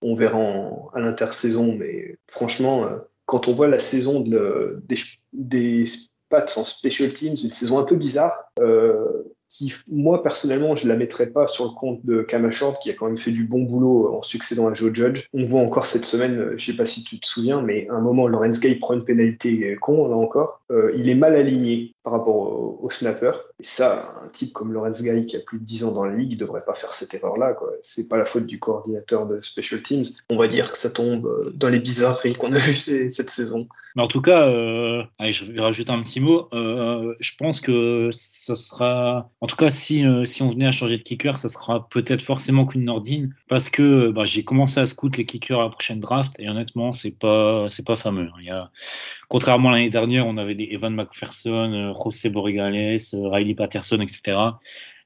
qu'on 0.00 0.14
verra 0.14 0.70
à 0.94 1.00
l'intersaison, 1.00 1.74
mais 1.74 2.16
franchement, 2.28 2.88
quand 3.24 3.48
on 3.48 3.54
voit 3.54 3.66
la 3.66 3.80
saison 3.80 4.20
de, 4.20 4.80
des, 4.86 4.98
des 5.32 5.84
Pats 6.28 6.46
en 6.56 6.64
special 6.64 7.12
teams, 7.12 7.36
une 7.42 7.52
saison 7.52 7.78
un 7.78 7.84
peu 7.84 7.96
bizarre, 7.96 8.32
euh, 8.60 9.22
qui, 9.48 9.72
moi, 9.88 10.22
personnellement, 10.22 10.74
je 10.74 10.88
la 10.88 10.96
mettrais 10.96 11.28
pas 11.28 11.46
sur 11.46 11.64
le 11.64 11.70
compte 11.70 12.04
de 12.04 12.22
Kamashort, 12.22 12.78
qui 12.80 12.90
a 12.90 12.94
quand 12.94 13.06
même 13.06 13.18
fait 13.18 13.30
du 13.30 13.44
bon 13.44 13.62
boulot 13.62 14.14
en 14.14 14.22
succédant 14.22 14.68
à 14.68 14.74
Joe 14.74 14.92
Judge. 14.92 15.28
On 15.34 15.44
voit 15.44 15.60
encore 15.60 15.86
cette 15.86 16.04
semaine, 16.04 16.38
euh, 16.38 16.54
je 16.56 16.66
sais 16.66 16.76
pas 16.76 16.86
si 16.86 17.04
tu 17.04 17.20
te 17.20 17.26
souviens, 17.26 17.62
mais 17.62 17.88
à 17.88 17.94
un 17.94 18.00
moment, 18.00 18.26
Lawrence 18.26 18.60
Gay 18.60 18.74
prend 18.76 18.94
une 18.94 19.04
pénalité 19.04 19.76
con, 19.80 20.08
là 20.08 20.16
encore. 20.16 20.62
Euh, 20.72 20.90
il 20.96 21.08
est 21.08 21.14
mal 21.14 21.36
aligné 21.36 21.94
par 22.02 22.12
rapport 22.12 22.34
au, 22.82 22.90
snapper. 22.90 23.32
Et 23.60 23.64
ça, 23.64 24.14
un 24.22 24.28
type 24.28 24.52
comme 24.52 24.72
Lawrence 24.72 25.02
Guy 25.02 25.26
qui 25.26 25.36
a 25.36 25.40
plus 25.40 25.58
de 25.58 25.64
10 25.64 25.84
ans 25.84 25.92
dans 25.92 26.04
la 26.04 26.14
ligue, 26.14 26.32
il 26.32 26.36
devrait 26.36 26.64
pas 26.64 26.74
faire 26.74 26.94
cette 26.94 27.14
erreur-là. 27.14 27.56
C'est 27.82 28.08
pas 28.08 28.16
la 28.16 28.24
faute 28.24 28.46
du 28.46 28.58
coordinateur 28.58 29.26
de 29.26 29.40
Special 29.40 29.82
Teams. 29.82 30.04
On 30.30 30.36
va 30.36 30.46
dire 30.48 30.72
que 30.72 30.78
ça 30.78 30.90
tombe 30.90 31.26
euh, 31.26 31.50
dans 31.54 31.68
les 31.68 31.78
bizarreries 31.78 32.34
qu'on 32.34 32.52
a 32.52 32.58
vues 32.58 32.74
cette 32.74 33.30
saison. 33.30 33.68
Mais 33.96 34.02
en 34.02 34.08
tout 34.08 34.20
cas, 34.20 34.46
euh, 34.48 35.02
allez, 35.18 35.32
je 35.32 35.50
vais 35.50 35.60
rajouter 35.60 35.90
un 35.90 36.02
petit 36.02 36.20
mot. 36.20 36.48
Je 36.52 37.30
pense 37.38 37.60
que 37.60 38.10
ce 38.12 38.54
sera, 38.54 39.30
en 39.40 39.46
tout 39.46 39.56
cas, 39.56 39.70
si, 39.70 40.04
si 40.24 40.42
on 40.42 40.50
venait 40.50 40.66
à 40.66 40.70
changer 40.70 40.98
de 40.98 41.02
kicker, 41.02 41.38
ça 41.38 41.48
sera 41.48 41.88
peut-être 41.88 42.22
forcément 42.22 42.66
qu'une 42.66 42.84
Nordine, 42.84 43.34
parce 43.48 43.70
que 43.70 44.10
bah, 44.10 44.26
j'ai 44.26 44.44
commencé 44.44 44.80
à 44.80 44.86
scout 44.86 45.16
les 45.16 45.24
kickers 45.24 45.60
à 45.60 45.64
la 45.64 45.70
prochaine 45.70 46.00
draft, 46.00 46.32
et 46.38 46.48
honnêtement, 46.48 46.92
c'est 46.92 47.18
pas, 47.18 47.68
pas 47.86 47.96
fameux. 47.96 48.28
Il 48.38 48.44
y 48.44 48.50
a, 48.50 48.70
contrairement 49.28 49.70
à 49.70 49.72
l'année 49.72 49.90
dernière, 49.90 50.26
on 50.26 50.36
avait 50.36 50.54
des 50.54 50.68
Evan 50.70 50.94
McPherson, 50.94 51.94
José 52.02 52.30
Borregales, 52.30 52.98
Riley 53.12 53.54
Patterson, 53.54 54.00
etc. 54.00 54.38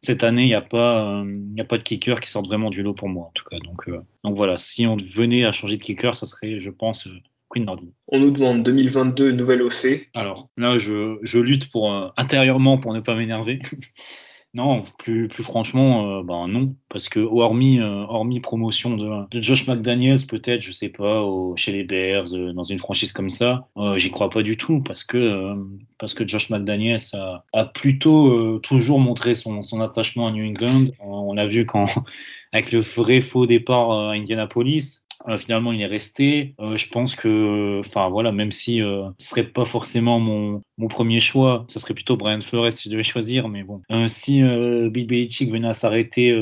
Cette 0.02 0.24
année, 0.24 0.44
il 0.44 0.48
n'y 0.48 0.54
a, 0.54 0.62
pas, 0.62 1.22
a 1.58 1.64
pas 1.64 1.76
de 1.76 1.82
kicker 1.82 2.20
qui 2.20 2.30
sort 2.30 2.42
vraiment 2.42 2.70
du 2.70 2.82
lot 2.82 2.94
pour 2.94 3.08
moi, 3.08 3.26
en 3.26 3.32
tout 3.34 3.44
cas. 3.44 3.58
Donc, 3.58 3.86
euh, 3.88 4.00
donc 4.24 4.34
voilà, 4.34 4.56
si 4.56 4.86
on 4.86 4.96
venait 4.96 5.44
à 5.44 5.52
changer 5.52 5.76
de 5.76 5.82
kicker, 5.82 6.16
ça 6.16 6.24
serait, 6.24 6.58
je 6.58 6.70
pense, 6.70 7.06
euh, 7.06 7.10
Queen 7.50 7.66
Nordine. 7.66 7.92
On 8.08 8.18
nous 8.18 8.30
demande 8.30 8.62
2022, 8.62 9.32
nouvelle 9.32 9.60
OC. 9.60 10.08
Alors 10.14 10.48
là, 10.56 10.78
je, 10.78 11.18
je 11.22 11.38
lutte 11.38 11.70
pour, 11.70 11.92
euh, 11.92 12.08
intérieurement 12.16 12.78
pour 12.78 12.94
ne 12.94 13.00
pas 13.00 13.14
m'énerver. 13.14 13.60
Non, 14.52 14.82
plus, 14.98 15.28
plus 15.28 15.44
franchement, 15.44 16.18
euh, 16.18 16.22
ben 16.24 16.48
non, 16.48 16.74
parce 16.88 17.08
que 17.08 17.20
hormis, 17.20 17.78
euh, 17.78 18.04
hormis 18.08 18.40
promotion 18.40 18.96
de, 18.96 19.28
de 19.30 19.40
Josh 19.40 19.68
McDaniels, 19.68 20.26
peut-être, 20.26 20.60
je 20.60 20.72
sais 20.72 20.88
pas, 20.88 21.24
chez 21.54 21.70
les 21.70 21.84
Bears, 21.84 22.34
euh, 22.34 22.52
dans 22.52 22.64
une 22.64 22.80
franchise 22.80 23.12
comme 23.12 23.30
ça, 23.30 23.68
j'y 23.96 24.10
crois 24.10 24.28
pas 24.28 24.42
du 24.42 24.56
tout, 24.56 24.80
parce 24.82 25.04
que, 25.04 25.54
parce 25.98 26.14
que 26.14 26.26
Josh 26.26 26.50
McDaniels 26.50 27.00
a, 27.12 27.44
a 27.52 27.64
plutôt 27.64 28.58
toujours 28.58 28.98
montré 28.98 29.36
son, 29.36 29.62
son 29.62 29.80
attachement 29.80 30.26
à 30.26 30.32
New 30.32 30.44
England. 30.44 30.86
on 30.98 31.32
l'a 31.34 31.46
vu 31.46 31.64
quand, 31.64 31.86
avec 32.52 32.72
le 32.72 32.80
vrai 32.80 33.20
faux 33.20 33.46
départ 33.46 33.92
à 33.92 34.12
Indianapolis, 34.14 35.04
euh, 35.28 35.38
finalement, 35.38 35.72
il 35.72 35.80
est 35.82 35.86
resté. 35.86 36.54
Euh, 36.60 36.76
je 36.76 36.88
pense 36.88 37.14
que, 37.14 37.80
enfin 37.80 38.08
voilà, 38.08 38.32
même 38.32 38.52
si 38.52 38.80
euh, 38.80 39.08
ce 39.18 39.28
serait 39.28 39.44
pas 39.44 39.64
forcément 39.64 40.18
mon, 40.18 40.62
mon 40.80 40.88
premier 40.88 41.20
choix, 41.20 41.66
ce 41.68 41.78
serait 41.78 41.94
plutôt 41.94 42.16
Brian 42.16 42.40
Flores 42.40 42.72
si 42.72 42.88
je 42.88 42.90
devais 42.90 43.02
choisir. 43.02 43.48
Mais 43.48 43.62
bon, 43.62 43.82
si 44.08 44.42
Bill 44.42 45.06
Belichick 45.06 45.50
venait 45.50 45.68
à 45.68 45.74
s'arrêter 45.74 46.34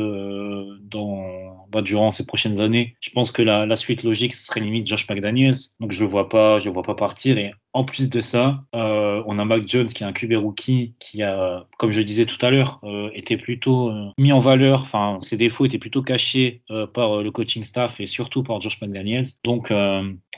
dans, 0.83 1.59
bah, 1.71 1.83
durant 1.83 2.11
ces 2.11 2.25
prochaines 2.25 2.61
années, 2.61 2.97
je 3.01 3.11
pense 3.11 3.31
que 3.31 3.43
la, 3.43 3.77
suite 3.77 4.03
logique 4.03 4.35
ce 4.35 4.45
serait 4.45 4.61
limite 4.61 4.87
Josh 4.87 5.09
McDaniels. 5.09 5.57
Donc 5.81 5.93
je 5.93 6.01
le 6.01 6.07
vois 6.09 6.29
pas, 6.29 6.59
je 6.59 6.67
le 6.67 6.73
vois 6.73 6.83
pas 6.83 6.95
partir. 6.95 7.37
Et 7.37 7.53
en 7.75 7.85
plus 7.85 8.09
de 8.09 8.21
ça, 8.21 8.65
euh, 8.75 9.23
on 9.27 9.39
a 9.39 9.45
Mac 9.45 9.69
Jones 9.69 9.87
qui 9.87 10.03
est 10.03 10.07
un 10.07 10.13
QB 10.13 10.33
rookie 10.35 10.95
qui 10.99 11.23
a, 11.23 11.67
comme 11.79 11.93
je 11.93 11.99
le 11.99 12.05
disais 12.05 12.25
tout 12.25 12.45
à 12.45 12.51
l'heure, 12.51 12.81
euh, 12.85 13.11
été 13.15 13.37
plutôt 13.37 13.91
euh, 13.91 14.09
mis 14.19 14.33
en 14.33 14.39
valeur. 14.39 14.83
Enfin, 14.83 15.19
ses 15.21 15.37
défauts 15.37 15.67
étaient 15.67 15.79
plutôt 15.79 16.03
cachés 16.03 16.63
par 16.95 17.23
le 17.23 17.31
coaching 17.31 17.65
staff 17.65 18.01
et 18.01 18.07
surtout 18.07 18.43
par 18.43 18.61
Josh 18.61 18.81
McDaniels. 18.81 19.27
Donc, 19.45 19.73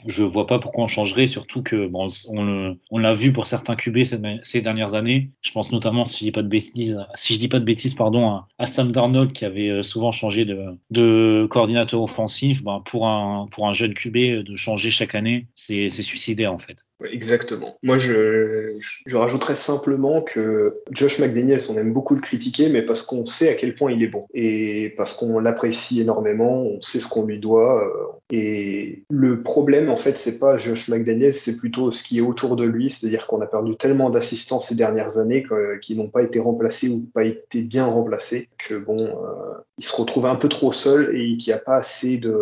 je 0.07 0.23
vois 0.23 0.47
pas 0.47 0.59
pourquoi 0.59 0.85
on 0.85 0.87
changerait, 0.87 1.27
surtout 1.27 1.61
que 1.63 1.87
bon, 1.87 2.07
on, 2.29 2.97
l'a 2.97 3.13
vu 3.13 3.31
pour 3.31 3.47
certains 3.47 3.75
QB 3.75 3.99
ces, 4.43 4.61
dernières 4.61 4.95
années. 4.95 5.31
Je 5.41 5.51
pense 5.51 5.71
notamment, 5.71 6.05
si 6.05 6.19
je 6.19 6.25
dis 6.25 6.31
pas 6.31 6.43
de 6.43 6.47
bêtises, 6.47 6.97
si 7.15 7.33
je 7.33 7.39
dis 7.39 7.47
pas 7.47 7.59
de 7.59 7.65
bêtises, 7.65 7.93
pardon, 7.93 8.41
à, 8.57 8.65
Sam 8.65 8.91
Darnold 8.91 9.33
qui 9.33 9.45
avait 9.45 9.69
euh, 9.69 9.83
souvent 9.83 10.11
changé 10.11 10.45
de, 10.45 10.77
de 10.89 11.47
coordinateur 11.49 12.01
offensif. 12.01 12.63
Ben, 12.63 12.81
pour 12.85 13.07
un 13.07 13.47
pour 13.51 13.67
un 13.67 13.73
jeune 13.73 13.93
QB 13.93 14.43
de 14.43 14.55
changer 14.55 14.91
chaque 14.91 15.15
année, 15.15 15.47
c'est 15.55 15.89
suicidaire 15.89 16.53
en 16.53 16.59
fait. 16.59 16.85
Exactement. 17.09 17.77
Moi, 17.83 17.97
je, 17.97 18.69
je, 19.05 19.15
rajouterais 19.15 19.55
simplement 19.55 20.21
que 20.21 20.81
Josh 20.91 21.19
McDaniels, 21.19 21.61
on 21.69 21.77
aime 21.77 21.93
beaucoup 21.93 22.15
le 22.15 22.21
critiquer, 22.21 22.69
mais 22.69 22.81
parce 22.83 23.01
qu'on 23.01 23.25
sait 23.25 23.49
à 23.49 23.53
quel 23.55 23.75
point 23.75 23.91
il 23.91 24.03
est 24.03 24.07
bon 24.07 24.25
et 24.33 24.93
parce 24.97 25.13
qu'on 25.15 25.39
l'apprécie 25.39 26.01
énormément, 26.01 26.63
on 26.63 26.81
sait 26.81 26.99
ce 26.99 27.07
qu'on 27.07 27.25
lui 27.25 27.39
doit. 27.39 27.83
Euh, 27.83 28.35
et 28.35 29.03
le 29.09 29.41
problème, 29.43 29.89
en 29.89 29.97
fait, 29.97 30.17
c'est 30.17 30.39
pas 30.39 30.57
Josh 30.57 30.87
McDaniels, 30.89 31.33
c'est 31.33 31.57
plutôt 31.57 31.91
ce 31.91 32.03
qui 32.03 32.19
est 32.19 32.21
autour 32.21 32.55
de 32.55 32.65
lui, 32.65 32.89
c'est-à-dire 32.89 33.27
qu'on 33.27 33.41
a 33.41 33.47
perdu 33.47 33.75
tellement 33.75 34.09
d'assistants 34.09 34.61
ces 34.61 34.75
dernières 34.75 35.17
années 35.17 35.45
qui 35.81 35.95
n'ont 35.95 36.09
pas 36.09 36.23
été 36.23 36.39
remplacés 36.39 36.89
ou 36.89 37.05
pas 37.13 37.23
été 37.23 37.61
bien 37.63 37.85
remplacés 37.85 38.47
que 38.57 38.75
bon, 38.75 39.07
euh, 39.07 39.61
il 39.77 39.83
se 39.83 39.95
retrouve 39.95 40.25
un 40.25 40.35
peu 40.35 40.47
trop 40.47 40.71
seul 40.71 41.15
et 41.15 41.37
qu'il 41.37 41.51
n'y 41.51 41.53
a 41.53 41.59
pas 41.59 41.77
assez 41.77 42.17
de, 42.17 42.37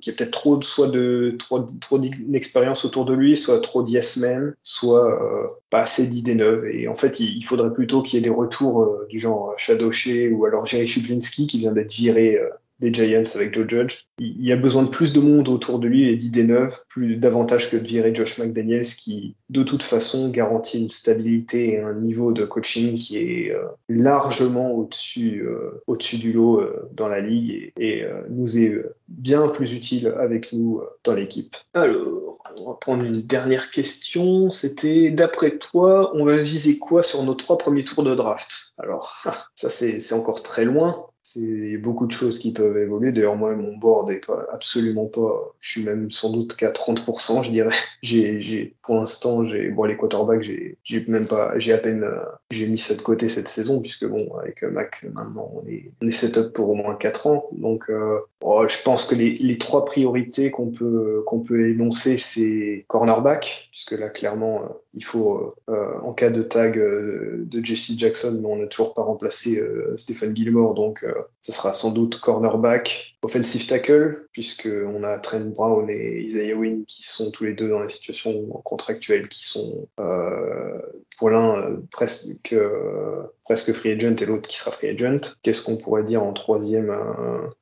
qu'il 0.00 0.12
y 0.12 0.14
a 0.14 0.16
peut-être 0.16 0.30
trop, 0.30 0.60
soit 0.62 0.88
de 0.88 1.34
trop, 1.38 1.60
trop 1.80 1.98
d'expérience 1.98 2.84
autour 2.84 3.04
de 3.04 3.14
lui, 3.14 3.36
soit 3.36 3.60
trop 3.60 3.82
semaine, 4.02 4.54
soit 4.62 5.10
euh, 5.10 5.46
pas 5.70 5.80
assez 5.80 6.08
d'idées 6.08 6.34
neuves. 6.34 6.66
Et 6.66 6.88
en 6.88 6.96
fait, 6.96 7.20
il, 7.20 7.42
faudrait 7.42 7.72
plutôt 7.72 8.02
qu'il 8.02 8.18
y 8.18 8.18
ait 8.18 8.24
des 8.24 8.34
retours 8.34 8.82
euh, 8.82 9.06
du 9.08 9.18
genre 9.18 9.54
Shadow 9.56 9.92
Shea 9.92 10.30
ou 10.30 10.44
alors 10.44 10.66
Jerry 10.66 10.86
Chuplinski 10.86 11.46
qui 11.46 11.58
vient 11.58 11.72
d'être 11.72 11.92
viré 11.92 12.38
euh, 12.38 12.48
des 12.80 12.92
Giants 12.92 13.24
avec 13.34 13.54
Joe 13.54 13.68
Judge. 13.68 14.06
Il 14.18 14.44
y 14.44 14.52
a 14.52 14.56
besoin 14.56 14.82
de 14.82 14.88
plus 14.88 15.12
de 15.12 15.20
monde 15.20 15.48
autour 15.48 15.78
de 15.78 15.88
lui 15.88 16.08
et 16.08 16.16
d'idées 16.16 16.44
neuves, 16.44 16.78
plus 16.88 17.16
davantage 17.16 17.70
que 17.70 17.76
de 17.76 17.86
virer 17.86 18.14
Josh 18.14 18.38
McDaniels 18.38 18.86
qui, 18.86 19.36
de 19.50 19.62
toute 19.62 19.82
façon, 19.82 20.28
garantit 20.30 20.80
une 20.80 20.90
stabilité 20.90 21.74
et 21.74 21.80
un 21.80 21.94
niveau 21.94 22.32
de 22.32 22.44
coaching 22.44 22.98
qui 22.98 23.18
est 23.18 23.50
euh, 23.50 23.64
largement 23.88 24.72
au-dessus 24.72 25.42
euh, 25.46 25.82
au-dessus 25.86 26.18
du 26.18 26.32
lot 26.32 26.60
euh, 26.60 26.88
dans 26.92 27.08
la 27.08 27.20
ligue 27.20 27.72
et, 27.78 28.04
nous 28.30 28.58
est 28.58 28.84
bien 29.08 29.48
plus 29.48 29.74
utile 29.74 30.14
avec 30.18 30.52
nous 30.52 30.80
dans 31.04 31.14
l'équipe. 31.14 31.56
Alors, 31.74 32.38
on 32.58 32.70
va 32.70 32.74
prendre 32.74 33.04
une 33.04 33.22
dernière 33.22 33.70
question. 33.70 34.50
C'était, 34.50 35.10
d'après 35.10 35.58
toi, 35.58 36.10
on 36.14 36.24
va 36.24 36.36
viser 36.38 36.78
quoi 36.78 37.02
sur 37.02 37.22
nos 37.22 37.34
trois 37.34 37.58
premiers 37.58 37.84
tours 37.84 38.02
de 38.02 38.14
draft? 38.14 38.74
Alors, 38.78 39.24
ça 39.54 39.70
c'est 39.70 40.12
encore 40.12 40.42
très 40.42 40.64
loin 40.64 41.06
c'est 41.28 41.76
beaucoup 41.78 42.06
de 42.06 42.12
choses 42.12 42.38
qui 42.38 42.52
peuvent 42.52 42.76
évoluer. 42.78 43.10
D'ailleurs, 43.10 43.36
moi, 43.36 43.54
mon 43.56 43.76
board 43.76 44.10
est 44.12 44.24
pas 44.24 44.46
absolument 44.52 45.06
pas. 45.06 45.52
Je 45.60 45.72
suis 45.72 45.84
même 45.84 46.12
sans 46.12 46.30
doute 46.30 46.54
qu'à 46.54 46.70
30%, 46.70 47.42
je 47.42 47.50
dirais. 47.50 47.74
J'ai, 48.02 48.76
pour 48.82 48.96
l'instant, 48.96 49.44
j'ai 49.44 49.68
bon 49.70 49.82
les 49.82 49.96
quarterbacks, 49.96 50.42
j'ai, 50.42 50.78
j'ai 50.84 51.04
même 51.08 51.26
pas, 51.26 51.58
j'ai 51.58 51.72
à 51.72 51.78
peine, 51.78 52.04
euh, 52.04 52.20
j'ai 52.52 52.68
mis 52.68 52.78
ça 52.78 52.94
de 52.94 53.02
côté 53.02 53.28
cette 53.28 53.48
saison 53.48 53.80
puisque 53.80 54.06
bon, 54.06 54.32
avec 54.40 54.62
Mac 54.62 55.04
maintenant, 55.12 55.50
on 55.54 55.68
est, 55.68 55.90
on 56.00 56.06
est 56.06 56.12
set 56.12 56.38
up 56.38 56.52
pour 56.52 56.68
au 56.70 56.74
moins 56.74 56.94
4 56.94 57.26
ans. 57.26 57.48
Donc, 57.50 57.90
euh, 57.90 58.20
oh, 58.42 58.64
je 58.68 58.80
pense 58.84 59.06
que 59.06 59.16
les, 59.16 59.38
les 59.38 59.58
trois 59.58 59.84
priorités 59.84 60.52
qu'on 60.52 60.70
peut 60.70 61.24
qu'on 61.26 61.40
peut 61.40 61.70
énoncer, 61.70 62.16
c'est 62.16 62.84
cornerback, 62.86 63.68
puisque 63.72 63.92
là, 63.92 64.08
clairement, 64.08 64.62
euh, 64.62 64.68
il 64.94 65.04
faut, 65.04 65.54
en 65.68 66.12
cas 66.14 66.30
de 66.30 66.42
tag 66.42 66.78
de 66.78 67.64
Jesse 67.64 67.98
Jackson, 67.98 68.38
mais 68.40 68.48
on 68.48 68.56
n'a 68.56 68.66
toujours 68.66 68.94
pas 68.94 69.02
remplacé 69.02 69.62
Stephen 69.96 70.34
Gilmore, 70.34 70.72
donc 70.72 71.04
ce 71.40 71.52
sera 71.52 71.72
sans 71.72 71.92
doute 71.92 72.20
cornerback, 72.20 73.16
offensive 73.22 73.66
tackle, 73.66 74.26
puisqu'on 74.32 75.04
a 75.04 75.18
Trent 75.18 75.54
Brown 75.54 75.88
et 75.88 76.22
Isaiah 76.22 76.54
Wynn 76.54 76.84
qui 76.86 77.02
sont 77.04 77.30
tous 77.30 77.44
les 77.44 77.54
deux 77.54 77.68
dans 77.68 77.80
la 77.80 77.88
situation 77.88 78.46
contractuelle 78.64 79.28
qui 79.28 79.44
sont 79.44 79.88
euh, 80.00 80.80
pour 81.18 81.30
l'un 81.30 81.56
euh, 81.56 81.76
presque, 81.90 82.52
euh, 82.52 83.15
presque 83.44 83.72
free 83.72 83.92
agent 83.92 84.16
et 84.16 84.26
l'autre 84.26 84.48
qui 84.48 84.58
sera 84.58 84.70
free 84.70 84.88
agent. 84.88 85.36
Qu'est-ce 85.42 85.62
qu'on 85.62 85.76
pourrait 85.76 86.04
dire 86.04 86.22
en 86.22 86.32
troisième 86.32 86.94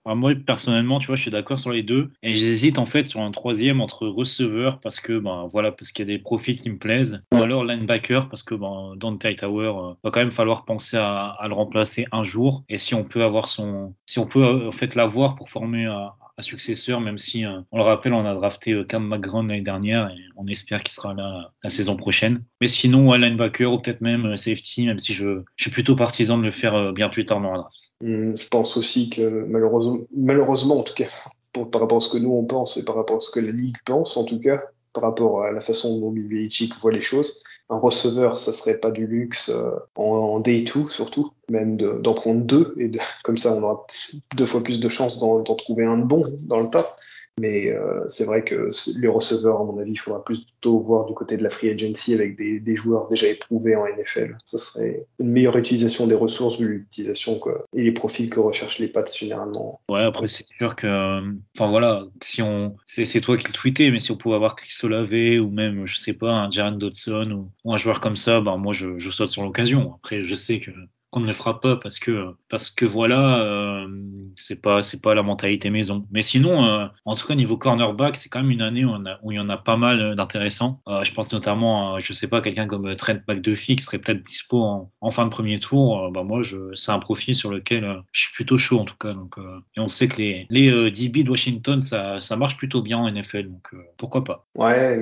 ah, 0.05 0.15
Moi, 0.15 0.35
personnellement, 0.35 0.99
tu 0.99 1.09
vois, 1.09 1.17
je 1.17 1.23
suis 1.23 1.31
d'accord 1.31 1.59
sur 1.59 1.71
les 1.71 1.83
deux. 1.83 2.11
Et 2.23 2.35
j'hésite 2.35 2.79
en 2.79 2.87
fait 2.87 3.07
sur 3.07 3.21
un 3.21 3.31
troisième 3.31 3.81
entre 3.81 4.07
receveur 4.07 4.81
parce 4.81 5.01
que, 5.01 5.19
ben, 5.19 5.49
voilà, 5.53 5.73
parce 5.73 5.93
qu'il 5.93 6.09
y 6.09 6.13
a 6.13 6.17
des 6.17 6.23
profils 6.23 6.57
qui 6.57 6.71
me 6.71 6.79
plaisent. 6.79 7.23
Ou 7.33 7.43
alors 7.43 7.65
linebacker 7.65 8.29
parce 8.29 8.43
que, 8.43 8.55
ben, 8.55 8.95
dans 8.97 9.11
le 9.11 9.19
Tower, 9.19 9.95
va 10.03 10.11
quand 10.11 10.21
même 10.21 10.31
falloir 10.31 10.65
penser 10.65 10.97
à, 10.97 11.37
à, 11.39 11.49
le 11.49 11.55
remplacer 11.55 12.07
un 12.13 12.25
jour. 12.25 12.65
Et 12.69 12.79
si 12.79 12.95
on 12.95 13.05
peut 13.05 13.23
avoir 13.23 13.49
son, 13.49 13.95
si 14.07 14.19
on 14.19 14.27
peut 14.27 14.67
en 14.67 14.73
fait 14.73 14.95
l'avoir 14.95 15.37
pour 15.37 15.49
former 15.49 15.85
un, 15.87 16.13
un 16.37 16.43
successeur, 16.43 17.01
même 17.01 17.19
si, 17.19 17.45
euh, 17.45 17.61
on 17.71 17.79
le 17.79 17.85
rappelle, 17.85 18.13
on 18.13 18.27
a 18.27 18.35
drafté 18.35 18.73
euh, 18.73 18.85
Cam 18.85 19.07
McGrone 19.07 19.49
l'année 19.49 19.63
dernière 19.63 20.09
et 20.09 20.19
on 20.37 20.47
espère 20.47 20.83
qu'il 20.83 20.93
sera 20.93 21.15
là 21.15 21.53
la 21.63 21.71
saison 21.71 21.97
prochaine. 21.97 22.43
Mais 22.61 22.69
sinon, 22.69 23.09
ouais, 23.09 23.19
linebacker 23.19 23.73
ou 23.73 23.79
peut-être 23.79 24.01
même 24.01 24.27
euh, 24.27 24.37
safety, 24.37 24.87
même 24.87 24.99
si 24.99 25.13
je, 25.13 25.43
je, 25.57 25.65
suis 25.65 25.71
plutôt 25.71 25.95
partisan 25.95 26.39
de 26.39 26.45
le 26.45 26.51
faire 26.51 26.93
bien 26.93 27.09
plus 27.09 27.25
tard 27.25 27.41
dans 27.41 27.53
la 27.53 27.59
draft. 27.59 27.93
Hmm, 28.01 28.37
je 28.37 28.49
pense 28.49 28.77
aussi 28.77 29.11
que 29.11 29.45
malheureusement, 29.49 29.99
malheureusement 30.17 30.79
en 30.81 30.83
tout 30.83 30.95
cas, 30.95 31.09
par 31.53 31.81
rapport 31.81 31.99
à 31.99 32.01
ce 32.01 32.09
que 32.09 32.19
nous 32.19 32.33
on 32.33 32.45
pense 32.45 32.77
et 32.77 32.85
par 32.85 32.97
rapport 32.97 33.19
à 33.19 33.21
ce 33.21 33.31
que 33.31 33.41
la 33.41 33.53
Ligue 33.53 33.77
pense 33.85 34.17
en 34.17 34.25
tout 34.25 34.41
cas, 34.41 34.61
par 34.95 35.03
rapport 35.03 35.43
à 35.43 35.53
la 35.53 35.61
façon 35.61 35.99
dont 35.99 36.11
Bill 36.11 36.29
Belichick 36.29 36.79
voit 36.81 36.93
les 36.93 37.03
choses. 37.03 37.43
Un 37.69 37.79
receveur, 37.79 38.39
ça 38.39 38.53
serait 38.53 38.79
pas 38.79 38.91
du 38.91 39.07
luxe 39.07 39.53
en, 39.97 40.03
en 40.03 40.41
day 40.41 40.63
2 40.63 40.89
surtout 40.89 41.33
même 41.51 41.77
d'en 41.77 42.15
prendre 42.15 42.41
deux, 42.43 42.75
et 42.79 42.91
comme 43.25 43.37
ça 43.37 43.55
on 43.55 43.63
aura 43.63 43.87
deux 44.35 44.47
fois 44.47 44.63
plus 44.63 44.81
de 44.81 44.89
chances 44.89 45.19
d'en 45.19 45.43
trouver 45.43 45.85
un 45.85 45.99
bon 45.99 46.25
dans 46.43 46.61
le 46.61 46.71
tas. 46.71 46.97
Mais 47.41 47.69
euh, 47.69 48.05
c'est 48.09 48.25
vrai 48.25 48.45
que 48.45 48.71
les 48.99 49.09
receveurs, 49.09 49.61
à 49.61 49.65
mon 49.65 49.79
avis, 49.79 49.93
il 49.93 49.99
faudra 49.99 50.25
plutôt 50.25 50.79
voir 50.79 51.07
du 51.07 51.15
côté 51.15 51.37
de 51.37 51.43
la 51.43 51.51
free 51.51 51.71
agency 51.71 52.15
avec 52.15 52.37
des, 52.37 52.77
joueurs 52.77 53.09
déjà 53.09 53.29
éprouvés 53.29 53.77
en 53.77 53.87
NFL. 53.87 54.37
Ça 54.45 54.59
serait 54.59 55.07
une 55.19 55.31
meilleure 55.31 55.57
utilisation 55.57 56.07
des 56.07 56.15
ressources 56.15 56.61
vu 56.61 56.69
l'utilisation 56.69 57.41
et 57.75 57.83
les 57.83 57.93
profils 57.93 58.31
que 58.31 58.41
recherchent 58.41 58.79
les 58.79 58.89
Pats 58.89 59.05
généralement. 59.07 59.81
Ouais, 59.89 60.03
après 60.03 60.29
c'est 60.29 60.45
sûr 60.45 60.77
que, 60.77 61.21
enfin 61.57 61.69
voilà, 61.69 62.05
si 62.23 62.43
on, 62.43 62.77
c'est 62.87 63.21
toi 63.21 63.37
qui 63.37 63.47
le 63.47 63.53
tweetais, 63.53 63.91
mais 63.91 64.01
si 64.01 64.11
on 64.11 64.17
pouvait 64.17 64.37
avoir 64.37 64.57
Chris 64.57 64.75
Olave 64.83 65.41
ou 65.41 65.51
même, 65.51 65.87
je 65.87 65.99
sais 65.99 66.13
pas, 66.13 66.31
un 66.31 66.51
Jaron 66.51 66.77
Dodson 66.77 67.49
ou, 67.65 67.73
un 67.73 67.77
joueur 67.77 68.01
comme 68.01 68.17
ça, 68.17 68.41
ben 68.41 68.57
moi 68.57 68.73
je 68.73 69.11
saute 69.11 69.31
sur 69.31 69.43
l'occasion. 69.45 69.95
Après, 69.95 70.23
je 70.23 70.35
sais 70.35 70.61
que 70.61 70.71
qu'on 71.15 71.21
ne 71.21 71.29
le 71.29 71.33
fera 71.33 71.61
pas 71.61 71.77
parce 71.77 72.01
que 72.01 72.35
parce 72.49 72.71
que 72.71 72.85
voilà 72.85 73.39
euh, 73.39 73.87
c'est 74.35 74.61
pas 74.61 74.83
c'est 74.83 75.01
pas 75.01 75.15
la 75.15 75.23
mentalité 75.23 75.71
maison. 75.71 76.09
Mais 76.11 76.23
sinon 76.23 76.65
euh, 76.65 76.87
en 77.05 77.15
tout 77.15 77.29
cas 77.29 77.37
niveau 77.37 77.57
cornerback 77.57 78.17
c'est 78.17 78.29
quand 78.29 78.41
même 78.41 78.51
une 78.51 78.63
année 78.63 78.85
où, 78.85 78.91
on 78.91 79.31
il 79.31 79.37
y 79.37 79.39
en 79.39 79.49
a 79.49 79.57
pas 79.57 79.77
mal 79.77 80.17
d'intéressants. 80.17 80.83
Euh, 80.89 81.05
je 81.05 81.15
pense 81.15 81.33
notamment 81.33 82.01
je 82.01 82.13
sais 82.13 82.27
pas 82.27 82.41
quelqu'un 82.41 82.67
comme 82.67 82.97
Trent 82.97 83.21
McDuffie 83.29 83.77
qui 83.77 83.85
serait 83.85 84.01
peut-être 84.01 84.27
dispo 84.27 84.61
en, 84.61 84.93
en, 85.01 85.11
fin 85.13 85.25
de 85.25 85.31
premier 85.31 85.61
tour. 85.61 86.11
Bah 86.11 86.25
moi 86.25 86.43
je 86.43 86.75
c'est 86.75 86.91
un 86.91 86.99
profil 86.99 87.37
sur 87.37 87.53
lequel 87.53 88.03
je 88.11 88.23
suis 88.23 88.33
plutôt 88.33 88.59
chaud 88.59 88.81
en 88.81 88.85
tout 88.85 88.97
cas. 88.97 89.15
Donc 89.15 89.37
et 89.77 89.81
on 89.81 89.87
sait 89.87 90.09
que 90.09 90.17
les 90.17 90.49
les 90.51 90.91
DB 90.91 91.23
de 91.23 91.31
Washington 91.31 91.81
ça 91.81 92.21
ça 92.21 92.35
marche 92.35 92.57
plutôt 92.57 92.83
bien 92.83 92.99
en 92.99 93.09
NFL 93.09 93.51
donc 93.51 93.73
pourquoi 93.99 94.25
pas. 94.25 94.49
Ouais 94.57 94.99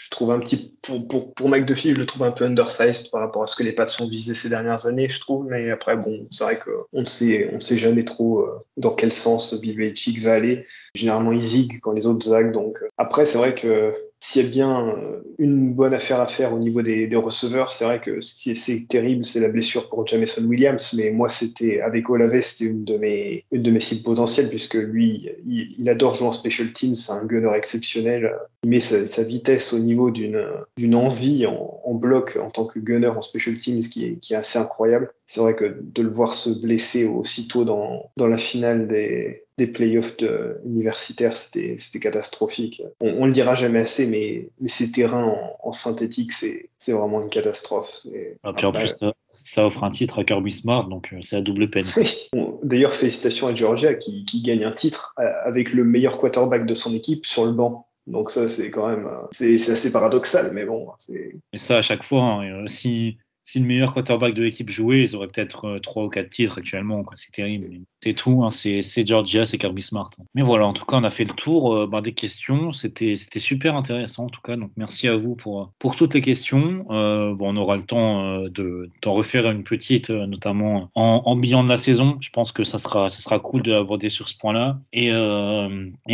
je 0.00 0.08
trouve 0.08 0.30
un 0.30 0.40
petit 0.40 0.74
pour, 0.80 1.06
pour, 1.36 1.54
je 1.54 1.92
le 1.92 2.06
trouve 2.06 2.22
un 2.22 2.30
peu 2.30 2.46
undersized 2.46 3.10
par 3.10 3.20
rapport 3.20 3.42
à 3.42 3.46
ce 3.46 3.54
que 3.54 3.62
les 3.62 3.72
Pats 3.72 3.86
sont 3.86 4.08
visés 4.08 4.34
ces 4.34 4.48
dernières 4.48 4.86
années, 4.86 5.10
je 5.10 5.20
trouve. 5.20 5.44
Mais 5.44 5.70
après, 5.70 5.96
bon, 5.96 6.26
c'est 6.30 6.44
vrai 6.44 6.58
qu'on 6.58 7.02
ne 7.02 7.06
sait, 7.06 7.50
on 7.52 7.60
sait 7.60 7.76
jamais 7.76 8.04
trop 8.04 8.40
euh, 8.40 8.64
dans 8.78 8.92
quel 8.92 9.12
sens 9.12 9.60
Bill 9.60 9.76
Belichick 9.76 10.20
va 10.22 10.32
aller. 10.32 10.64
Généralement, 10.94 11.32
il 11.32 11.42
zig 11.42 11.80
quand 11.80 11.92
les 11.92 12.06
autres 12.06 12.26
zaguent. 12.26 12.52
Donc 12.52 12.78
euh, 12.82 12.88
après, 12.96 13.26
c'est 13.26 13.36
vrai 13.36 13.54
que 13.54 13.94
s'il 14.22 14.44
y 14.44 14.46
a 14.46 14.50
bien 14.50 14.88
euh, 14.88 15.22
une 15.38 15.72
bonne 15.72 15.94
affaire 15.94 16.20
à 16.20 16.26
faire 16.26 16.52
au 16.52 16.58
niveau 16.58 16.82
des, 16.82 17.08
receveurs, 17.16 17.72
c'est 17.72 17.84
vrai 17.84 18.00
que 18.00 18.20
ce 18.20 18.34
qui 18.34 18.50
est, 18.50 18.88
terrible, 18.88 19.24
c'est 19.24 19.40
la 19.40 19.48
blessure 19.48 19.88
pour 19.88 20.06
Jameson 20.06 20.44
Williams. 20.44 20.94
Mais 20.96 21.10
moi, 21.10 21.28
c'était 21.30 21.80
avec 21.80 22.08
Olave, 22.10 22.40
c'était 22.42 22.70
une 22.70 22.84
de 22.84 22.96
mes 22.98 23.44
une 23.50 23.80
cibles 23.80 24.04
potentielles 24.04 24.48
puisque 24.48 24.74
lui, 24.74 25.30
il, 25.46 25.88
adore 25.88 26.14
jouer 26.14 26.28
en 26.28 26.32
special 26.32 26.72
teams, 26.72 26.94
c'est 26.94 27.12
un 27.12 27.24
gunner 27.24 27.52
exceptionnel. 27.54 28.32
Il 28.64 28.70
met 28.70 28.80
sa, 28.80 29.24
vitesse 29.24 29.72
au 29.72 29.78
niveau 29.78 30.10
d'une 30.10 30.44
d'une 30.76 30.94
envie 30.94 31.46
en, 31.46 31.80
en, 31.84 31.94
bloc 31.94 32.38
en 32.40 32.50
tant 32.50 32.64
que 32.64 32.78
gunner 32.78 33.08
en 33.08 33.22
special 33.22 33.56
teams 33.56 33.80
qui 33.80 34.04
est, 34.04 34.16
qui 34.16 34.34
est 34.34 34.36
assez 34.36 34.58
incroyable. 34.58 35.12
C'est 35.30 35.40
vrai 35.40 35.54
que 35.54 35.78
de 35.80 36.02
le 36.02 36.10
voir 36.10 36.34
se 36.34 36.60
blesser 36.60 37.04
aussitôt 37.04 37.64
dans 37.64 38.10
dans 38.16 38.26
la 38.26 38.36
finale 38.36 38.88
des 38.88 39.44
des 39.60 39.66
playoffs 39.66 40.16
de, 40.16 40.58
universitaires, 40.64 41.36
c'était 41.36 41.76
catastrophique. 42.00 42.82
On, 43.02 43.10
on, 43.18 43.26
le 43.26 43.32
dira 43.32 43.54
jamais 43.54 43.80
assez, 43.80 44.06
mais, 44.06 44.48
mais 44.58 44.70
ces 44.70 44.90
terrains 44.90 45.36
en, 45.62 45.72
synthétique, 45.72 46.32
c'est 46.32 46.70
vraiment 46.88 47.20
une 47.20 47.28
catastrophe. 47.28 48.06
Et, 48.06 48.38
ah, 48.42 48.54
puis 48.54 48.64
en 48.64 48.72
plus, 48.72 48.96
ça, 49.26 49.66
offre 49.66 49.84
un 49.84 49.90
titre 49.90 50.18
à 50.18 50.24
Kirby 50.24 50.50
Smart, 50.50 50.86
donc 50.86 51.12
euh, 51.12 51.18
c'est 51.20 51.36
à 51.36 51.42
double 51.42 51.68
peine. 51.68 51.84
D'ailleurs, 52.62 52.94
félicitations 52.94 53.48
à 53.48 53.54
Georgia 53.54 53.92
qui, 53.92 54.24
qui, 54.24 54.40
gagne 54.40 54.64
un 54.64 54.72
titre 54.72 55.14
euh, 55.18 55.30
avec 55.44 55.74
le 55.74 55.84
meilleur 55.84 56.16
quarterback 56.16 56.64
de 56.64 56.74
son 56.74 56.94
équipe 56.94 57.26
sur 57.26 57.44
le 57.44 57.52
banc. 57.52 57.86
Donc 58.06 58.30
ça, 58.30 58.48
c'est 58.48 58.70
quand 58.70 58.88
même, 58.88 59.06
c'est 59.30 59.54
assez 59.56 59.92
paradoxal, 59.92 60.52
mais 60.54 60.64
bon. 60.64 60.88
Et 61.52 61.58
ça, 61.58 61.76
à 61.76 61.82
chaque 61.82 62.02
fois, 62.02 62.22
hein, 62.22 62.64
si 62.66 63.18
si 63.42 63.60
le 63.60 63.66
meilleur 63.66 63.92
quarterback 63.92 64.34
de 64.34 64.42
l'équipe 64.42 64.70
jouait, 64.70 65.02
ils 65.04 65.16
auraient 65.16 65.28
peut-être 65.28 65.78
3 65.80 66.04
ou 66.04 66.08
4 66.08 66.30
titres 66.30 66.58
actuellement. 66.58 67.04
C'est 67.16 67.32
terrible. 67.32 67.84
C'est 68.02 68.14
tout. 68.14 68.42
Hein. 68.44 68.50
C'est 68.50 69.06
Georgia, 69.06 69.46
c'est 69.46 69.58
Kirby 69.58 69.82
Smart. 69.82 70.10
Mais 70.34 70.42
voilà, 70.42 70.66
en 70.66 70.72
tout 70.72 70.84
cas, 70.84 70.96
on 70.96 71.04
a 71.04 71.10
fait 71.10 71.24
le 71.24 71.34
tour 71.34 71.86
bah, 71.86 72.00
des 72.00 72.12
questions. 72.12 72.72
C'était 72.72 73.14
super 73.16 73.76
intéressant 73.76 74.24
en 74.24 74.28
tout 74.28 74.40
cas. 74.40 74.56
Donc 74.56 74.70
merci 74.76 75.08
à 75.08 75.16
vous 75.16 75.34
pour, 75.34 75.72
toutes 75.96 76.14
les 76.14 76.20
questions. 76.20 76.84
bon, 76.88 77.38
on 77.40 77.56
aura 77.56 77.76
le 77.76 77.82
temps 77.82 78.40
d'en 79.02 79.12
refaire 79.12 79.50
une 79.50 79.64
petite, 79.64 80.10
notamment 80.10 80.90
en, 80.94 81.36
bilan 81.36 81.64
de 81.64 81.68
la 81.68 81.76
saison. 81.76 82.16
Je 82.20 82.30
pense 82.30 82.52
que 82.52 82.64
ça 82.64 82.78
sera, 82.78 83.38
cool 83.40 83.62
de 83.62 83.72
l'aborder 83.72 84.10
sur 84.10 84.28
ce 84.28 84.36
point-là. 84.38 84.78
Et, 84.92 85.10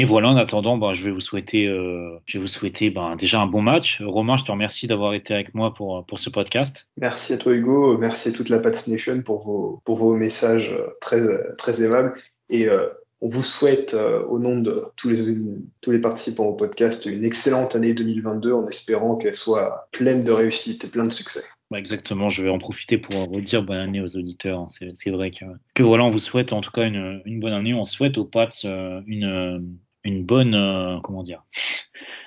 voilà, 0.05 0.29
en 0.29 0.37
attendant, 0.37 0.77
bah, 0.77 0.93
je 0.93 1.05
vais 1.05 1.11
vous 1.11 1.21
souhaiter, 1.21 2.91
bah, 2.91 3.15
déjà 3.19 3.41
un 3.41 3.47
bon 3.47 3.63
match. 3.63 4.03
Romain, 4.03 4.37
je 4.37 4.45
te 4.45 4.51
remercie 4.51 4.87
d'avoir 4.87 5.15
été 5.15 5.35
avec 5.35 5.55
moi 5.55 5.75
pour, 5.75 6.05
pour 6.07 6.19
ce 6.19 6.31
podcast. 6.31 6.87
Merci 6.97 7.33
à 7.35 7.39
toi 7.39 7.53
Hugo, 7.53 7.97
merci 7.99 8.31
à 8.31 8.33
toute 8.33 8.49
la 8.49 8.59
Pats 8.59 8.71
Nation 8.89 9.23
pour 9.23 9.45
vos, 9.45 9.81
pour 9.85 9.97
vos 9.97 10.15
messages 10.15 10.75
très, 11.01 11.21
très 11.57 11.76
aimables. 11.83 12.15
Et 12.51 12.69
euh, 12.69 12.89
on 13.21 13.29
vous 13.29 13.43
souhaite, 13.43 13.95
euh, 13.95 14.23
au 14.25 14.39
nom 14.39 14.61
de 14.61 14.85
tous 14.97 15.09
les, 15.09 15.35
tous 15.81 15.91
les 15.91 16.01
participants 16.01 16.47
au 16.47 16.55
podcast, 16.55 17.07
une 17.07 17.25
excellente 17.25 17.75
année 17.75 17.95
2022 17.95 18.53
en 18.53 18.69
espérant 18.69 19.17
qu'elle 19.17 19.35
soit 19.35 19.89
pleine 19.91 20.23
de 20.23 20.33
réussite 20.33 20.85
et 20.85 20.89
plein 20.89 21.05
de 21.05 21.13
succès. 21.13 21.43
Bah, 21.71 21.79
exactement, 21.79 22.29
je 22.29 22.43
vais 22.43 22.51
en 22.51 22.59
profiter 22.59 22.99
pour 22.99 23.29
redire 23.29 23.63
bonne 23.63 23.79
année 23.79 24.01
aux 24.01 24.17
auditeurs. 24.17 24.69
C'est 24.71 25.11
vrai 25.11 25.31
que, 25.31 25.45
que, 25.75 25.83
voilà, 25.83 26.05
on 26.05 26.11
vous 26.11 26.19
souhaite 26.19 26.53
en 26.53 26.61
tout 26.61 26.71
cas 26.71 26.85
une, 26.85 27.23
une 27.25 27.41
bonne 27.41 27.55
année. 27.55 27.75
On 27.75 27.85
souhaite 27.85 28.19
aux 28.19 28.25
Pats 28.25 28.49
euh, 28.65 29.01
une, 29.07 29.77
une 30.07 30.25
bonne, 30.25 30.55
euh, 30.55 30.99
comment 31.03 31.23
dire, 31.23 31.43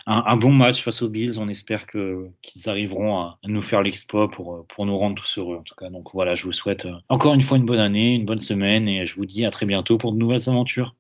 un, 0.05 0.36
bon 0.38 0.51
match 0.51 0.82
face 0.82 1.01
aux 1.01 1.09
Bills. 1.09 1.39
On 1.39 1.47
espère 1.47 1.88
que 1.88 2.30
qu'ils 2.41 2.69
arriveront 2.69 3.17
à, 3.17 3.39
nous 3.45 3.61
faire 3.61 3.82
l'exploit 3.82 4.30
pour 4.30 4.65
pour 4.67 4.86
nous 4.86 4.97
rendre 4.97 5.15
tous 5.15 5.38
heureux 5.38 5.57
en 5.57 5.63
tout 5.63 5.75
cas. 5.75 5.89
Donc 5.89 6.09
voilà, 6.13 6.36
je 6.36 6.45
vous 6.45 6.51
souhaite 6.51 6.86
euh, 6.86 6.93
encore 7.09 7.34
une 7.34 7.41
fois 7.41 7.57
une 7.57 7.65
bonne 7.65 7.80
année, 7.80 8.15
une 8.15 8.25
bonne 8.25 8.39
semaine 8.39 8.88
et 8.88 9.05
je 9.05 9.15
vous 9.15 9.25
dis 9.25 9.45
à 9.45 9.51
très 9.51 9.65
bientôt 9.65 9.97
pour 9.97 10.11
de 10.11 10.17
nouvelles 10.17 10.49
aventures. 10.49 10.95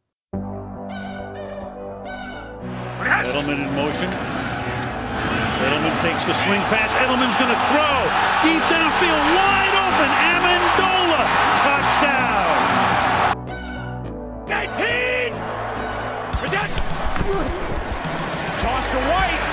To 18.89 18.97
White. 18.97 19.45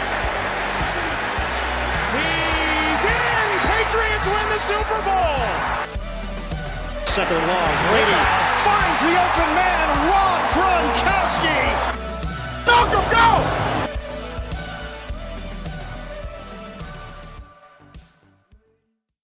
He's 2.16 3.02
in. 3.04 3.48
Patriots 3.68 4.26
win 4.32 4.48
the 4.48 4.60
Super 4.64 5.00
Bowl. 5.04 5.36
Second 7.04 7.42
long. 7.44 7.72
Brady 7.92 8.16
finds 8.64 9.00
the 9.04 9.12
open 9.12 9.50
man, 9.52 9.86
Rob 10.08 10.40
Gronkowski. 10.56 11.60
Malcolm, 12.64 13.04
go! 13.12 13.65